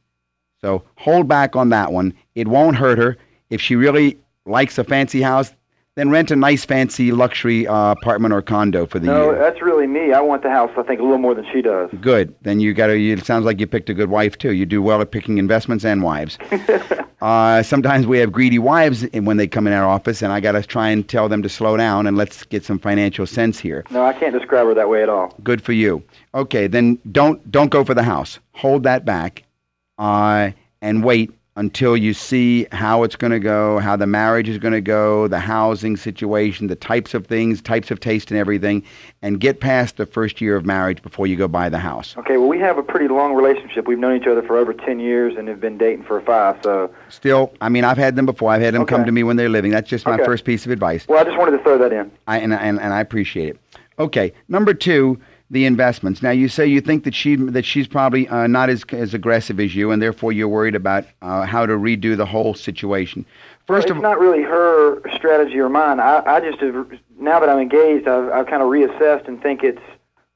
So 0.60 0.82
hold 0.96 1.28
back 1.28 1.54
on 1.54 1.68
that 1.70 1.92
one. 1.92 2.12
It 2.34 2.48
won't 2.48 2.76
hurt 2.76 2.98
her. 2.98 3.16
If 3.48 3.62
she 3.62 3.76
really 3.76 4.18
likes 4.48 4.78
a 4.78 4.84
fancy 4.84 5.20
house, 5.22 5.52
then 5.98 6.10
rent 6.10 6.30
a 6.30 6.36
nice, 6.36 6.64
fancy, 6.64 7.10
luxury 7.10 7.66
uh, 7.66 7.90
apartment 7.90 8.32
or 8.32 8.40
condo 8.40 8.86
for 8.86 9.00
the 9.00 9.06
No, 9.08 9.24
year. 9.24 9.32
No, 9.32 9.38
that's 9.40 9.60
really 9.60 9.88
me. 9.88 10.12
I 10.12 10.20
want 10.20 10.44
the 10.44 10.48
house. 10.48 10.70
I 10.76 10.82
think 10.84 11.00
a 11.00 11.02
little 11.02 11.18
more 11.18 11.34
than 11.34 11.44
she 11.52 11.60
does. 11.60 11.90
Good. 12.00 12.36
Then 12.42 12.60
you 12.60 12.72
got 12.72 12.86
to. 12.86 13.10
It 13.10 13.26
sounds 13.26 13.44
like 13.44 13.58
you 13.58 13.66
picked 13.66 13.90
a 13.90 13.94
good 13.94 14.08
wife 14.08 14.38
too. 14.38 14.52
You 14.52 14.64
do 14.64 14.80
well 14.80 15.00
at 15.00 15.10
picking 15.10 15.38
investments 15.38 15.84
and 15.84 16.04
wives. 16.04 16.38
uh, 17.20 17.64
sometimes 17.64 18.06
we 18.06 18.18
have 18.18 18.30
greedy 18.30 18.60
wives 18.60 19.04
when 19.12 19.38
they 19.38 19.48
come 19.48 19.66
in 19.66 19.72
our 19.72 19.88
office, 19.88 20.22
and 20.22 20.32
I 20.32 20.38
got 20.38 20.52
to 20.52 20.62
try 20.62 20.88
and 20.88 21.08
tell 21.08 21.28
them 21.28 21.42
to 21.42 21.48
slow 21.48 21.76
down 21.76 22.06
and 22.06 22.16
let's 22.16 22.44
get 22.44 22.64
some 22.64 22.78
financial 22.78 23.26
sense 23.26 23.58
here. 23.58 23.84
No, 23.90 24.04
I 24.04 24.12
can't 24.12 24.32
describe 24.32 24.66
her 24.66 24.74
that 24.74 24.88
way 24.88 25.02
at 25.02 25.08
all. 25.08 25.34
Good 25.42 25.60
for 25.60 25.72
you. 25.72 26.00
Okay, 26.32 26.68
then 26.68 27.00
don't 27.10 27.50
don't 27.50 27.72
go 27.72 27.82
for 27.82 27.94
the 27.94 28.04
house. 28.04 28.38
Hold 28.52 28.84
that 28.84 29.04
back, 29.04 29.42
uh, 29.98 30.52
and 30.80 31.02
wait 31.02 31.32
until 31.58 31.96
you 31.96 32.14
see 32.14 32.68
how 32.70 33.02
it's 33.02 33.16
going 33.16 33.32
to 33.32 33.40
go, 33.40 33.80
how 33.80 33.96
the 33.96 34.06
marriage 34.06 34.48
is 34.48 34.58
going 34.58 34.72
to 34.72 34.80
go, 34.80 35.26
the 35.26 35.40
housing 35.40 35.96
situation, 35.96 36.68
the 36.68 36.76
types 36.76 37.14
of 37.14 37.26
things, 37.26 37.60
types 37.60 37.90
of 37.90 37.98
taste, 37.98 38.30
and 38.30 38.38
everything, 38.38 38.80
and 39.22 39.40
get 39.40 39.58
past 39.58 39.96
the 39.96 40.06
first 40.06 40.40
year 40.40 40.54
of 40.54 40.64
marriage 40.64 41.02
before 41.02 41.26
you 41.26 41.34
go 41.34 41.48
buy 41.48 41.68
the 41.68 41.78
house. 41.78 42.16
Okay, 42.16 42.36
well, 42.36 42.46
we 42.48 42.60
have 42.60 42.78
a 42.78 42.82
pretty 42.82 43.08
long 43.08 43.34
relationship. 43.34 43.88
We've 43.88 43.98
known 43.98 44.16
each 44.16 44.28
other 44.28 44.40
for 44.40 44.56
over 44.56 44.72
10 44.72 45.00
years 45.00 45.34
and 45.36 45.48
have 45.48 45.60
been 45.60 45.76
dating 45.76 46.04
for 46.04 46.20
five, 46.20 46.60
so. 46.62 46.94
Still, 47.08 47.52
I 47.60 47.68
mean, 47.68 47.82
I've 47.82 47.98
had 47.98 48.14
them 48.14 48.24
before. 48.24 48.52
I've 48.52 48.62
had 48.62 48.74
them 48.74 48.86
come 48.86 49.04
to 49.04 49.10
me 49.10 49.24
when 49.24 49.34
they're 49.36 49.48
living. 49.48 49.72
That's 49.72 49.90
just 49.90 50.06
my 50.06 50.14
Okay. 50.14 50.24
first 50.24 50.44
piece 50.44 50.64
of 50.64 50.70
advice. 50.70 51.08
Well, 51.08 51.18
I 51.18 51.24
just 51.24 51.36
wanted 51.36 51.56
to 51.56 51.62
throw 51.64 51.76
that 51.78 51.92
in. 51.92 52.08
I, 52.28 52.38
and, 52.38 52.54
and, 52.54 52.80
and 52.80 52.94
I 52.94 53.00
appreciate 53.00 53.48
it. 53.48 53.58
Okay, 53.98 54.32
number 54.46 54.74
two, 54.74 55.18
the 55.50 55.64
investments. 55.64 56.22
Now 56.22 56.30
you 56.30 56.48
say 56.48 56.66
you 56.66 56.80
think 56.80 57.04
that 57.04 57.14
she 57.14 57.36
that 57.36 57.64
she's 57.64 57.88
probably 57.88 58.28
uh, 58.28 58.46
not 58.46 58.68
as 58.68 58.84
as 58.92 59.14
aggressive 59.14 59.58
as 59.60 59.74
you, 59.74 59.90
and 59.90 60.02
therefore 60.02 60.32
you're 60.32 60.48
worried 60.48 60.74
about 60.74 61.04
uh, 61.22 61.46
how 61.46 61.64
to 61.66 61.72
redo 61.74 62.16
the 62.16 62.26
whole 62.26 62.54
situation. 62.54 63.24
First 63.66 63.84
it's 63.86 63.90
of 63.92 63.96
all, 63.98 64.02
not 64.02 64.18
really 64.18 64.42
her 64.42 65.00
strategy 65.14 65.58
or 65.58 65.68
mine. 65.68 66.00
I, 66.00 66.22
I 66.26 66.40
just 66.40 66.60
have, 66.60 66.90
now 67.18 67.38
that 67.40 67.48
I'm 67.48 67.58
engaged, 67.58 68.08
I've, 68.08 68.30
I've 68.30 68.46
kind 68.46 68.62
of 68.62 68.68
reassessed 68.68 69.28
and 69.28 69.42
think 69.42 69.62
it's 69.62 69.80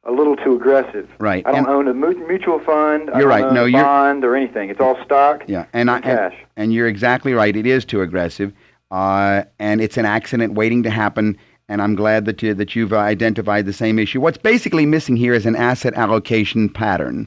a 0.05 0.13
little 0.13 0.37
too 0.37 0.55
aggressive. 0.57 1.09
Right, 1.19 1.47
I 1.47 1.53
don't 1.53 1.61
and- 1.61 1.69
own 1.69 1.89
a 1.89 1.95
mutual 1.95 2.59
fund. 2.59 3.09
You're 3.09 3.21
don't 3.21 3.29
right. 3.29 3.53
No, 3.53 3.65
a 3.65 3.69
you're- 3.69 3.83
bond 3.83 4.25
or 4.25 4.35
anything. 4.35 4.69
It's 4.71 4.81
all 4.81 5.03
stock. 5.05 5.45
yeah, 5.47 5.67
and 5.73 5.91
I 5.91 6.01
cash. 6.01 6.33
and, 6.33 6.43
and 6.57 6.73
you're 6.75 6.89
exactly 6.89 7.33
right. 7.35 7.55
It 7.57 7.67
is 7.67 7.85
too 7.85 8.01
aggressive, 8.03 8.53
uh, 8.91 9.45
and 9.59 9.81
it's 9.81 9.97
an 9.97 10.05
accident 10.07 10.55
waiting 10.55 10.83
to 10.85 10.91
happen. 10.91 11.39
And 11.69 11.81
I'm 11.81 11.95
glad 11.95 12.25
that 12.27 12.43
you 12.43 12.55
that 12.55 12.75
you've 12.77 12.93
identified 12.93 13.67
the 13.67 13.73
same 13.73 13.99
issue. 13.99 14.21
What's 14.21 14.39
basically 14.39 14.87
missing 14.87 15.17
here 15.17 15.33
is 15.35 15.47
an 15.47 15.57
asset 15.57 15.95
allocation 15.95 16.69
pattern. 16.69 17.27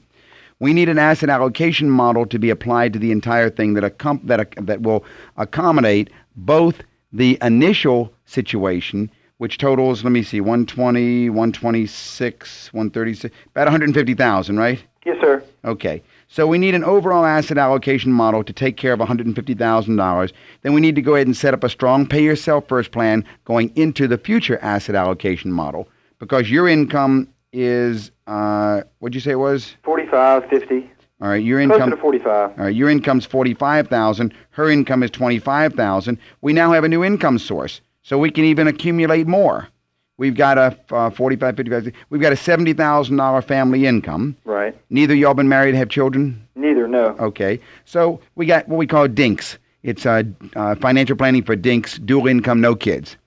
We 0.60 0.74
need 0.74 0.90
an 0.90 1.00
asset 1.00 1.30
allocation 1.30 1.90
model 1.90 2.26
to 2.28 2.40
be 2.40 2.50
applied 2.50 2.94
to 2.94 3.00
the 3.00 3.12
entire 3.12 3.50
thing 3.50 3.74
that 3.74 3.84
accom- 3.84 4.26
that 4.26 4.40
ac- 4.40 4.66
that 4.66 4.82
will 4.82 5.04
accommodate 5.38 6.10
both 6.36 6.82
the 7.12 7.38
initial 7.42 8.12
situation, 8.26 9.10
which 9.38 9.58
totals, 9.58 10.04
let 10.04 10.12
me 10.12 10.24
see, 10.24 10.42
120, 10.42 11.30
126, 11.30 12.74
136, 12.74 13.36
about 13.52 13.66
150,000, 13.66 14.58
right? 14.58 14.84
Yes, 15.06 15.18
sir. 15.22 15.44
Okay. 15.64 16.02
So 16.28 16.48
we 16.48 16.58
need 16.58 16.76
an 16.76 16.84
overall 16.84 17.24
asset 17.26 17.58
allocation 17.58 18.12
model 18.12 18.44
to 18.44 18.52
take 18.54 18.78
care 18.78 18.94
of 18.94 19.00
$150,000. 19.00 20.32
Then 20.64 20.74
we 20.74 20.82
need 20.82 20.96
to 20.96 21.02
go 21.02 21.16
ahead 21.16 21.28
and 21.28 21.38
set 21.38 21.54
up 21.54 21.64
a 21.64 21.70
strong 21.70 22.08
pay 22.08 22.24
yourself 22.24 22.68
first 22.68 22.92
plan 22.92 23.24
going 23.46 23.72
into 23.76 24.08
the 24.08 24.18
future 24.18 24.58
asset 24.62 24.96
allocation 24.96 25.52
model 25.52 25.88
because 26.20 26.50
your 26.50 26.68
income 26.68 27.30
is, 27.54 28.12
uh, 28.28 28.82
what'd 29.00 29.16
you 29.16 29.22
say 29.22 29.32
it 29.32 29.36
was? 29.36 29.76
45, 29.84 30.50
50. 30.50 30.92
All 31.22 31.30
right, 31.30 31.44
your 31.44 31.60
Closer 31.66 31.76
income. 31.76 31.90
to 31.92 31.98
45. 31.98 32.50
All 32.60 32.66
right, 32.66 32.76
your 32.76 32.90
income's 32.90 33.26
forty-five 33.26 33.88
thousand. 33.88 34.34
Her 34.50 34.70
income 34.70 35.02
is 35.02 35.10
twenty-five 35.10 35.74
thousand. 35.74 36.18
We 36.42 36.52
now 36.52 36.74
have 36.74 36.84
a 36.84 36.90
new 36.90 37.06
income 37.06 37.40
source, 37.40 37.80
so 38.04 38.18
we 38.18 38.30
can 38.30 38.44
even 38.44 38.68
accumulate 38.68 39.26
more. 39.26 39.70
We've 40.18 40.36
got 40.36 40.58
a 40.58 40.78
uh, 40.96 41.10
45, 41.10 41.58
55, 41.58 41.92
we've 42.10 42.22
got 42.22 42.32
a 42.32 42.38
seventy 42.38 42.74
thousand 42.74 43.18
dollar 43.18 43.42
family 43.42 43.86
income. 43.86 44.36
Right. 44.46 44.76
Neither 44.90 45.14
of 45.14 45.20
y'all 45.20 45.34
been 45.34 45.50
married, 45.50 45.76
have 45.76 45.90
children. 45.90 46.42
Neither, 46.56 46.88
no. 46.88 47.08
Okay, 47.20 47.60
so 47.84 48.22
we 48.36 48.46
got 48.46 48.68
what 48.70 48.78
we 48.78 48.88
call 48.88 49.08
DINKS. 49.08 49.58
It's 49.84 50.06
uh, 50.06 50.24
uh, 50.56 50.76
financial 50.76 51.16
planning 51.18 51.44
for 51.44 51.56
DINKS, 51.56 52.06
dual 52.06 52.28
income, 52.28 52.62
no 52.62 52.76
kids. 52.76 53.18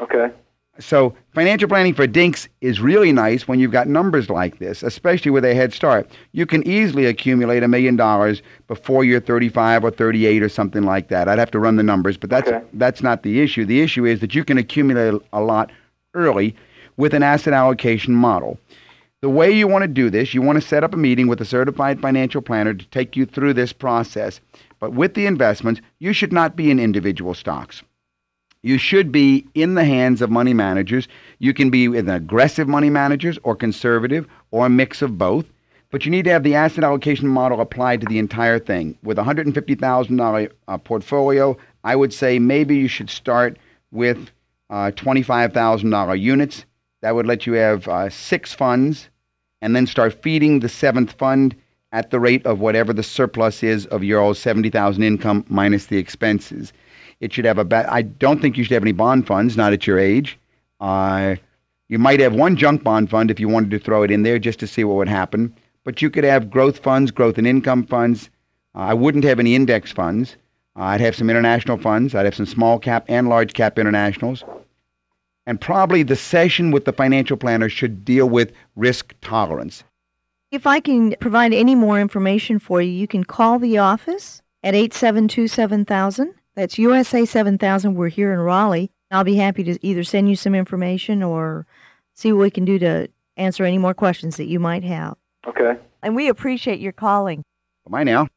Okay. 0.00 0.30
So 0.78 1.14
financial 1.34 1.68
planning 1.68 1.92
for 1.92 2.06
dinks 2.06 2.48
is 2.62 2.80
really 2.80 3.12
nice 3.12 3.46
when 3.46 3.60
you've 3.60 3.70
got 3.70 3.86
numbers 3.86 4.30
like 4.30 4.60
this, 4.60 4.82
especially 4.82 5.30
with 5.30 5.44
a 5.44 5.54
head 5.54 5.74
start. 5.74 6.10
You 6.32 6.46
can 6.46 6.66
easily 6.66 7.04
accumulate 7.04 7.62
a 7.62 7.68
million 7.68 7.96
dollars 7.96 8.40
before 8.66 9.04
you're 9.04 9.20
35 9.20 9.84
or 9.84 9.90
38 9.90 10.42
or 10.42 10.48
something 10.48 10.84
like 10.84 11.08
that. 11.08 11.28
I'd 11.28 11.38
have 11.38 11.50
to 11.50 11.58
run 11.58 11.76
the 11.76 11.82
numbers, 11.82 12.16
but 12.16 12.30
that's 12.30 12.48
Okay. 12.48 12.64
that's 12.72 13.02
not 13.02 13.22
the 13.24 13.42
issue. 13.42 13.66
The 13.66 13.82
issue 13.82 14.06
is 14.06 14.20
that 14.20 14.34
you 14.34 14.42
can 14.42 14.56
accumulate 14.56 15.20
a 15.34 15.42
lot 15.42 15.70
early 16.14 16.54
with 16.96 17.14
an 17.14 17.22
asset 17.22 17.52
allocation 17.52 18.14
model. 18.14 18.58
The 19.22 19.28
way 19.28 19.50
you 19.50 19.68
want 19.68 19.82
to 19.82 19.88
do 19.88 20.08
this, 20.08 20.32
you 20.32 20.40
want 20.40 20.60
to 20.60 20.66
set 20.66 20.82
up 20.82 20.94
a 20.94 20.96
meeting 20.96 21.28
with 21.28 21.40
a 21.40 21.44
certified 21.44 22.00
financial 22.00 22.40
planner 22.40 22.72
to 22.72 22.86
take 22.86 23.16
you 23.16 23.26
through 23.26 23.54
this 23.54 23.72
process. 23.72 24.40
But 24.78 24.94
with 24.94 25.14
the 25.14 25.26
investments, 25.26 25.80
you 25.98 26.12
should 26.12 26.32
not 26.32 26.56
be 26.56 26.70
in 26.70 26.80
individual 26.80 27.34
stocks. 27.34 27.82
You 28.62 28.78
should 28.78 29.12
be 29.12 29.46
in 29.54 29.74
the 29.74 29.84
hands 29.84 30.22
of 30.22 30.30
money 30.30 30.54
managers. 30.54 31.08
You 31.38 31.54
can 31.54 31.70
be 31.70 31.88
with 31.88 32.08
aggressive 32.08 32.68
money 32.68 32.90
managers 32.90 33.38
or 33.42 33.56
conservative 33.56 34.26
or 34.50 34.66
a 34.66 34.70
mix 34.70 35.02
of 35.02 35.18
both. 35.18 35.46
But 35.90 36.04
you 36.04 36.10
need 36.10 36.24
to 36.24 36.30
have 36.30 36.42
the 36.42 36.54
asset 36.54 36.84
allocation 36.84 37.28
model 37.28 37.60
applied 37.60 38.00
to 38.00 38.06
the 38.06 38.18
entire 38.18 38.58
thing. 38.58 38.96
With 39.02 39.18
a 39.18 39.22
$150,000 39.22 40.50
uh, 40.68 40.78
portfolio, 40.78 41.56
I 41.84 41.96
would 41.96 42.12
say 42.12 42.38
maybe 42.38 42.76
you 42.76 42.88
should 42.88 43.10
start 43.10 43.58
with 43.90 44.30
uh, 44.70 44.92
$25,000 44.92 46.20
units. 46.20 46.64
That 47.02 47.14
would 47.14 47.26
let 47.26 47.46
you 47.46 47.54
have 47.54 47.86
uh, 47.88 48.08
six 48.08 48.54
funds 48.54 49.08
and 49.60 49.76
then 49.76 49.86
start 49.86 50.22
feeding 50.22 50.60
the 50.60 50.68
seventh 50.68 51.12
fund 51.12 51.54
at 51.92 52.10
the 52.10 52.20
rate 52.20 52.46
of 52.46 52.60
whatever 52.60 52.92
the 52.92 53.02
surplus 53.02 53.62
is 53.62 53.86
of 53.86 54.04
your 54.04 54.20
old 54.20 54.36
70,000 54.36 55.02
income 55.02 55.44
minus 55.48 55.86
the 55.86 55.98
expenses. 55.98 56.72
It 57.20 57.32
should 57.32 57.44
have 57.44 57.58
a 57.58 57.64
ba- 57.64 57.92
I 57.92 58.02
don't 58.02 58.40
think 58.40 58.56
you 58.56 58.64
should 58.64 58.74
have 58.74 58.82
any 58.82 58.92
bond 58.92 59.26
funds, 59.26 59.56
not 59.56 59.72
at 59.72 59.86
your 59.86 59.98
age. 59.98 60.38
Uh, 60.80 61.36
you 61.88 61.98
might 61.98 62.20
have 62.20 62.34
one 62.34 62.56
junk 62.56 62.84
bond 62.84 63.10
fund 63.10 63.30
if 63.30 63.40
you 63.40 63.48
wanted 63.48 63.70
to 63.72 63.78
throw 63.78 64.02
it 64.02 64.10
in 64.10 64.22
there 64.22 64.38
just 64.38 64.60
to 64.60 64.66
see 64.66 64.84
what 64.84 64.96
would 64.96 65.08
happen. 65.08 65.54
But 65.84 66.00
you 66.00 66.10
could 66.10 66.24
have 66.24 66.50
growth 66.50 66.78
funds, 66.78 67.10
growth 67.10 67.36
and 67.36 67.46
income 67.46 67.84
funds. 67.84 68.30
Uh, 68.74 68.80
I 68.80 68.94
wouldn't 68.94 69.24
have 69.24 69.40
any 69.40 69.54
index 69.54 69.90
funds. 69.90 70.36
Uh, 70.76 70.84
I'd 70.84 71.00
have 71.00 71.16
some 71.16 71.28
international 71.28 71.78
funds. 71.78 72.14
I'd 72.14 72.26
have 72.26 72.34
some 72.34 72.46
small 72.46 72.78
cap 72.78 73.04
and 73.08 73.28
large 73.28 73.52
cap 73.54 73.78
internationals. 73.78 74.44
And 75.50 75.60
probably 75.60 76.04
the 76.04 76.14
session 76.14 76.70
with 76.70 76.84
the 76.84 76.92
financial 76.92 77.36
planner 77.36 77.68
should 77.68 78.04
deal 78.04 78.28
with 78.28 78.52
risk 78.76 79.16
tolerance. 79.20 79.82
If 80.52 80.64
I 80.64 80.78
can 80.78 81.16
provide 81.18 81.52
any 81.52 81.74
more 81.74 82.00
information 82.00 82.60
for 82.60 82.80
you, 82.80 82.92
you 82.92 83.08
can 83.08 83.24
call 83.24 83.58
the 83.58 83.76
office 83.76 84.42
at 84.62 84.76
872 84.76 85.48
7000. 85.48 86.34
That's 86.54 86.78
USA 86.78 87.24
7000. 87.24 87.96
We're 87.96 88.10
here 88.10 88.32
in 88.32 88.38
Raleigh. 88.38 88.92
I'll 89.10 89.24
be 89.24 89.34
happy 89.34 89.64
to 89.64 89.76
either 89.84 90.04
send 90.04 90.30
you 90.30 90.36
some 90.36 90.54
information 90.54 91.20
or 91.20 91.66
see 92.14 92.32
what 92.32 92.42
we 92.42 92.50
can 92.52 92.64
do 92.64 92.78
to 92.78 93.08
answer 93.36 93.64
any 93.64 93.78
more 93.78 93.92
questions 93.92 94.36
that 94.36 94.46
you 94.46 94.60
might 94.60 94.84
have. 94.84 95.16
Okay. 95.48 95.76
And 96.00 96.14
we 96.14 96.28
appreciate 96.28 96.78
your 96.78 96.92
calling. 96.92 97.42
Bye 97.88 98.04
now. 98.04 98.28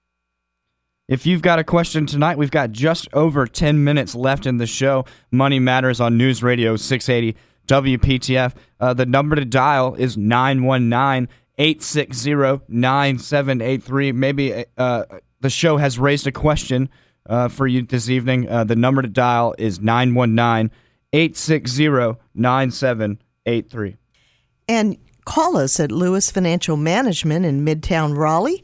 If 1.13 1.27
you've 1.27 1.43
got 1.43 1.59
a 1.59 1.63
question 1.63 2.07
tonight, 2.07 2.39
we've 2.39 2.49
got 2.49 2.71
just 2.71 3.07
over 3.13 3.45
10 3.45 3.83
minutes 3.83 4.15
left 4.15 4.47
in 4.47 4.57
the 4.57 4.65
show. 4.65 5.05
Money 5.29 5.59
Matters 5.59 6.01
on 6.01 6.17
News 6.17 6.41
Radio 6.41 6.75
680 6.75 7.37
WPTF. 7.67 8.55
Uh, 8.79 8.95
the 8.95 9.05
number 9.05 9.35
to 9.35 9.45
dial 9.45 9.93
is 9.93 10.17
919 10.17 11.29
860 11.59 12.65
9783. 12.67 14.11
Maybe 14.11 14.65
uh, 14.75 15.03
the 15.39 15.51
show 15.51 15.77
has 15.77 15.99
raised 15.99 16.25
a 16.25 16.31
question 16.31 16.89
uh, 17.27 17.47
for 17.47 17.67
you 17.67 17.83
this 17.83 18.09
evening. 18.09 18.49
Uh, 18.49 18.63
the 18.63 18.75
number 18.75 19.03
to 19.03 19.07
dial 19.07 19.53
is 19.59 19.79
919 19.79 20.75
860 21.13 22.19
9783. 22.33 23.97
And 24.67 24.97
call 25.25 25.57
us 25.57 25.79
at 25.79 25.91
Lewis 25.91 26.31
Financial 26.31 26.75
Management 26.75 27.45
in 27.45 27.63
Midtown 27.63 28.17
Raleigh. 28.17 28.63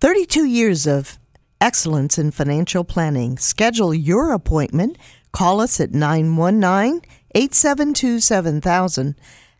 32 0.00 0.46
years 0.46 0.86
of 0.86 1.18
excellence 1.62 2.18
in 2.18 2.32
financial 2.32 2.82
planning. 2.82 3.38
Schedule 3.38 3.94
your 3.94 4.32
appointment. 4.32 4.98
Call 5.30 5.60
us 5.60 5.78
at 5.80 5.92
919 5.92 7.02
872 7.34 8.20
7000. 8.20 9.14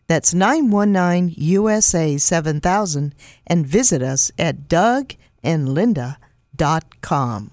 That's 0.07 0.33
919 0.33 1.33
USA 1.37 2.17
7000. 2.17 3.15
And 3.47 3.65
visit 3.65 4.01
us 4.01 4.33
at 4.37 4.67
dougandlinda.com. 4.67 7.51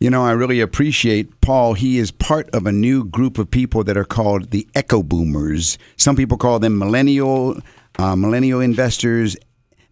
You 0.00 0.10
know, 0.10 0.24
I 0.24 0.32
really 0.32 0.60
appreciate 0.60 1.40
Paul. 1.40 1.74
He 1.74 1.98
is 1.98 2.10
part 2.10 2.50
of 2.50 2.66
a 2.66 2.72
new 2.72 3.04
group 3.04 3.38
of 3.38 3.48
people 3.48 3.84
that 3.84 3.96
are 3.96 4.04
called 4.04 4.50
the 4.50 4.66
Echo 4.74 5.04
Boomers. 5.04 5.78
Some 5.96 6.16
people 6.16 6.36
call 6.36 6.58
them 6.58 6.76
millennial 6.76 7.60
uh, 7.98 8.16
millennial 8.16 8.60
investors. 8.60 9.36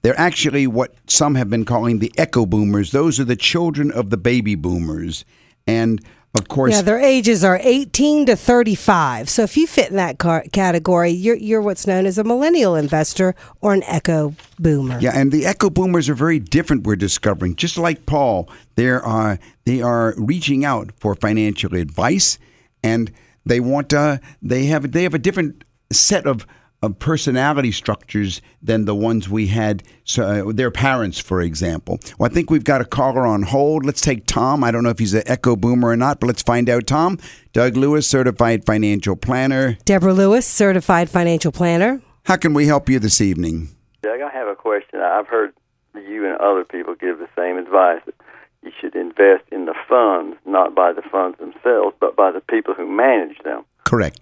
They're 0.02 0.18
actually 0.18 0.66
what 0.66 0.94
some 1.06 1.34
have 1.34 1.50
been 1.50 1.64
calling 1.64 1.98
the 1.98 2.12
Echo 2.16 2.46
Boomers. 2.46 2.92
Those 2.92 3.20
are 3.20 3.24
the 3.24 3.36
children 3.36 3.90
of 3.92 4.10
the 4.10 4.16
baby 4.16 4.54
boomers, 4.54 5.24
and 5.66 6.00
of 6.38 6.46
course, 6.46 6.72
Yeah, 6.72 6.82
their 6.82 7.00
ages 7.00 7.42
are 7.42 7.58
18 7.60 8.26
to 8.26 8.36
35. 8.36 9.28
So 9.28 9.42
if 9.42 9.56
you 9.56 9.66
fit 9.66 9.90
in 9.90 9.96
that 9.96 10.18
car- 10.18 10.44
category, 10.52 11.10
you're, 11.10 11.34
you're 11.34 11.60
what's 11.60 11.88
known 11.88 12.06
as 12.06 12.18
a 12.18 12.24
millennial 12.24 12.76
investor 12.76 13.34
or 13.60 13.74
an 13.74 13.82
echo 13.82 14.34
boomer. 14.58 15.00
Yeah, 15.00 15.10
and 15.12 15.32
the 15.32 15.44
echo 15.44 15.70
boomers 15.70 16.08
are 16.08 16.14
very 16.14 16.38
different. 16.38 16.86
We're 16.86 16.94
discovering, 16.94 17.56
just 17.56 17.76
like 17.76 18.06
Paul, 18.06 18.48
they 18.76 18.88
are 18.90 19.40
they 19.64 19.82
are 19.82 20.14
reaching 20.16 20.64
out 20.64 20.92
for 20.98 21.16
financial 21.16 21.74
advice, 21.74 22.38
and 22.84 23.10
they 23.44 23.58
want 23.58 23.92
uh, 23.92 24.18
they 24.40 24.66
have 24.66 24.92
they 24.92 25.02
have 25.02 25.14
a 25.14 25.18
different 25.18 25.64
set 25.90 26.26
of. 26.26 26.46
Of 26.82 26.98
personality 26.98 27.72
structures 27.72 28.40
than 28.62 28.86
the 28.86 28.94
ones 28.94 29.28
we 29.28 29.48
had, 29.48 29.82
so, 30.04 30.22
uh, 30.48 30.52
their 30.52 30.70
parents, 30.70 31.18
for 31.18 31.42
example. 31.42 32.00
Well, 32.18 32.30
I 32.30 32.32
think 32.32 32.48
we've 32.48 32.64
got 32.64 32.80
a 32.80 32.86
caller 32.86 33.26
on 33.26 33.42
hold. 33.42 33.84
Let's 33.84 34.00
take 34.00 34.24
Tom. 34.24 34.64
I 34.64 34.70
don't 34.70 34.82
know 34.82 34.88
if 34.88 34.98
he's 34.98 35.12
an 35.12 35.24
echo 35.26 35.56
boomer 35.56 35.88
or 35.88 35.96
not, 35.98 36.20
but 36.20 36.28
let's 36.28 36.40
find 36.40 36.70
out. 36.70 36.86
Tom, 36.86 37.18
Doug 37.52 37.76
Lewis, 37.76 38.06
certified 38.06 38.64
financial 38.64 39.14
planner. 39.14 39.76
Deborah 39.84 40.14
Lewis, 40.14 40.46
certified 40.46 41.10
financial 41.10 41.52
planner. 41.52 42.00
How 42.24 42.36
can 42.36 42.54
we 42.54 42.66
help 42.66 42.88
you 42.88 42.98
this 42.98 43.20
evening? 43.20 43.68
Doug, 44.02 44.22
I 44.22 44.30
have 44.30 44.48
a 44.48 44.56
question. 44.56 45.00
I've 45.00 45.26
heard 45.26 45.52
you 45.94 46.26
and 46.26 46.38
other 46.38 46.64
people 46.64 46.94
give 46.94 47.18
the 47.18 47.28
same 47.36 47.58
advice 47.58 48.00
that 48.06 48.14
you 48.62 48.70
should 48.80 48.94
invest 48.94 49.44
in 49.52 49.66
the 49.66 49.74
funds, 49.86 50.38
not 50.46 50.74
by 50.74 50.94
the 50.94 51.02
funds 51.02 51.38
themselves, 51.38 51.94
but 52.00 52.16
by 52.16 52.30
the 52.30 52.40
people 52.40 52.72
who 52.72 52.86
manage 52.90 53.36
them. 53.44 53.66
Correct. 53.84 54.18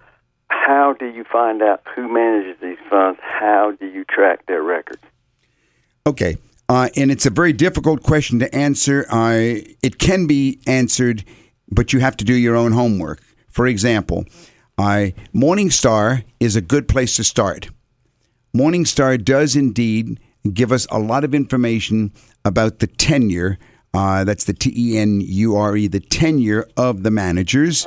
How 0.51 0.95
do 0.99 1.07
you 1.07 1.25
find 1.25 1.63
out 1.63 1.83
who 1.95 2.13
manages 2.13 2.61
these 2.61 2.79
funds? 2.89 3.19
How 3.23 3.73
do 3.79 3.87
you 3.87 4.05
track 4.05 4.47
their 4.47 4.63
records? 4.63 5.03
Okay. 6.07 6.37
Uh, 6.69 6.89
and 6.97 7.11
it's 7.11 7.27
a 7.27 7.31
very 7.31 7.53
difficult 7.53 8.03
question 8.03 8.39
to 8.41 8.55
answer. 8.55 9.07
Uh, 9.11 9.61
it 9.83 9.99
can 9.99 10.27
be 10.27 10.61
answered, 10.67 11.25
but 11.71 11.93
you 11.93 12.01
have 12.01 12.17
to 12.19 12.25
do 12.25 12.35
your 12.35 12.57
own 12.57 12.73
homework. 12.73 13.23
For 13.49 13.67
example, 13.67 14.25
uh, 14.77 15.09
Morningstar 15.35 16.25
is 16.41 16.57
a 16.57 16.61
good 16.61 16.87
place 16.87 17.17
to 17.17 17.25
start. 17.25 17.71
Morningstar 18.55 19.23
does 19.23 19.57
indeed 19.57 20.21
give 20.53 20.73
us 20.73 20.87
a 20.91 20.99
lot 20.99 21.25
of 21.25 21.35
information 21.35 22.13
about 22.45 22.79
the 22.79 22.87
tenure. 22.87 23.59
Uh, 23.95 24.25
that's 24.25 24.45
the 24.45 24.53
T 24.53 24.73
E 24.77 24.99
N 24.99 25.21
U 25.21 25.57
R 25.57 25.77
E, 25.77 25.89
the 25.89 26.01
tenure 26.01 26.67
of 26.77 27.03
the 27.03 27.11
managers. 27.11 27.87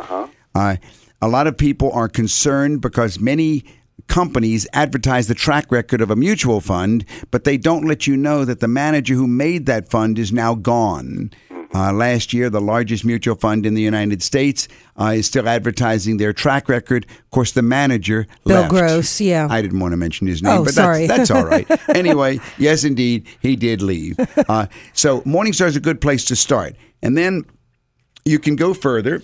Uh, 0.53 0.77
a 1.21 1.27
lot 1.27 1.47
of 1.47 1.57
people 1.57 1.91
are 1.91 2.07
concerned 2.09 2.81
because 2.81 3.19
many 3.19 3.63
companies 4.07 4.67
advertise 4.73 5.27
the 5.27 5.35
track 5.35 5.71
record 5.71 6.01
of 6.01 6.09
a 6.09 6.15
mutual 6.15 6.59
fund, 6.59 7.05
but 7.29 7.43
they 7.43 7.57
don't 7.57 7.85
let 7.85 8.07
you 8.07 8.17
know 8.17 8.43
that 8.45 8.59
the 8.59 8.67
manager 8.67 9.13
who 9.13 9.27
made 9.27 9.65
that 9.67 9.89
fund 9.89 10.17
is 10.19 10.31
now 10.33 10.55
gone. 10.55 11.31
Uh, 11.73 11.93
last 11.93 12.33
year, 12.33 12.49
the 12.49 12.59
largest 12.59 13.05
mutual 13.05 13.35
fund 13.35 13.65
in 13.65 13.75
the 13.75 13.81
United 13.81 14.21
States 14.21 14.67
uh, 14.99 15.13
is 15.15 15.25
still 15.25 15.47
advertising 15.47 16.17
their 16.17 16.33
track 16.33 16.67
record. 16.67 17.05
Of 17.05 17.29
course, 17.29 17.53
the 17.53 17.61
manager 17.61 18.27
Bill 18.45 18.61
left. 18.61 18.71
Gross, 18.71 19.21
yeah. 19.21 19.47
I 19.49 19.61
didn't 19.61 19.79
want 19.79 19.93
to 19.93 19.97
mention 19.97 20.27
his 20.27 20.43
name, 20.43 20.51
Oh, 20.51 20.65
but 20.65 20.73
sorry. 20.73 21.07
That's, 21.07 21.29
that's 21.29 21.31
all 21.31 21.45
right. 21.45 21.65
anyway, 21.95 22.39
yes, 22.57 22.83
indeed, 22.83 23.25
he 23.41 23.55
did 23.55 23.81
leave. 23.81 24.17
Uh, 24.49 24.65
so 24.93 25.21
Morningstar 25.21 25.67
is 25.67 25.77
a 25.77 25.79
good 25.79 26.01
place 26.01 26.25
to 26.25 26.35
start, 26.35 26.75
and 27.01 27.15
then 27.17 27.45
you 28.25 28.37
can 28.39 28.57
go 28.57 28.73
further. 28.73 29.21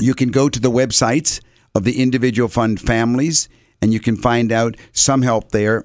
You 0.00 0.14
can 0.14 0.30
go 0.30 0.48
to 0.48 0.60
the 0.60 0.70
websites 0.70 1.40
of 1.74 1.84
the 1.84 2.02
individual 2.02 2.48
fund 2.48 2.80
families, 2.80 3.48
and 3.82 3.92
you 3.92 4.00
can 4.00 4.16
find 4.16 4.50
out 4.52 4.76
some 4.92 5.22
help 5.22 5.50
there. 5.52 5.84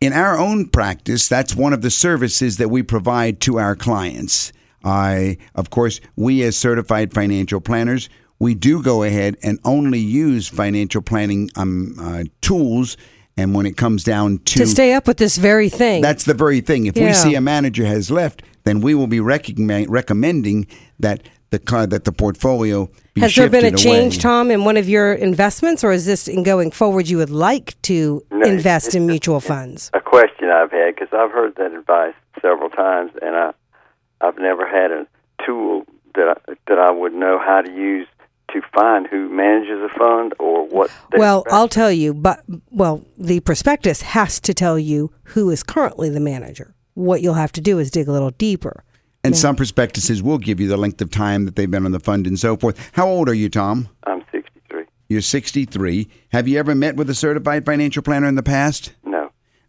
In 0.00 0.12
our 0.12 0.38
own 0.38 0.68
practice, 0.68 1.28
that's 1.28 1.54
one 1.54 1.72
of 1.72 1.82
the 1.82 1.90
services 1.90 2.56
that 2.58 2.68
we 2.68 2.82
provide 2.82 3.40
to 3.42 3.58
our 3.58 3.76
clients. 3.76 4.52
I, 4.84 5.38
of 5.54 5.70
course, 5.70 6.00
we 6.16 6.42
as 6.42 6.56
certified 6.56 7.14
financial 7.14 7.60
planners, 7.60 8.08
we 8.38 8.54
do 8.54 8.82
go 8.82 9.02
ahead 9.02 9.36
and 9.42 9.58
only 9.64 9.98
use 9.98 10.48
financial 10.48 11.00
planning 11.00 11.50
um, 11.56 11.94
uh, 11.98 12.24
tools. 12.42 12.96
And 13.36 13.54
when 13.54 13.66
it 13.66 13.76
comes 13.76 14.04
down 14.04 14.38
to, 14.38 14.58
To 14.60 14.66
stay 14.66 14.92
up 14.92 15.06
with 15.06 15.16
this 15.16 15.38
very 15.38 15.68
thing. 15.68 16.02
that's 16.02 16.24
the 16.24 16.34
very 16.34 16.60
thing. 16.60 16.86
If 16.86 16.96
we 16.96 17.12
see 17.14 17.34
a 17.34 17.40
manager 17.40 17.84
has 17.84 18.10
left, 18.10 18.42
then 18.64 18.80
we 18.80 18.94
will 18.94 19.06
be 19.06 19.20
recommending 19.20 20.66
that 21.00 21.22
the 21.54 21.64
car 21.64 21.86
that 21.86 22.04
the 22.04 22.12
portfolio 22.12 22.90
be 23.14 23.20
Has 23.20 23.34
there 23.34 23.48
been 23.48 23.64
a 23.64 23.76
change, 23.76 24.14
away. 24.16 24.22
Tom, 24.22 24.50
in 24.50 24.64
one 24.64 24.76
of 24.76 24.88
your 24.88 25.12
investments, 25.12 25.84
or 25.84 25.92
is 25.92 26.04
this 26.04 26.26
in 26.26 26.42
going 26.42 26.70
forward 26.72 27.08
you 27.08 27.18
would 27.18 27.30
like 27.30 27.80
to 27.82 28.22
No, 28.32 28.46
invest 28.46 28.86
it's 28.88 28.94
in 28.96 29.02
just- 29.02 29.12
mutual 29.12 29.40
funds? 29.40 29.90
A 29.94 30.00
question 30.00 30.48
I've 30.50 30.72
had 30.72 30.94
because 30.96 31.08
I've 31.12 31.30
heard 31.30 31.54
that 31.56 31.72
advice 31.72 32.14
several 32.42 32.70
times, 32.70 33.12
and 33.22 33.36
I, 33.36 33.52
I've 34.20 34.38
never 34.38 34.66
had 34.66 34.90
a 34.90 35.06
tool 35.46 35.84
that 36.16 36.28
I, 36.48 36.52
that 36.68 36.78
I 36.78 36.90
would 36.90 37.14
know 37.14 37.38
how 37.38 37.60
to 37.62 37.70
use 37.72 38.08
to 38.52 38.60
find 38.78 39.06
who 39.06 39.28
manages 39.28 39.80
a 39.80 39.88
fund 39.98 40.34
or 40.38 40.66
what. 40.68 40.90
they 41.12 41.18
Well, 41.18 41.38
invest. 41.42 41.54
I'll 41.54 41.68
tell 41.68 41.90
you, 41.92 42.14
but 42.14 42.42
well, 42.70 43.04
the 43.16 43.40
prospectus 43.40 44.02
has 44.02 44.40
to 44.40 44.52
tell 44.54 44.78
you 44.78 45.12
who 45.34 45.50
is 45.50 45.62
currently 45.62 46.08
the 46.10 46.20
manager. 46.20 46.74
What 46.94 47.20
you'll 47.22 47.34
have 47.34 47.52
to 47.52 47.60
do 47.60 47.78
is 47.78 47.90
dig 47.90 48.06
a 48.08 48.12
little 48.12 48.30
deeper. 48.30 48.84
And 49.24 49.36
some 49.36 49.56
prospectuses 49.56 50.22
will 50.22 50.36
give 50.36 50.60
you 50.60 50.68
the 50.68 50.76
length 50.76 51.00
of 51.00 51.10
time 51.10 51.46
that 51.46 51.56
they've 51.56 51.70
been 51.70 51.86
on 51.86 51.92
the 51.92 52.00
fund 52.00 52.26
and 52.26 52.38
so 52.38 52.56
forth. 52.56 52.90
How 52.92 53.08
old 53.08 53.28
are 53.28 53.34
you, 53.34 53.48
Tom? 53.48 53.88
I'm 54.04 54.22
63. 54.30 54.84
You're 55.08 55.22
63. 55.22 56.08
Have 56.32 56.46
you 56.46 56.58
ever 56.58 56.74
met 56.74 56.96
with 56.96 57.08
a 57.08 57.14
certified 57.14 57.64
financial 57.64 58.02
planner 58.02 58.26
in 58.26 58.34
the 58.34 58.42
past? 58.42 58.92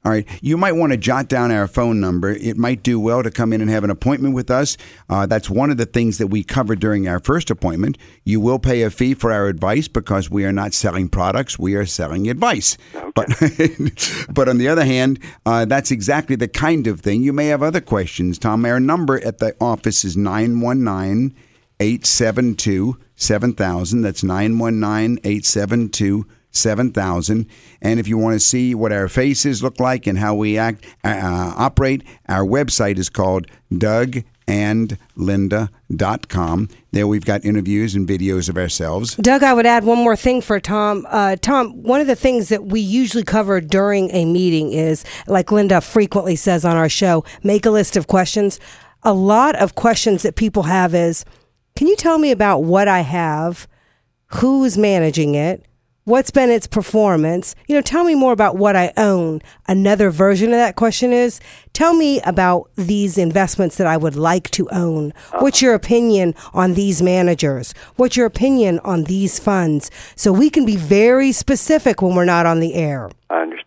All 0.05 0.11
right. 0.11 0.27
You 0.43 0.55
might 0.55 0.73
want 0.73 0.91
to 0.91 0.97
jot 0.97 1.29
down 1.29 1.51
our 1.51 1.67
phone 1.67 1.99
number. 1.99 2.29
It 2.29 2.57
might 2.57 2.83
do 2.83 2.99
well 2.99 3.23
to 3.23 3.31
come 3.31 3.51
in 3.51 3.59
and 3.59 3.71
have 3.71 3.83
an 3.83 3.89
appointment 3.89 4.35
with 4.35 4.51
us. 4.51 4.77
Uh, 5.09 5.25
that's 5.25 5.49
one 5.49 5.71
of 5.71 5.77
the 5.77 5.87
things 5.87 6.19
that 6.19 6.27
we 6.27 6.43
cover 6.43 6.75
during 6.75 7.07
our 7.07 7.19
first 7.19 7.49
appointment. 7.49 7.97
You 8.23 8.39
will 8.39 8.59
pay 8.59 8.83
a 8.83 8.91
fee 8.91 9.15
for 9.15 9.31
our 9.31 9.47
advice 9.47 9.87
because 9.87 10.29
we 10.29 10.45
are 10.45 10.51
not 10.51 10.75
selling 10.75 11.09
products, 11.09 11.57
we 11.57 11.73
are 11.73 11.87
selling 11.87 12.29
advice. 12.29 12.77
But, 13.15 13.29
but 14.29 14.47
on 14.47 14.59
the 14.59 14.67
other 14.67 14.85
hand, 14.85 15.19
uh, 15.43 15.65
that's 15.65 15.89
exactly 15.89 16.35
the 16.35 16.47
kind 16.47 16.85
of 16.85 17.01
thing. 17.01 17.23
You 17.23 17.33
may 17.33 17.47
have 17.47 17.63
other 17.63 17.81
questions, 17.81 18.37
Tom. 18.37 18.63
Our 18.63 18.79
number 18.79 19.19
at 19.25 19.39
the 19.39 19.55
office 19.59 20.05
is 20.05 20.15
919 20.15 21.35
872 21.79 22.97
7000. 23.15 24.01
That's 24.03 24.23
919 24.23 25.17
872 25.23 26.27
7000. 26.55 27.45
And 27.81 27.99
if 27.99 28.07
you 28.07 28.17
want 28.17 28.33
to 28.33 28.39
see 28.39 28.73
what 28.75 28.91
our 28.91 29.07
faces 29.07 29.63
look 29.63 29.79
like 29.79 30.05
and 30.07 30.17
how 30.17 30.35
we 30.35 30.57
act, 30.57 30.85
uh, 31.03 31.53
operate, 31.57 32.03
our 32.27 32.43
website 32.43 32.97
is 32.97 33.09
called 33.09 33.47
dougandlinda.com. 33.73 36.69
There 36.91 37.07
we've 37.07 37.25
got 37.25 37.45
interviews 37.45 37.95
and 37.95 38.07
videos 38.07 38.49
of 38.49 38.57
ourselves. 38.57 39.15
Doug, 39.15 39.43
I 39.43 39.53
would 39.53 39.65
add 39.65 39.83
one 39.83 39.97
more 39.99 40.15
thing 40.15 40.41
for 40.41 40.59
Tom. 40.59 41.05
Uh, 41.09 41.35
Tom, 41.41 41.81
one 41.83 42.01
of 42.01 42.07
the 42.07 42.15
things 42.15 42.49
that 42.49 42.65
we 42.65 42.79
usually 42.79 43.23
cover 43.23 43.61
during 43.61 44.09
a 44.11 44.25
meeting 44.25 44.71
is, 44.71 45.03
like 45.27 45.51
Linda 45.51 45.81
frequently 45.81 46.35
says 46.35 46.65
on 46.65 46.77
our 46.77 46.89
show, 46.89 47.23
make 47.43 47.65
a 47.65 47.71
list 47.71 47.97
of 47.97 48.07
questions. 48.07 48.59
A 49.03 49.13
lot 49.13 49.55
of 49.55 49.75
questions 49.75 50.23
that 50.23 50.35
people 50.35 50.63
have 50.63 50.95
is, 50.95 51.25
can 51.75 51.87
you 51.87 51.95
tell 51.95 52.17
me 52.17 52.31
about 52.31 52.63
what 52.63 52.87
I 52.87 53.01
have? 53.01 53.67
Who's 54.27 54.77
managing 54.77 55.35
it? 55.35 55.65
What's 56.07 56.29
been 56.29 56.51
its 56.51 56.67
performance? 56.67 57.55
You 57.67 57.73
know, 57.73 57.81
tell 57.81 58.03
me 58.03 58.13
more 58.13 58.31
about 58.31 58.57
what 58.57 58.75
I 58.75 58.93
own. 58.95 59.41
Another 59.67 60.11
version 60.11 60.49
of 60.49 60.59
that 60.59 60.75
question 60.75 61.11
is 61.11 61.39
tell 61.73 61.95
me 61.95 62.21
about 62.21 62.69
these 62.75 63.17
investments 63.17 63.77
that 63.77 63.87
I 63.87 63.97
would 63.97 64.15
like 64.15 64.51
to 64.51 64.69
own. 64.69 65.13
What's 65.39 65.63
your 65.63 65.73
opinion 65.73 66.35
on 66.53 66.75
these 66.75 67.01
managers? 67.01 67.73
What's 67.95 68.15
your 68.15 68.27
opinion 68.27 68.77
on 68.83 69.05
these 69.05 69.39
funds? 69.39 69.89
So 70.15 70.31
we 70.31 70.51
can 70.51 70.63
be 70.63 70.75
very 70.75 71.31
specific 71.31 72.03
when 72.03 72.13
we're 72.13 72.23
not 72.23 72.45
on 72.45 72.59
the 72.59 72.75
air. 72.75 73.09
I 73.31 73.41
understand. 73.41 73.64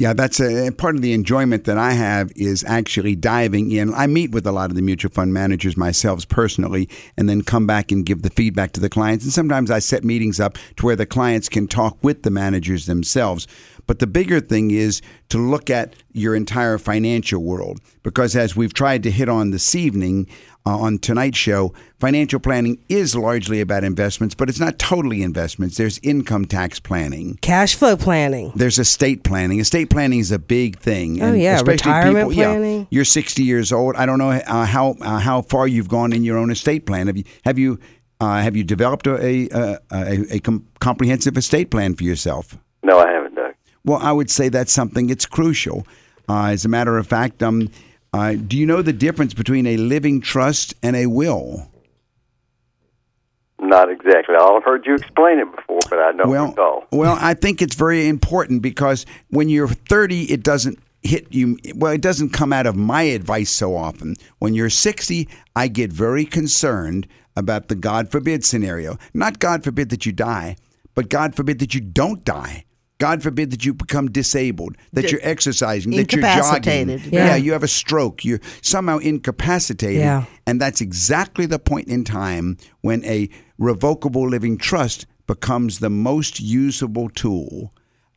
Yeah, 0.00 0.14
that's 0.14 0.40
a 0.40 0.70
part 0.70 0.94
of 0.94 1.02
the 1.02 1.12
enjoyment 1.12 1.64
that 1.64 1.76
I 1.76 1.92
have 1.92 2.32
is 2.34 2.64
actually 2.64 3.14
diving 3.16 3.70
in. 3.70 3.92
I 3.92 4.06
meet 4.06 4.30
with 4.30 4.46
a 4.46 4.50
lot 4.50 4.70
of 4.70 4.76
the 4.76 4.80
mutual 4.80 5.10
fund 5.10 5.34
managers 5.34 5.76
myself 5.76 6.26
personally, 6.26 6.88
and 7.18 7.28
then 7.28 7.42
come 7.42 7.66
back 7.66 7.92
and 7.92 8.06
give 8.06 8.22
the 8.22 8.30
feedback 8.30 8.72
to 8.72 8.80
the 8.80 8.88
clients. 8.88 9.26
And 9.26 9.32
sometimes 9.34 9.70
I 9.70 9.78
set 9.78 10.02
meetings 10.02 10.40
up 10.40 10.56
to 10.76 10.86
where 10.86 10.96
the 10.96 11.04
clients 11.04 11.50
can 11.50 11.68
talk 11.68 11.98
with 12.00 12.22
the 12.22 12.30
managers 12.30 12.86
themselves. 12.86 13.46
But 13.86 13.98
the 13.98 14.06
bigger 14.06 14.40
thing 14.40 14.70
is 14.70 15.02
to 15.28 15.36
look 15.36 15.68
at 15.68 15.92
your 16.14 16.34
entire 16.34 16.78
financial 16.78 17.42
world, 17.42 17.82
because 18.02 18.34
as 18.34 18.56
we've 18.56 18.72
tried 18.72 19.02
to 19.02 19.10
hit 19.10 19.28
on 19.28 19.50
this 19.50 19.74
evening 19.74 20.28
uh, 20.66 20.76
on 20.76 20.98
tonight's 20.98 21.38
show, 21.38 21.72
financial 21.98 22.38
planning 22.38 22.78
is 22.88 23.16
largely 23.16 23.60
about 23.60 23.82
investments, 23.84 24.34
but 24.34 24.48
it's 24.48 24.60
not 24.60 24.78
totally 24.78 25.22
investments. 25.22 25.76
There's 25.76 25.98
income 26.02 26.44
tax 26.44 26.78
planning. 26.78 27.38
Cash 27.40 27.74
flow 27.74 27.96
planning. 27.96 28.52
There's 28.54 28.78
estate 28.78 29.24
planning. 29.24 29.60
Estate 29.60 29.90
planning 29.90 30.18
is 30.18 30.30
a 30.30 30.38
big 30.38 30.78
thing. 30.78 31.22
Oh, 31.22 31.32
yeah, 31.32 31.56
especially 31.56 31.92
retirement 31.92 32.34
yeah, 32.34 32.44
planning. 32.44 32.86
you're 32.90 33.04
60 33.04 33.42
years 33.42 33.72
old. 33.72 33.96
I 33.96 34.06
don't 34.06 34.18
know 34.18 34.30
uh, 34.30 34.66
how 34.66 34.96
uh, 35.00 35.18
how 35.18 35.42
far 35.42 35.66
you've 35.66 35.88
gone 35.88 36.12
in 36.12 36.24
your 36.24 36.36
own 36.38 36.50
estate 36.50 36.86
plan. 36.86 37.06
Have 37.06 37.16
you 37.16 37.24
have 37.44 37.58
you 37.58 37.78
uh, 38.20 38.40
have 38.40 38.56
you 38.56 38.64
developed 38.64 39.06
a 39.06 39.48
a, 39.56 39.78
a, 39.90 40.34
a 40.36 40.40
com- 40.40 40.66
comprehensive 40.78 41.36
estate 41.36 41.70
plan 41.70 41.94
for 41.94 42.04
yourself? 42.04 42.58
No, 42.82 42.98
I 42.98 43.10
haven't, 43.10 43.34
Doug. 43.34 43.54
Well, 43.84 43.98
I 43.98 44.12
would 44.12 44.30
say 44.30 44.48
that's 44.48 44.72
something. 44.72 45.10
It's 45.10 45.26
crucial. 45.26 45.86
Uh, 46.28 46.46
as 46.46 46.64
a 46.64 46.68
matter 46.68 46.96
of 46.96 47.06
fact, 47.06 47.42
um, 47.42 47.68
uh, 48.12 48.34
do 48.34 48.56
you 48.56 48.66
know 48.66 48.82
the 48.82 48.92
difference 48.92 49.34
between 49.34 49.66
a 49.66 49.76
living 49.76 50.20
trust 50.20 50.74
and 50.82 50.96
a 50.96 51.06
will? 51.06 51.70
Not 53.60 53.90
exactly. 53.90 54.34
I've 54.34 54.64
heard 54.64 54.86
you 54.86 54.94
explain 54.94 55.38
it 55.38 55.54
before, 55.54 55.80
but 55.88 55.98
I 55.98 56.12
don't 56.12 56.28
well, 56.28 56.48
recall. 56.48 56.86
well, 56.90 57.18
I 57.20 57.34
think 57.34 57.62
it's 57.62 57.74
very 57.74 58.08
important 58.08 58.62
because 58.62 59.06
when 59.28 59.48
you're 59.48 59.68
30, 59.68 60.32
it 60.32 60.42
doesn't 60.42 60.78
hit 61.02 61.32
you. 61.32 61.58
Well, 61.74 61.92
it 61.92 62.00
doesn't 62.00 62.30
come 62.30 62.52
out 62.52 62.66
of 62.66 62.74
my 62.74 63.02
advice 63.02 63.50
so 63.50 63.76
often. 63.76 64.16
When 64.38 64.54
you're 64.54 64.70
60, 64.70 65.28
I 65.54 65.68
get 65.68 65.92
very 65.92 66.24
concerned 66.24 67.06
about 67.36 67.68
the 67.68 67.74
God 67.74 68.10
forbid 68.10 68.44
scenario. 68.44 68.96
Not 69.14 69.38
God 69.38 69.62
forbid 69.62 69.90
that 69.90 70.04
you 70.04 70.12
die, 70.12 70.56
but 70.94 71.08
God 71.08 71.36
forbid 71.36 71.58
that 71.60 71.74
you 71.74 71.80
don't 71.80 72.24
die. 72.24 72.64
God 73.00 73.22
forbid 73.22 73.50
that 73.50 73.64
you 73.64 73.74
become 73.74 74.10
disabled, 74.10 74.76
that 74.92 75.02
Di- 75.02 75.08
you're 75.08 75.20
exercising, 75.24 75.90
that 75.96 76.12
you're 76.12 76.22
jogging. 76.22 76.90
Yeah. 76.90 76.98
Yeah. 77.10 77.36
you 77.36 77.52
have 77.52 77.64
a 77.64 77.68
stroke. 77.68 78.24
You're 78.24 78.40
somehow 78.62 78.98
incapacitated. 78.98 79.98
Yeah. 80.00 80.26
And 80.46 80.60
that's 80.60 80.80
exactly 80.80 81.46
the 81.46 81.58
point 81.58 81.88
in 81.88 82.04
time 82.04 82.56
when 82.82 83.04
a 83.04 83.28
revocable 83.58 84.28
living 84.28 84.58
trust 84.58 85.06
becomes 85.26 85.78
the 85.80 85.90
most 85.90 86.38
usable 86.40 87.08
tool. 87.08 87.72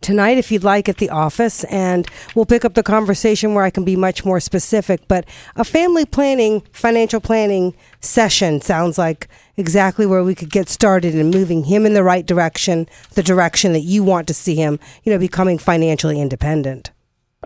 tonight 0.00 0.38
if 0.38 0.50
you'd 0.50 0.64
like 0.64 0.88
at 0.88 0.96
the 0.96 1.10
office 1.10 1.64
and 1.64 2.06
we'll 2.34 2.46
pick 2.46 2.64
up 2.64 2.74
the 2.74 2.82
conversation 2.82 3.54
where 3.54 3.64
I 3.64 3.70
can 3.70 3.84
be 3.84 3.96
much 3.96 4.24
more 4.24 4.40
specific 4.40 5.06
but 5.08 5.24
a 5.56 5.64
family 5.64 6.04
planning 6.06 6.62
financial 6.72 7.20
planning 7.20 7.74
session 8.00 8.60
sounds 8.60 8.96
like 8.98 9.28
exactly 9.56 10.06
where 10.06 10.24
we 10.24 10.34
could 10.34 10.50
get 10.50 10.68
started 10.68 11.14
in 11.14 11.30
moving 11.30 11.64
him 11.64 11.84
in 11.84 11.92
the 11.92 12.02
right 12.02 12.24
direction 12.26 12.88
the 13.14 13.22
direction 13.22 13.72
that 13.74 13.80
you 13.80 14.02
want 14.02 14.26
to 14.28 14.34
see 14.34 14.54
him 14.54 14.78
you 15.04 15.12
know 15.12 15.18
becoming 15.18 15.58
financially 15.58 16.20
independent 16.20 16.90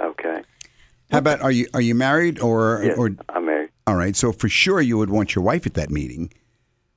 Okay. 0.00 0.42
How 1.12 1.18
about 1.18 1.40
are 1.42 1.52
you 1.52 1.66
are 1.74 1.80
you 1.80 1.94
married 1.94 2.40
or 2.40 2.82
Yes, 2.84 2.98
or 2.98 3.10
I'm 3.28 3.46
married. 3.46 3.70
all 3.86 3.94
right? 3.94 4.16
So 4.16 4.32
for 4.32 4.48
sure 4.48 4.80
you 4.80 4.98
would 4.98 5.10
want 5.10 5.34
your 5.34 5.44
wife 5.44 5.66
at 5.66 5.74
that 5.74 5.90
meeting. 5.90 6.32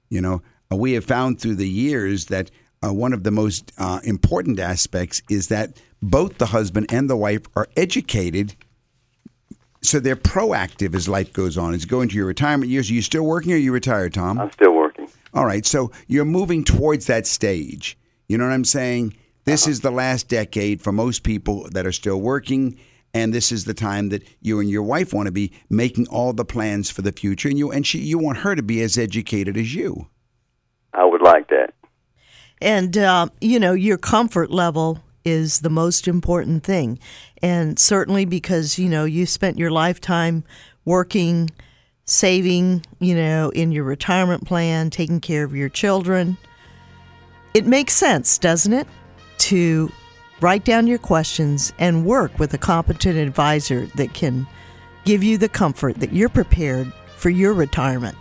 You 0.09 0.21
know, 0.21 0.41
we 0.71 0.93
have 0.93 1.05
found 1.05 1.39
through 1.39 1.55
the 1.55 1.69
years 1.69 2.25
that 2.27 2.49
uh, 2.83 2.93
one 2.93 3.13
of 3.13 3.23
the 3.23 3.31
most 3.31 3.71
uh, 3.77 3.99
important 4.03 4.59
aspects 4.59 5.21
is 5.29 5.47
that 5.47 5.79
both 6.01 6.37
the 6.37 6.47
husband 6.47 6.87
and 6.91 7.09
the 7.09 7.17
wife 7.17 7.43
are 7.55 7.67
educated. 7.75 8.55
So 9.81 9.99
they're 9.99 10.15
proactive 10.15 10.95
as 10.95 11.07
life 11.07 11.33
goes 11.33 11.57
on. 11.57 11.73
As 11.73 11.83
you 11.83 11.89
go 11.89 12.01
into 12.01 12.15
your 12.15 12.25
retirement 12.25 12.69
years, 12.69 12.89
are 12.89 12.93
you 12.93 13.01
still 13.01 13.23
working 13.23 13.51
or 13.51 13.55
are 13.55 13.59
you 13.59 13.71
retired, 13.71 14.13
Tom? 14.13 14.39
I'm 14.39 14.51
still 14.51 14.73
working. 14.73 15.07
All 15.33 15.45
right, 15.45 15.65
so 15.65 15.91
you're 16.07 16.25
moving 16.25 16.63
towards 16.63 17.07
that 17.07 17.27
stage. 17.27 17.97
You 18.27 18.37
know 18.37 18.45
what 18.45 18.53
I'm 18.53 18.65
saying? 18.65 19.15
This 19.45 19.67
is 19.67 19.79
the 19.79 19.91
last 19.91 20.27
decade 20.27 20.81
for 20.81 20.91
most 20.91 21.23
people 21.23 21.69
that 21.71 21.85
are 21.85 21.91
still 21.91 22.19
working. 22.19 22.77
And 23.13 23.33
this 23.33 23.51
is 23.51 23.65
the 23.65 23.73
time 23.73 24.09
that 24.09 24.23
you 24.41 24.59
and 24.59 24.69
your 24.69 24.83
wife 24.83 25.13
want 25.13 25.27
to 25.27 25.31
be 25.31 25.53
making 25.69 26.07
all 26.09 26.33
the 26.33 26.45
plans 26.45 26.89
for 26.89 27.01
the 27.01 27.13
future, 27.13 27.47
and 27.47 27.57
you 27.57 27.71
and 27.71 27.87
she 27.87 27.99
you 27.99 28.19
want 28.19 28.39
her 28.39 28.55
to 28.55 28.61
be 28.61 28.81
as 28.81 28.97
educated 28.97 29.57
as 29.57 29.73
you. 29.73 30.09
I 30.93 31.05
would 31.05 31.21
like 31.21 31.47
that. 31.47 31.73
And, 32.61 32.97
uh, 32.97 33.27
you 33.39 33.59
know, 33.59 33.73
your 33.73 33.97
comfort 33.97 34.51
level 34.51 34.99
is 35.23 35.59
the 35.59 35.69
most 35.69 36.07
important 36.07 36.63
thing. 36.63 36.99
And 37.41 37.77
certainly 37.77 38.25
because, 38.25 38.79
you 38.79 38.89
know, 38.89 39.05
you 39.05 39.25
spent 39.25 39.57
your 39.57 39.71
lifetime 39.71 40.43
working, 40.85 41.49
saving, 42.05 42.85
you 42.99 43.13
know, 43.13 43.49
in 43.49 43.71
your 43.71 43.83
retirement 43.83 44.45
plan, 44.45 44.89
taking 44.89 45.19
care 45.19 45.43
of 45.43 45.55
your 45.55 45.69
children. 45.69 46.37
It 47.53 47.65
makes 47.65 47.93
sense, 47.93 48.37
doesn't 48.37 48.73
it, 48.73 48.87
to 49.39 49.91
write 50.39 50.63
down 50.63 50.87
your 50.87 50.99
questions 50.99 51.73
and 51.77 52.05
work 52.05 52.39
with 52.39 52.53
a 52.53 52.57
competent 52.57 53.17
advisor 53.17 53.87
that 53.95 54.13
can 54.13 54.47
give 55.03 55.23
you 55.23 55.37
the 55.37 55.49
comfort 55.49 55.99
that 55.99 56.13
you're 56.13 56.29
prepared 56.29 56.91
for 57.17 57.29
your 57.29 57.53
retirement. 57.53 58.17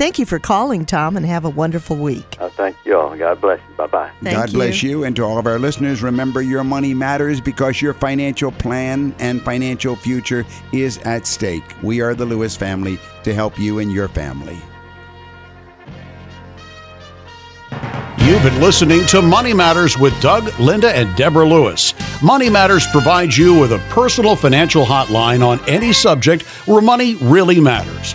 Thank 0.00 0.18
you 0.18 0.24
for 0.24 0.38
calling, 0.38 0.86
Tom, 0.86 1.18
and 1.18 1.26
have 1.26 1.44
a 1.44 1.50
wonderful 1.50 1.94
week. 1.94 2.38
I 2.40 2.48
thank 2.48 2.74
you 2.86 2.98
all. 2.98 3.14
God 3.14 3.38
bless 3.38 3.60
you. 3.68 3.74
Bye 3.74 3.86
bye. 3.86 4.10
Thank 4.22 4.34
God 4.34 4.50
bless 4.50 4.82
you. 4.82 5.04
And 5.04 5.14
to 5.16 5.22
all 5.24 5.36
of 5.36 5.46
our 5.46 5.58
listeners, 5.58 6.02
remember 6.02 6.40
your 6.40 6.64
money 6.64 6.94
matters 6.94 7.38
because 7.38 7.82
your 7.82 7.92
financial 7.92 8.50
plan 8.50 9.14
and 9.18 9.42
financial 9.42 9.96
future 9.96 10.46
is 10.72 10.96
at 11.04 11.26
stake. 11.26 11.62
We 11.82 12.00
are 12.00 12.14
the 12.14 12.24
Lewis 12.24 12.56
family 12.56 12.98
to 13.24 13.34
help 13.34 13.58
you 13.58 13.78
and 13.78 13.92
your 13.92 14.08
family. 14.08 14.58
You've 18.20 18.42
been 18.42 18.58
listening 18.58 19.04
to 19.08 19.20
Money 19.20 19.52
Matters 19.52 19.98
with 19.98 20.18
Doug, 20.22 20.58
Linda, 20.58 20.96
and 20.96 21.14
Deborah 21.14 21.46
Lewis. 21.46 21.92
Money 22.22 22.48
Matters 22.48 22.86
provides 22.86 23.36
you 23.36 23.60
with 23.60 23.72
a 23.72 23.78
personal 23.90 24.34
financial 24.34 24.86
hotline 24.86 25.46
on 25.46 25.60
any 25.68 25.92
subject 25.92 26.44
where 26.66 26.80
money 26.80 27.16
really 27.16 27.60
matters. 27.60 28.14